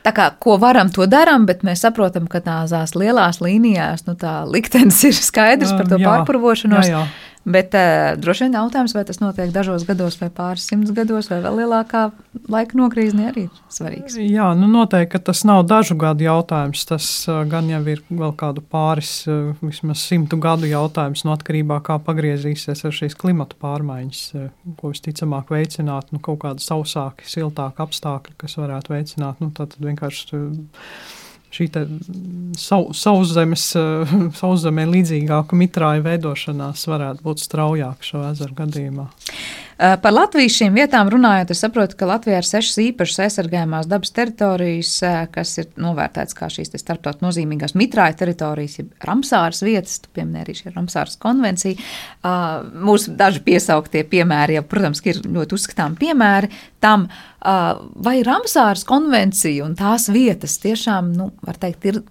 Tā 0.00 0.12
kā 0.16 0.30
ko 0.40 0.56
varam, 0.60 0.88
to 0.92 1.04
darām, 1.10 1.44
bet 1.48 1.64
mēs 1.66 1.82
saprotam, 1.84 2.28
ka 2.30 2.40
tās 2.44 2.94
lielās 2.96 3.42
līnijās 3.44 4.06
nu, 4.06 4.16
tā 4.20 4.40
liktenis 4.48 5.02
ir 5.08 5.16
skaidrs 5.16 5.74
par 5.76 5.90
to 5.90 5.98
jā, 6.00 6.06
pārpurvošanos. 6.06 6.88
Jā, 6.88 7.02
jā. 7.02 7.29
Bet 7.44 7.72
uh, 7.72 8.20
droši 8.20 8.44
vien 8.44 8.56
jautājums, 8.58 8.92
vai 8.92 9.02
tas 9.08 9.16
notiek 9.22 9.48
dažos 9.54 9.86
gados, 9.88 10.18
vai 10.20 10.28
pāris 10.34 10.66
simtus 10.68 10.92
gados, 10.92 11.30
vai 11.32 11.38
vēl 11.40 11.62
lielākā 11.62 12.02
laika 12.52 12.76
nokrīzne, 12.76 13.30
arī 13.30 13.46
svarīgs. 13.72 14.18
Jā, 14.20 14.50
nu 14.58 14.68
noteikti, 14.68 15.22
tas 15.24 15.40
nav 15.48 15.62
dažu 15.70 15.96
gadu 16.00 16.26
jautājums. 16.26 16.84
Tas 16.90 17.06
uh, 17.30 17.40
gan 17.48 17.70
jau 17.72 17.80
ir 17.88 18.02
vēl 18.10 18.34
kādu 18.40 18.60
pāris, 18.60 19.14
uh, 19.24 19.54
vismaz 19.64 20.04
simtu 20.04 20.36
gadu 20.42 20.68
jautājums, 20.68 21.24
no 21.24 21.32
atkarībā 21.32 21.80
no 21.80 21.86
kā 21.86 21.96
pagriezīsies 22.04 22.84
ar 22.84 22.94
šīs 22.98 23.16
klimatu 23.16 23.56
pārmaiņas, 23.64 24.22
uh, 24.36 24.52
ko 24.76 24.92
visticamāk 24.92 25.54
veicināt 25.54 26.12
nu, 26.12 26.20
kaut 26.20 26.42
kādi 26.44 26.66
sausāki, 26.66 27.24
siltāki 27.30 27.80
apstākļi, 27.86 28.36
kas 28.44 28.60
varētu 28.60 28.96
veicināt. 28.98 29.40
Nu, 29.40 29.48
vienkārši. 29.88 30.36
Uh, 30.36 31.19
šī 31.54 31.68
sauszemes, 32.58 33.64
sauszemē 34.40 34.86
līdzīgāka 34.90 35.58
mitrāja 35.58 36.04
veidošanās 36.06 36.86
varētu 36.90 37.26
būt 37.26 37.44
straujāka 37.44 38.10
šo 38.12 38.24
ezeru 38.30 38.56
gadījumā. 38.62 39.08
Eh, 39.80 39.94
par 40.02 40.12
Latvijas 40.12 40.58
šīm 40.58 40.74
vietām 40.76 41.08
runājot, 41.08 41.54
es 41.54 41.62
saprotu, 41.64 41.96
ka 41.96 42.04
Latvijā 42.04 42.42
ir 42.42 42.44
sešas 42.44 42.76
īpašas 42.82 43.22
aizsargājumās 43.24 43.86
dabas 43.88 44.10
teritorijas, 44.12 44.90
eh, 45.08 45.22
kas 45.32 45.54
ir 45.62 45.70
novērtētas 45.80 46.36
kā 46.36 46.50
šīs 46.52 46.74
starptautiskās 46.74 47.24
nozīmīgās 47.24 47.72
mitrāja 47.72 48.18
teritorijas, 48.20 48.76
jeb 48.76 48.90
Ramsāras 49.08 49.62
vietas, 49.64 49.96
tu 50.04 50.12
pieminēji 50.12 50.44
arī 50.44 50.58
šī 50.58 50.74
Ramsāras 50.74 51.16
konvencija. 51.16 51.80
Uh, 52.20 52.68
mūsu 52.76 53.16
daži 53.16 53.40
piesauktie 53.40 54.04
piemēri, 54.04 54.58
ja, 54.58 54.62
protams, 54.62 55.00
ir 55.06 55.22
ļoti 55.24 55.56
uzskatām 55.56 55.96
piemēri 55.96 56.50
tam, 56.80 57.08
vai 57.40 58.20
Ramsāras 58.22 58.84
konvencija 58.84 59.64
un 59.64 59.74
tās 59.74 60.10
vietas 60.12 60.58
tiešām, 60.60 61.14
nu, 61.16 61.30
var 61.40 61.56
teikt, 61.56 61.84
ir 61.88 62.02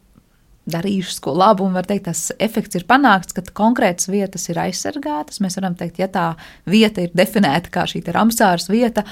darījušas 0.71 1.19
ko 1.23 1.33
labu, 1.37 1.65
un 1.67 1.75
var 1.77 1.87
teikt, 1.89 2.07
tas 2.09 2.29
efekts 2.39 2.79
ir 2.79 2.85
panākts, 2.89 3.35
ka 3.35 3.43
konkrētas 3.55 4.09
vietas 4.11 4.47
ir 4.51 4.61
aizsargātas. 4.61 5.41
Mēs 5.43 5.59
varam 5.59 5.75
teikt, 5.79 5.99
ja 6.01 6.09
tā 6.11 6.29
vieta 6.69 7.03
ir 7.05 7.13
definēta 7.17 7.73
kā 7.73 7.85
šī 7.89 8.03
Ramsāras 8.09 8.69
vieta, 8.71 9.03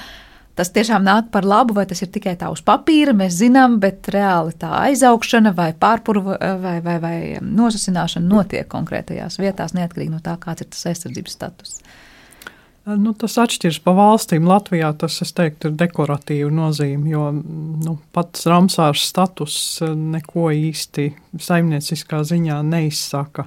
tas 0.58 0.72
tiešām 0.74 1.04
nāk 1.06 1.30
par 1.34 1.46
labu, 1.46 1.76
vai 1.76 1.86
tas 1.86 2.02
ir 2.02 2.10
tikai 2.14 2.34
tā 2.40 2.50
uz 2.50 2.62
papīra, 2.66 3.14
mēs 3.16 3.36
zinām, 3.38 3.78
bet 3.82 4.10
reāli 4.14 4.56
tā 4.58 4.72
aizaugšana 4.88 5.54
vai 5.54 5.70
pārpurva 5.78 6.38
vai, 6.62 6.78
vai, 6.82 6.98
vai 7.02 7.16
nosacināšana 7.44 8.26
notiek 8.26 8.68
konkrētajās 8.70 9.38
vietās, 9.38 9.76
neatkarīgi 9.78 10.14
no 10.16 10.22
tā, 10.24 10.34
kāds 10.42 10.64
ir 10.64 10.72
tas 10.74 10.90
aizsardzības 10.90 11.38
status. 11.38 11.78
Nu, 12.96 13.12
tas 13.12 13.34
atšķiras 13.42 13.82
pa 13.84 13.92
valstīm. 13.92 14.46
Latvijā 14.48 14.88
tas, 14.96 15.18
es 15.24 15.34
teiktu, 15.36 15.68
ir 15.68 15.76
dekoratīva 15.76 16.48
nozīme, 16.54 17.10
jo 17.10 17.26
nu, 17.34 17.98
pats 18.16 18.46
Ramsārs 18.48 19.04
status 19.10 19.58
neko 19.82 20.48
īsti 20.54 21.10
saimnieciskā 21.42 22.22
ziņā 22.30 22.62
neizsaka. 22.64 23.44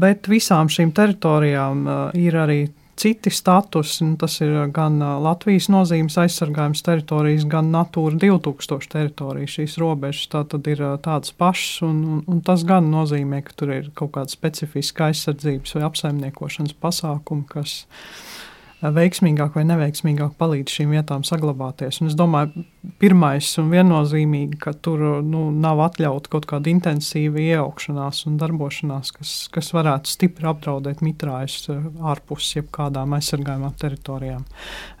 Bet 0.00 0.26
visām 0.30 0.70
šīm 0.72 0.90
teritorijām 0.96 1.86
ir 2.18 2.38
arī 2.42 2.60
citi 3.00 3.30
statusi. 3.30 4.08
Tas 4.18 4.40
ir 4.42 4.56
gan 4.74 4.98
Latvijas 5.22 5.70
nozīmes 5.70 6.18
aizsargājums 6.18 6.82
teritorijas, 6.84 7.46
gan 7.46 7.70
Natūra 7.70 8.18
2000 8.18 8.90
teritorijas. 8.90 9.54
Šīs 9.60 9.78
robežas 9.80 10.26
tā 10.32 10.42
tad 10.50 10.66
ir 10.72 10.82
tādas 11.04 11.30
pašas, 11.30 11.84
un, 11.86 12.02
un, 12.16 12.20
un 12.26 12.42
tas 12.42 12.66
gan 12.66 12.90
nozīmē, 12.90 13.44
ka 13.46 13.54
tur 13.62 13.76
ir 13.78 13.94
kaut 13.94 14.16
kāda 14.18 14.34
specifiska 14.34 15.12
aizsardzības 15.12 15.78
vai 15.78 15.86
apsaimniekošanas 15.86 16.76
pasākuma, 16.82 17.46
kas 17.54 17.84
ir 17.84 18.39
veiksmīgāk 18.80 19.56
vai 19.58 19.64
neveiksmīgāk 19.68 20.36
palīdz 20.40 20.72
šīm 20.78 20.94
vietām 20.94 21.24
saglabāties. 21.26 22.00
Un 22.00 22.08
es 22.08 22.16
domāju, 22.16 22.64
pirmais 23.00 23.48
un 23.60 23.68
viennozīmīgi, 23.74 24.56
ka 24.62 24.72
tur 24.72 25.20
nu, 25.26 25.42
nav 25.52 25.82
atļauta 25.84 26.32
kaut 26.32 26.46
kāda 26.48 26.72
intensīva 26.72 27.42
iejaukšanās 27.42 28.22
un 28.30 28.38
darbošanās, 28.40 29.12
kas, 29.18 29.34
kas 29.52 29.68
varētu 29.76 30.14
stipri 30.14 30.48
apdraudēt 30.48 31.04
mitrājus 31.04 31.58
eh, 31.74 31.82
ārpus 32.12 32.54
jebkādām 32.56 33.12
aizsargājumām 33.18 33.76
teritorijām. 33.80 34.48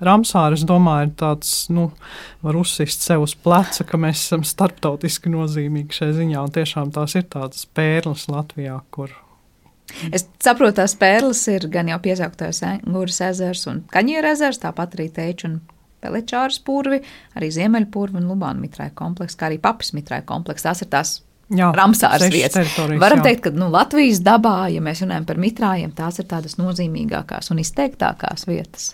Ramsāra, 0.04 0.58
es 0.58 0.66
domāju, 0.68 1.08
ir 1.08 1.16
tāds, 1.24 1.54
nu, 1.72 1.88
var 2.44 2.60
uzsist 2.60 3.06
sev 3.06 3.24
uz 3.24 3.34
pleca, 3.34 3.88
ka 3.88 4.00
mēs 4.00 4.26
esam 4.26 4.44
starptautiski 4.44 5.32
nozīmīgi 5.32 6.02
šai 6.02 6.12
ziņā, 6.20 6.44
un 6.44 6.54
tiešām 6.60 6.92
tās 6.94 7.16
ir 7.16 7.26
tādas 7.32 7.64
pērles 7.72 8.28
Latvijā, 8.28 8.76
kur 8.92 9.16
Es 10.12 10.26
saprotu, 10.42 10.78
tās 10.80 10.94
pērles 10.98 11.42
ir 11.52 11.66
gan 11.72 11.90
jau 11.92 11.98
piesauktais 12.02 12.62
Angūras 12.66 13.20
ezers 13.30 13.66
un 13.70 13.82
Kaņieru 13.92 14.32
ezers, 14.34 14.60
tāpat 14.62 14.96
arī 14.96 15.10
teiču 15.14 15.50
un 15.50 15.58
pelečāras 16.00 16.60
purvi, 16.64 17.02
arī 17.36 17.50
ziemeļpurvi 17.52 18.20
un 18.20 18.30
Lubāna 18.30 18.62
mitrāja 18.62 18.94
kompleks, 18.96 19.36
kā 19.36 19.50
arī 19.50 19.60
papis 19.62 19.92
mitrāja 19.96 20.24
kompleks. 20.28 20.64
Tās 20.64 20.80
ir 20.84 20.90
tās 20.92 21.18
Jā, 21.50 21.72
Ramsāras 21.74 22.30
vietas. 22.30 22.76
Varam 22.78 23.20
jā. 23.20 23.26
teikt, 23.26 23.48
ka 23.48 23.50
nu, 23.50 23.66
Latvijas 23.74 24.20
dabā, 24.22 24.68
ja 24.70 24.82
mēs 24.84 25.02
runājam 25.02 25.26
par 25.26 25.40
mitrājiem, 25.42 25.90
tās 25.98 26.20
ir 26.22 26.28
tādas 26.30 26.54
nozīmīgākās 26.60 27.50
un 27.50 27.58
izteiktākās 27.62 28.46
vietas. 28.46 28.92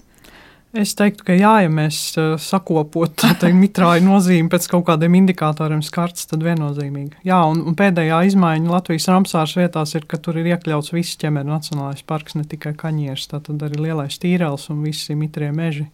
Es 0.76 0.92
teiktu, 0.96 1.24
ka 1.24 1.34
jā, 1.36 1.52
ja 1.64 1.70
mēs 1.72 1.98
uh, 2.20 2.34
sakopotu 2.40 3.30
mitrāju 3.56 4.04
nozīmi 4.04 4.50
pēc 4.52 4.66
kaut 4.68 4.84
kādiem 4.90 5.14
indikatoriem 5.22 5.80
skarts, 5.84 6.26
tad 6.28 6.44
viennozīmīgi. 6.44 7.22
Jā, 7.26 7.38
un, 7.48 7.62
un 7.70 7.76
pēdējā 7.78 8.18
izmaiņa 8.30 8.72
Latvijas 8.74 9.08
Ramsāras 9.08 9.56
vietās 9.56 9.94
ir, 9.96 10.04
ka 10.10 10.20
tur 10.20 10.36
ir 10.40 10.50
iekļauts 10.52 10.92
viss 10.92 11.16
ķemeru 11.22 11.48
nacionālais 11.48 12.04
parks, 12.06 12.36
ne 12.36 12.44
tikai 12.48 12.74
kaņieris, 12.76 13.28
tātad 13.32 13.64
arī 13.64 13.86
lielais 13.86 14.20
tīrels 14.20 14.68
un 14.74 14.84
visi 14.84 15.16
mitrie 15.16 15.48
meži. 15.56 15.86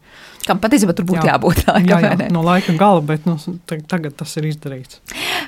Kam 0.49 0.59
patiesībā 0.63 0.97
tur 0.99 1.07
būtu 1.13 1.23
jā. 1.23 1.37
jābūt 1.37 1.63
tā, 1.69 1.79
jā, 1.87 2.03
jā, 2.03 2.13
no 2.35 2.43
laika 2.47 2.75
gala, 2.79 3.05
bet 3.07 3.29
nu, 3.29 3.39
tagad 3.69 4.19
tas 4.19 4.35
ir 4.41 4.51
izdarīts. 4.51 5.03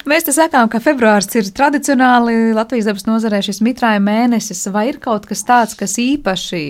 Mēs 0.08 0.26
te 0.26 0.34
sakām, 0.36 0.70
ka 0.70 0.78
februārs 0.84 1.30
ir 1.34 1.50
tradicionāli 1.56 2.54
Latvijas 2.54 2.90
dabas 2.90 3.06
nozarē 3.08 3.42
šis 3.42 3.64
mitrāja 3.64 4.02
mēnesis, 4.04 4.66
vai 4.70 4.90
ir 4.92 5.02
kaut 5.02 5.26
kas 5.26 5.42
tāds, 5.48 5.78
kas 5.78 5.98
īpaši 5.98 6.66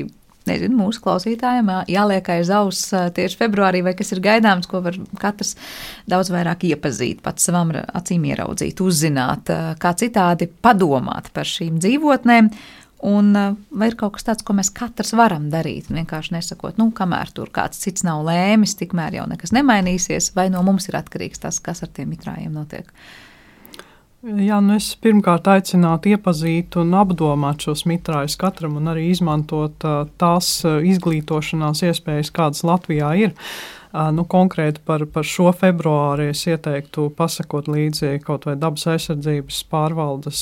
nezinu, 0.49 0.77
mūsu 0.79 1.03
klausītājiem 1.05 1.71
jāliek 1.91 2.31
aiz 2.37 2.53
auss 2.55 2.93
tieši 3.17 3.41
februārī, 3.41 3.83
vai 3.87 3.95
kas 3.99 4.15
ir 4.15 4.23
gaidāms, 4.25 4.69
ko 4.71 4.83
var 4.85 4.99
katrs 5.21 5.55
daudz 6.11 6.33
vairāk 6.35 6.67
iepazīt, 6.71 7.23
pats 7.25 7.49
savam 7.49 7.73
acīm 7.75 8.25
ieraudzīt, 8.31 8.81
uzzināt, 8.85 9.53
kā 9.81 9.95
citādi 9.99 10.49
padomāt 10.63 11.33
par 11.35 11.49
šīm 11.49 11.81
dzīvotnēm. 11.83 12.51
Un 13.05 13.35
vai 13.35 13.91
ir 13.91 13.99
kaut 14.01 14.15
kas 14.17 14.25
tāds, 14.25 14.45
ko 14.47 14.55
mēs 14.57 14.71
katrs 14.73 15.13
varam 15.19 15.51
darīt? 15.53 15.91
Vienkārši 15.93 16.39
nesakot, 16.39 16.79
nu, 16.81 16.89
kamēr 16.97 17.35
tur 17.37 17.51
kāds 17.53 17.83
cits 17.83 18.07
nav 18.07 18.23
lēmis, 18.25 18.79
tikmēr 18.81 19.19
jau 19.19 19.27
nekas 19.29 19.53
nemainīsies, 19.53 20.31
vai 20.37 20.47
no 20.53 20.63
mums 20.65 20.89
ir 20.89 20.97
atkarīgs 21.03 21.43
tas, 21.43 21.61
kas 21.61 21.85
ar 21.85 21.93
tiem 21.93 22.15
mitrājiem 22.15 22.55
notiek. 22.57 22.89
Jā, 24.25 24.57
nu 24.65 24.79
es 24.79 24.87
pirmkārt 25.05 25.51
aicinātu 25.53 26.15
iepazīt 26.15 26.79
un 26.81 26.95
apdomāt 26.97 27.67
šos 27.67 27.83
mitrājus 27.85 28.39
katram 28.41 28.79
un 28.79 28.89
arī 28.89 29.11
izmantot 29.13 29.85
tās 30.17 30.49
izglītošanās 30.65 31.83
iespējas, 31.91 32.31
kādas 32.33 32.65
Latvijā 32.65 33.11
ir. 33.21 33.35
Nu, 33.95 34.25
konkrēti 34.27 34.81
par, 34.83 35.05
par 35.07 35.23
šo 35.23 35.53
februāri 35.55 36.33
es 36.33 36.41
ieteiktu 36.51 37.05
pasakot 37.15 37.69
līdzi 37.71 38.17
kaut 38.27 38.49
vai 38.49 38.57
dabas 38.59 38.89
aizsardzības 38.91 39.61
pārvaldes 39.71 40.41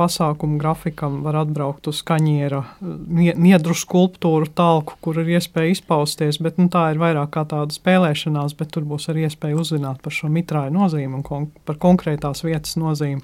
pasākumu 0.00 0.58
grafikam, 0.58 1.20
var 1.22 1.38
atbraukt 1.44 1.86
uz 1.92 2.00
kaņiera 2.06 2.64
niedru 2.82 3.76
skulptūru 3.78 4.50
talku, 4.58 4.98
kur 5.06 5.22
ir 5.22 5.30
iespēja 5.36 5.76
izpausties, 5.76 6.40
bet 6.42 6.58
nu, 6.58 6.66
tā 6.72 6.88
ir 6.90 6.98
vairāk 6.98 7.30
kā 7.36 7.46
tāda 7.52 7.78
spēlēšanās, 7.78 8.58
bet 8.58 8.74
tur 8.74 8.88
būs 8.90 9.06
arī 9.12 9.28
iespēja 9.28 9.62
uzzināt 9.62 10.02
par 10.02 10.16
šo 10.16 10.32
mitrāju 10.34 10.74
nozīmi 10.74 11.20
un 11.20 11.26
kon 11.26 11.46
par 11.70 11.78
konkrētās 11.78 12.42
vietas 12.42 12.74
nozīmi. 12.80 13.22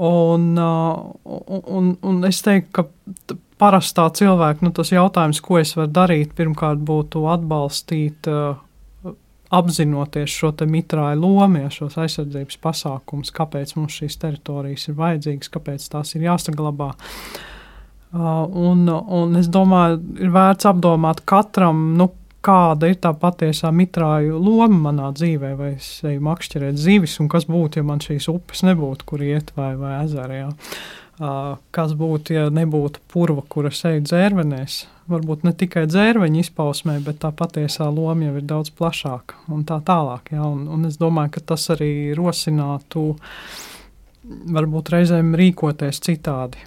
Un, 0.00 0.48
un, 0.56 1.92
un, 2.00 2.24
es 2.28 2.40
teiktu, 2.44 2.72
ka 2.72 3.36
parastā 3.60 4.06
cilvēka 4.12 4.66
nu, 4.66 4.72
jautājums, 4.74 5.40
ko 5.44 5.60
es 5.60 5.74
varu 5.78 5.92
darīt, 5.96 6.34
pirmkārt 6.36 6.82
būtu 6.86 7.24
atbalstīt, 7.32 8.28
uh, 8.30 8.58
apzinoties 9.56 10.32
šo 10.32 10.52
mitrāju 10.66 11.20
lomu, 11.22 11.62
ja 11.62 11.70
šos 11.70 11.96
aizsardzības 12.02 12.58
pasākumus, 12.62 13.32
kāpēc 13.34 13.76
mums 13.78 13.98
šīs 14.00 14.18
teritorijas 14.22 14.88
ir 14.90 14.98
vajadzīgas, 14.98 15.52
kāpēc 15.54 15.88
tās 15.92 16.14
ir 16.16 16.26
jāsaglabā. 16.26 16.92
Uh, 18.16 18.44
un, 18.46 18.86
un 18.88 19.36
es 19.38 19.48
domāju, 19.52 20.00
ir 20.22 20.30
vērts 20.34 20.68
apdomāt 20.70 21.22
katram, 21.28 21.92
nu, 21.98 22.10
kāda 22.46 22.90
ir 22.90 23.00
tā 23.02 23.10
patiesā 23.18 23.72
mitrāju 23.74 24.38
loma 24.38 24.90
manā 24.90 25.10
dzīvē, 25.16 25.52
vai 25.58 25.72
es 25.74 25.88
eju 26.06 26.22
makšķerēt 26.22 26.78
zivis, 26.78 27.16
un 27.22 27.30
kas 27.32 27.48
būtu, 27.50 27.80
ja 27.80 27.86
man 27.86 28.02
šīs 28.02 28.28
upes 28.30 28.62
nebūtu, 28.66 29.08
kur 29.08 29.24
iet 29.26 29.50
vai, 29.58 29.72
vai 29.80 29.96
ezerā 30.04 30.44
kas 31.16 31.94
būtu, 31.96 32.34
ja 32.36 32.50
nebūtu 32.52 33.00
purva, 33.08 33.44
kura 33.48 33.72
sēž 33.72 34.02
dzērvenēs. 34.04 34.82
Varbūt 35.08 35.46
ne 35.46 35.52
tikai 35.56 35.86
dzērveņa 35.88 36.40
izpausmē, 36.42 36.98
bet 37.06 37.20
tā 37.22 37.30
patiesā 37.32 37.86
loma 37.94 38.26
jau 38.26 38.36
ir 38.36 38.46
daudz 38.48 38.72
plašāka 38.74 39.38
un 39.54 39.62
tā 39.68 39.78
tālāk. 39.86 40.32
Ja? 40.34 40.48
Un, 40.50 40.66
un 40.68 40.88
es 40.88 40.98
domāju, 41.00 41.36
ka 41.36 41.44
tas 41.54 41.68
arī 41.72 42.12
rosinātu 42.18 43.12
varbūt 44.26 44.92
reizēm 44.96 45.36
rīkoties 45.38 46.02
citādi. 46.02 46.60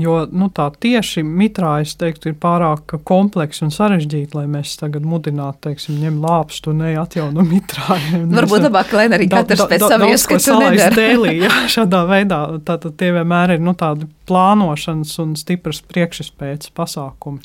Jo 0.00 0.16
nu, 0.30 0.48
tā 0.54 0.68
tieši 0.80 1.22
mitrā, 1.26 1.76
es 1.84 1.94
teiktu, 1.98 2.30
ir 2.32 2.38
pārāk 2.40 2.96
kompleksa 3.06 3.66
un 3.66 3.72
sarežģīta, 3.74 4.38
lai 4.40 4.46
mēs 4.50 4.74
tagad 4.80 5.06
mudinātu, 5.06 5.68
teiksim, 5.68 5.98
ņemt 6.02 6.22
lāpstu 6.24 6.72
un 6.72 6.82
neatjauno 6.84 7.46
mitrā. 7.52 7.98
Varbūt 8.36 8.68
labāk, 8.68 8.92
lai 8.96 9.08
arī 9.10 9.30
katrs 9.32 9.62
da, 9.62 9.66
da, 9.66 9.70
pēc 9.72 9.86
savu 9.86 10.10
ieskatu 10.12 10.58
nedara. 10.60 10.92
Dēlī, 10.96 11.34
jā, 11.44 11.52
šādā 11.76 12.04
veidā. 12.10 12.42
Tātad 12.66 12.96
tie 13.00 13.12
vienmēr 13.16 13.56
ir 13.56 13.64
nu, 13.64 13.76
tādi 13.78 14.08
plānošanas 14.26 15.12
un 15.22 15.34
stipras 15.38 15.80
priekšspējas 15.86 16.72
pasākumi. 16.76 17.40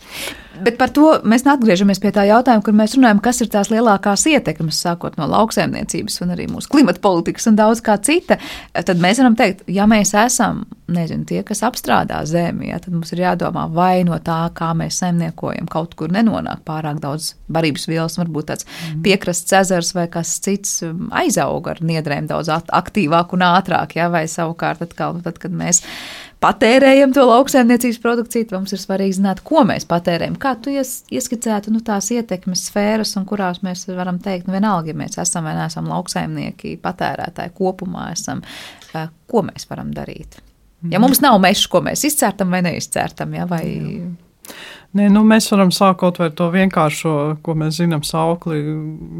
Bet 0.65 0.77
par 0.79 0.91
to 0.93 1.13
mēs 1.27 1.45
atgriežamies 1.47 2.01
pie 2.01 2.11
tā 2.15 2.25
jautājuma, 2.27 2.63
kur 2.65 2.75
mēs 2.75 2.97
runājam, 2.97 3.21
kas 3.23 3.41
ir 3.43 3.51
tās 3.53 3.71
lielākās 3.71 4.25
ietekmes, 4.29 4.81
sākot 4.83 5.15
no 5.19 5.29
lauksaimniecības 5.31 6.21
un 6.25 6.35
arī 6.35 6.49
mūsu 6.51 6.71
klimata 6.73 7.01
politikas 7.03 7.47
un 7.51 7.59
daudz 7.59 7.83
kā 7.85 7.95
cita. 8.03 8.39
Tad 8.73 9.01
mēs 9.01 9.21
varam 9.21 9.37
teikt, 9.39 9.63
ja 9.71 9.87
mēs 9.89 10.15
esam, 10.17 10.65
nezinu, 10.95 11.25
tie, 11.27 11.41
kas 11.47 11.63
apstrādā 11.67 12.21
zemi, 12.29 12.69
ja, 12.71 12.79
tad 12.81 12.95
mums 12.95 13.13
ir 13.15 13.23
jādomā, 13.23 13.67
vai 13.73 14.03
no 14.07 14.17
tā, 14.23 14.39
kā 14.57 14.71
mēs 14.77 15.01
saimniekojam, 15.01 15.69
kaut 15.71 15.95
kur 15.99 16.13
nenonāk 16.13 16.63
pārāk 16.67 17.01
daudz 17.03 17.33
barības 17.51 17.87
vielas, 17.91 18.17
varbūt 18.21 18.51
tāds 18.51 18.67
mm. 18.67 19.03
piekrasts 19.05 19.55
ezers 19.61 19.93
vai 19.97 20.07
kas 20.11 20.33
cits 20.43 20.81
um, 20.87 21.07
aizaug 21.15 21.71
ar 21.71 21.83
niedrēm 21.85 22.29
daudz 22.31 22.51
aktīvāk 22.51 23.37
un 23.37 23.47
ātrāk, 23.51 23.97
ja, 23.99 24.11
vai 24.13 24.25
savukārt 24.31 24.83
atkal, 24.85 25.21
tad, 25.25 25.39
kad 25.41 25.55
mēs 25.55 25.83
patērējam 26.41 27.13
to 27.13 27.23
lauksaimniecības 27.29 27.99
produkciju, 28.01 28.47
tad 28.49 28.57
mums 28.57 28.73
ir 28.73 28.81
svarīgi 28.81 29.19
zināt, 29.19 29.43
ko 29.45 29.63
mēs 29.67 29.85
patērējam. 29.89 30.37
Kā 30.41 30.55
tu 30.57 30.73
ies, 30.73 31.01
ieskicētu 31.13 31.73
nu, 31.73 31.83
tās 31.85 32.09
ietekmes 32.15 32.65
sfēras, 32.71 33.13
un 33.19 33.27
kurās 33.29 33.61
mēs 33.65 33.85
varam 33.91 34.19
teikt, 34.23 34.49
nu, 34.49 34.57
vienalga, 34.57 34.91
ja 34.91 34.97
mēs 35.03 35.19
esam 35.21 35.45
vai 35.47 35.55
neesam 35.59 35.89
lauksaimnieki, 35.91 36.79
patērētāji 36.81 37.53
kopumā, 37.57 38.09
esam, 38.15 38.41
ko 39.29 39.45
mēs 39.47 39.69
varam 39.69 39.93
darīt. 39.95 40.41
Ja 40.89 40.99
mums 41.03 41.21
nav 41.21 41.37
meža, 41.43 41.67
ko 41.69 41.83
mēs 41.85 42.05
izcērtam 42.09 42.53
vai 42.53 42.63
neizcērtam, 42.65 43.37
ja, 43.37 43.45
vai 43.49 43.63
Jā. 43.69 44.09
Nē, 44.91 45.05
nu, 45.07 45.21
mēs 45.23 45.45
varam 45.53 45.69
sākot 45.71 46.17
ar 46.19 46.33
to 46.35 46.49
vienkāršo, 46.51 47.11
ko 47.45 47.53
mēs 47.55 47.77
zinām, 47.79 48.01
saukli 48.03 48.57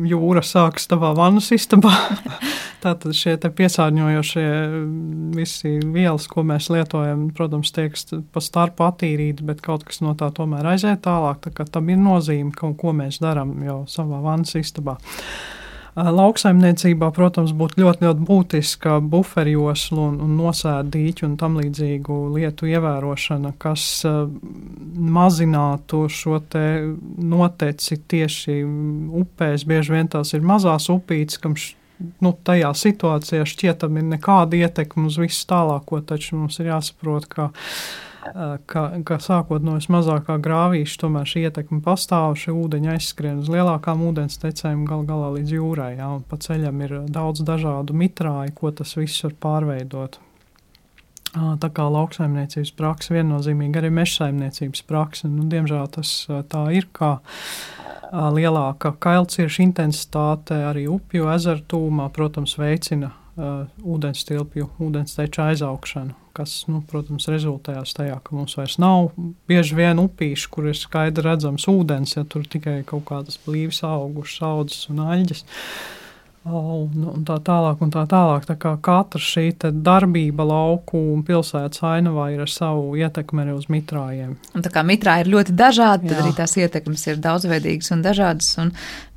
jūra 0.10 0.42
sākas 0.44 0.90
tavā 0.92 1.14
vannas 1.16 1.48
istabā. 1.56 1.94
Tātad 2.84 3.16
šie 3.16 3.38
piesārņojošie 3.40 4.44
visi 5.38 5.78
vielas, 5.86 6.28
ko 6.28 6.44
mēs 6.50 6.68
lietojam, 6.74 7.30
protams, 7.38 7.72
tiek 7.72 7.96
pa 8.34 8.44
starpu 8.44 8.84
attīrīti, 8.90 9.48
bet 9.48 9.64
kaut 9.64 9.86
kas 9.88 10.04
no 10.04 10.12
tā 10.20 10.28
tomēr 10.36 10.74
aiziet 10.74 11.06
tālāk. 11.08 11.48
Tā 11.56 11.70
tam 11.78 11.88
ir 11.94 12.04
nozīme, 12.04 12.52
ko, 12.58 12.74
ko 12.76 12.92
mēs 12.98 13.22
darām 13.24 13.56
jau 13.64 13.86
savā 13.88 14.20
vannas 14.26 14.58
istabā. 14.60 14.98
Lauksaimniecībā, 15.92 17.10
protams, 17.12 17.52
būtu 17.52 17.82
ļoti, 17.82 18.06
ļoti 18.06 18.26
būtiska 18.28 18.94
buferjoslu 19.12 20.06
un, 20.06 20.20
un 20.24 20.38
nosēdīķu 20.40 21.26
un 21.28 21.34
tam 21.40 21.58
līdzīgu 21.60 22.20
lietu 22.38 22.70
ievērošana, 22.72 23.52
kas 23.60 23.84
uh, 24.08 24.22
mazinātu 24.96 26.06
šo 26.08 26.40
noteci 27.20 28.00
tieši 28.14 28.62
upēs. 29.22 29.68
Bieži 29.68 29.98
vien 29.98 30.12
tās 30.12 30.32
ir 30.38 30.48
mazās 30.48 30.88
upītes, 30.94 31.42
kam 31.44 31.60
nu, 32.24 32.32
tajā 32.48 32.72
situācijā 32.78 33.44
šķietam 33.48 34.00
ir 34.00 34.08
nekāda 34.14 34.62
ietekme 34.64 35.10
uz 35.12 35.20
visu 35.20 35.44
tālāko, 35.50 36.00
taču 36.08 36.40
mums 36.40 36.62
ir 36.64 36.72
jāsaprot, 36.72 37.28
ka 37.32 37.50
ka, 38.70 38.84
ka 39.06 39.18
sākot 39.22 39.64
no 39.66 39.76
vismazākā 39.78 40.38
grāvīša, 40.44 40.98
tomēr 41.04 41.30
šī 41.30 41.46
ietekme 41.48 41.82
pastāv, 41.86 42.36
šī 42.40 42.54
ūdeņa 42.54 42.96
aizskrien 42.96 43.42
uz 43.42 43.50
lielākām 43.52 44.04
ūdens 44.08 44.40
tecēm 44.42 44.84
gal 44.90 45.06
galā 45.10 45.32
līdz 45.38 45.56
jūrai, 45.58 45.94
jā, 45.98 46.10
pa 46.30 46.40
ceļam 46.42 46.84
ir 46.86 46.98
daudz 47.12 47.44
dažādu 47.48 47.96
mitrāju, 47.98 48.54
ko 48.58 48.74
tas 48.76 48.94
viss 49.00 49.26
var 49.26 49.38
pārveidot. 49.46 50.20
Tā 51.32 51.70
kā 51.72 51.86
lauksaimniecības 51.88 52.74
praksa 52.76 53.16
viennozīmīgi 53.16 53.80
arī 53.80 53.92
mežsaimniecības 54.02 54.84
praksa, 54.88 55.30
nu, 55.32 55.48
diemžēl 55.52 55.88
tas 55.96 56.16
tā 56.52 56.66
ir, 56.76 56.90
kā 56.92 57.14
lielāka 58.12 58.92
kailciešu 59.00 59.64
intensitāte 59.64 60.58
arī 60.68 60.90
upju 60.92 61.32
ezeru 61.32 61.64
tūmā, 61.72 62.10
protams, 62.12 62.58
veicina 62.60 63.14
uh, 63.14 63.64
ūdens 63.88 64.28
tilpju, 64.28 64.68
ūdens 64.84 65.16
teču 65.16 65.46
aizaugšanu 65.46 66.21
kas, 66.38 66.56
nu, 66.72 66.82
protams, 66.88 67.30
rezultējās 67.32 67.96
tajā, 67.98 68.18
ka 68.24 68.36
mums 68.36 68.58
vairs 68.60 68.78
nav 68.82 69.12
bieži 69.50 69.78
vien 69.78 70.02
upīši, 70.02 70.52
kur 70.54 70.70
ir 70.72 70.78
skaidri 70.80 71.26
redzams 71.28 71.68
ūdens, 71.72 72.18
ja 72.18 72.26
tur 72.28 72.46
tikai 72.50 72.82
kaut 72.88 73.08
kādas 73.10 73.40
blīvas 73.46 73.84
augušas 73.88 74.46
audzes 74.52 74.86
un 74.92 75.04
aļģes. 75.08 75.46
Un, 76.42 77.04
un 77.06 77.22
tā 77.22 77.36
tālāk, 77.46 77.84
un 77.86 77.92
tā 77.94 78.02
tālāk. 78.10 78.48
Tā 78.50 78.56
kā 78.58 78.72
katra 78.82 79.20
šī 79.22 79.44
darbība 79.62 80.42
lauku 80.50 80.98
un 81.14 81.22
pilsētas 81.22 81.84
ainavā 81.86 82.32
ir 82.34 82.42
ar 82.42 82.50
savu 82.50 82.96
ietekmi 82.98 83.44
arī 83.44 83.54
uz 83.54 83.68
mitrājiem. 83.70 84.32
Un 84.58 84.66
tā 84.66 84.72
kā 84.74 84.82
mitrā 84.82 85.20
ir 85.22 85.30
ļoti 85.30 85.54
dažādi, 85.54 86.10
tad 86.10 86.18
Jā. 86.18 86.24
arī 86.24 86.34
tās 86.40 86.58
ietekmes 86.58 87.06
ir 87.12 87.22
daudzveidīgas 87.22 87.94
un 87.94 88.02
dažādas. 88.02 88.50
Un, 88.64 88.72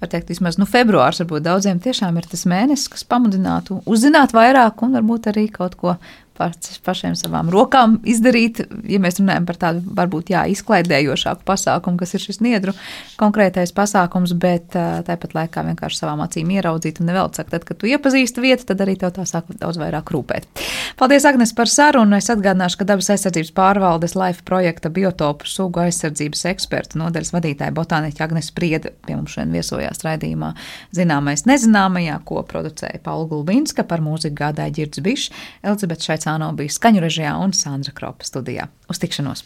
var 0.04 0.12
teikt, 0.12 0.34
vismaz 0.34 0.60
nu, 0.60 0.68
februārs 0.68 1.22
varbūt 1.22 1.46
daudziem 1.48 1.80
tiešām 1.80 2.20
ir 2.20 2.28
tas 2.28 2.44
mēnesis, 2.50 2.92
kas 2.92 3.08
pamudinātu 3.08 3.80
uzzināt 3.88 4.36
vairāk 4.36 4.84
un 4.84 4.98
varbūt 4.98 5.32
arī 5.32 5.46
kaut 5.54 5.80
ko 5.80 5.96
pats, 6.38 6.78
pašiem 6.84 7.14
savām 7.18 7.50
rokām 7.52 7.98
izdarīt, 8.08 8.62
ja 8.90 9.00
mēs 9.02 9.20
runājam 9.20 9.46
par 9.48 9.58
tādu 9.60 9.94
varbūt 9.98 10.32
jā, 10.34 10.44
izklaidējošāku 10.54 11.46
pasākumu, 11.46 12.00
kas 12.00 12.14
ir 12.16 12.24
šis 12.24 12.40
niedru 12.44 12.74
konkrētais 13.20 13.74
pasākums, 13.76 14.34
bet 14.40 14.74
tāpat 14.74 15.36
laikā 15.36 15.64
vienkārši 15.68 16.00
savām 16.00 16.24
acīm 16.24 16.50
ieraudzīt 16.56 17.00
un 17.00 17.10
nevēl 17.10 17.30
sakt, 17.36 17.52
tad, 17.54 17.66
kad 17.68 17.80
tu 17.80 17.90
iepazīsti 17.90 18.44
vietu, 18.44 18.66
tad 18.70 18.82
arī 18.84 18.96
tev 19.00 19.14
tā 19.16 19.26
sāk 19.28 19.50
daudz 19.60 19.78
vairāk 19.80 20.10
rūpēt. 20.14 20.64
Paldies, 20.98 21.26
Agnes, 21.28 21.54
par 21.56 21.70
sarunu. 21.70 22.18
Es 22.18 22.30
atgādināšu, 22.32 22.80
ka 22.80 22.88
dabas 22.88 23.10
aizsardzības 23.14 23.54
pārvaldes 23.56 24.16
LIFE 24.18 24.44
projekta 24.46 24.90
biotopu 24.94 25.48
sugu 25.50 25.84
aizsardzības 25.86 26.44
eksperta 26.52 27.00
nodaļas 27.00 27.34
vadītāja 27.34 27.74
botāniķa 27.74 28.26
Agnes 28.28 28.50
Prieda 28.54 28.92
pie 29.06 29.16
mums 29.16 29.34
šodien 29.34 29.54
viesojās 29.54 30.04
raidījumā 30.06 30.54
Zināmais 30.94 31.44
nezināmajā, 31.48 32.18
ko 32.28 32.42
producēja 32.46 33.00
Paula 33.04 33.26
Gulbinska 33.30 33.84
par 33.88 34.02
mūziku 34.04 34.36
gādāja 34.42 34.74
Girds 34.78 35.02
Bišs, 35.04 35.30
Elizabete 35.64 36.06
Šaicāno 36.24 36.46
bija 36.56 36.72
skaņu 36.72 37.02
režijā 37.04 37.34
un 37.36 37.52
Sandra 37.52 37.92
Kropa 37.92 38.24
studijā. 38.24 38.70
Uz 38.88 38.96
tikšanos! 39.02 39.42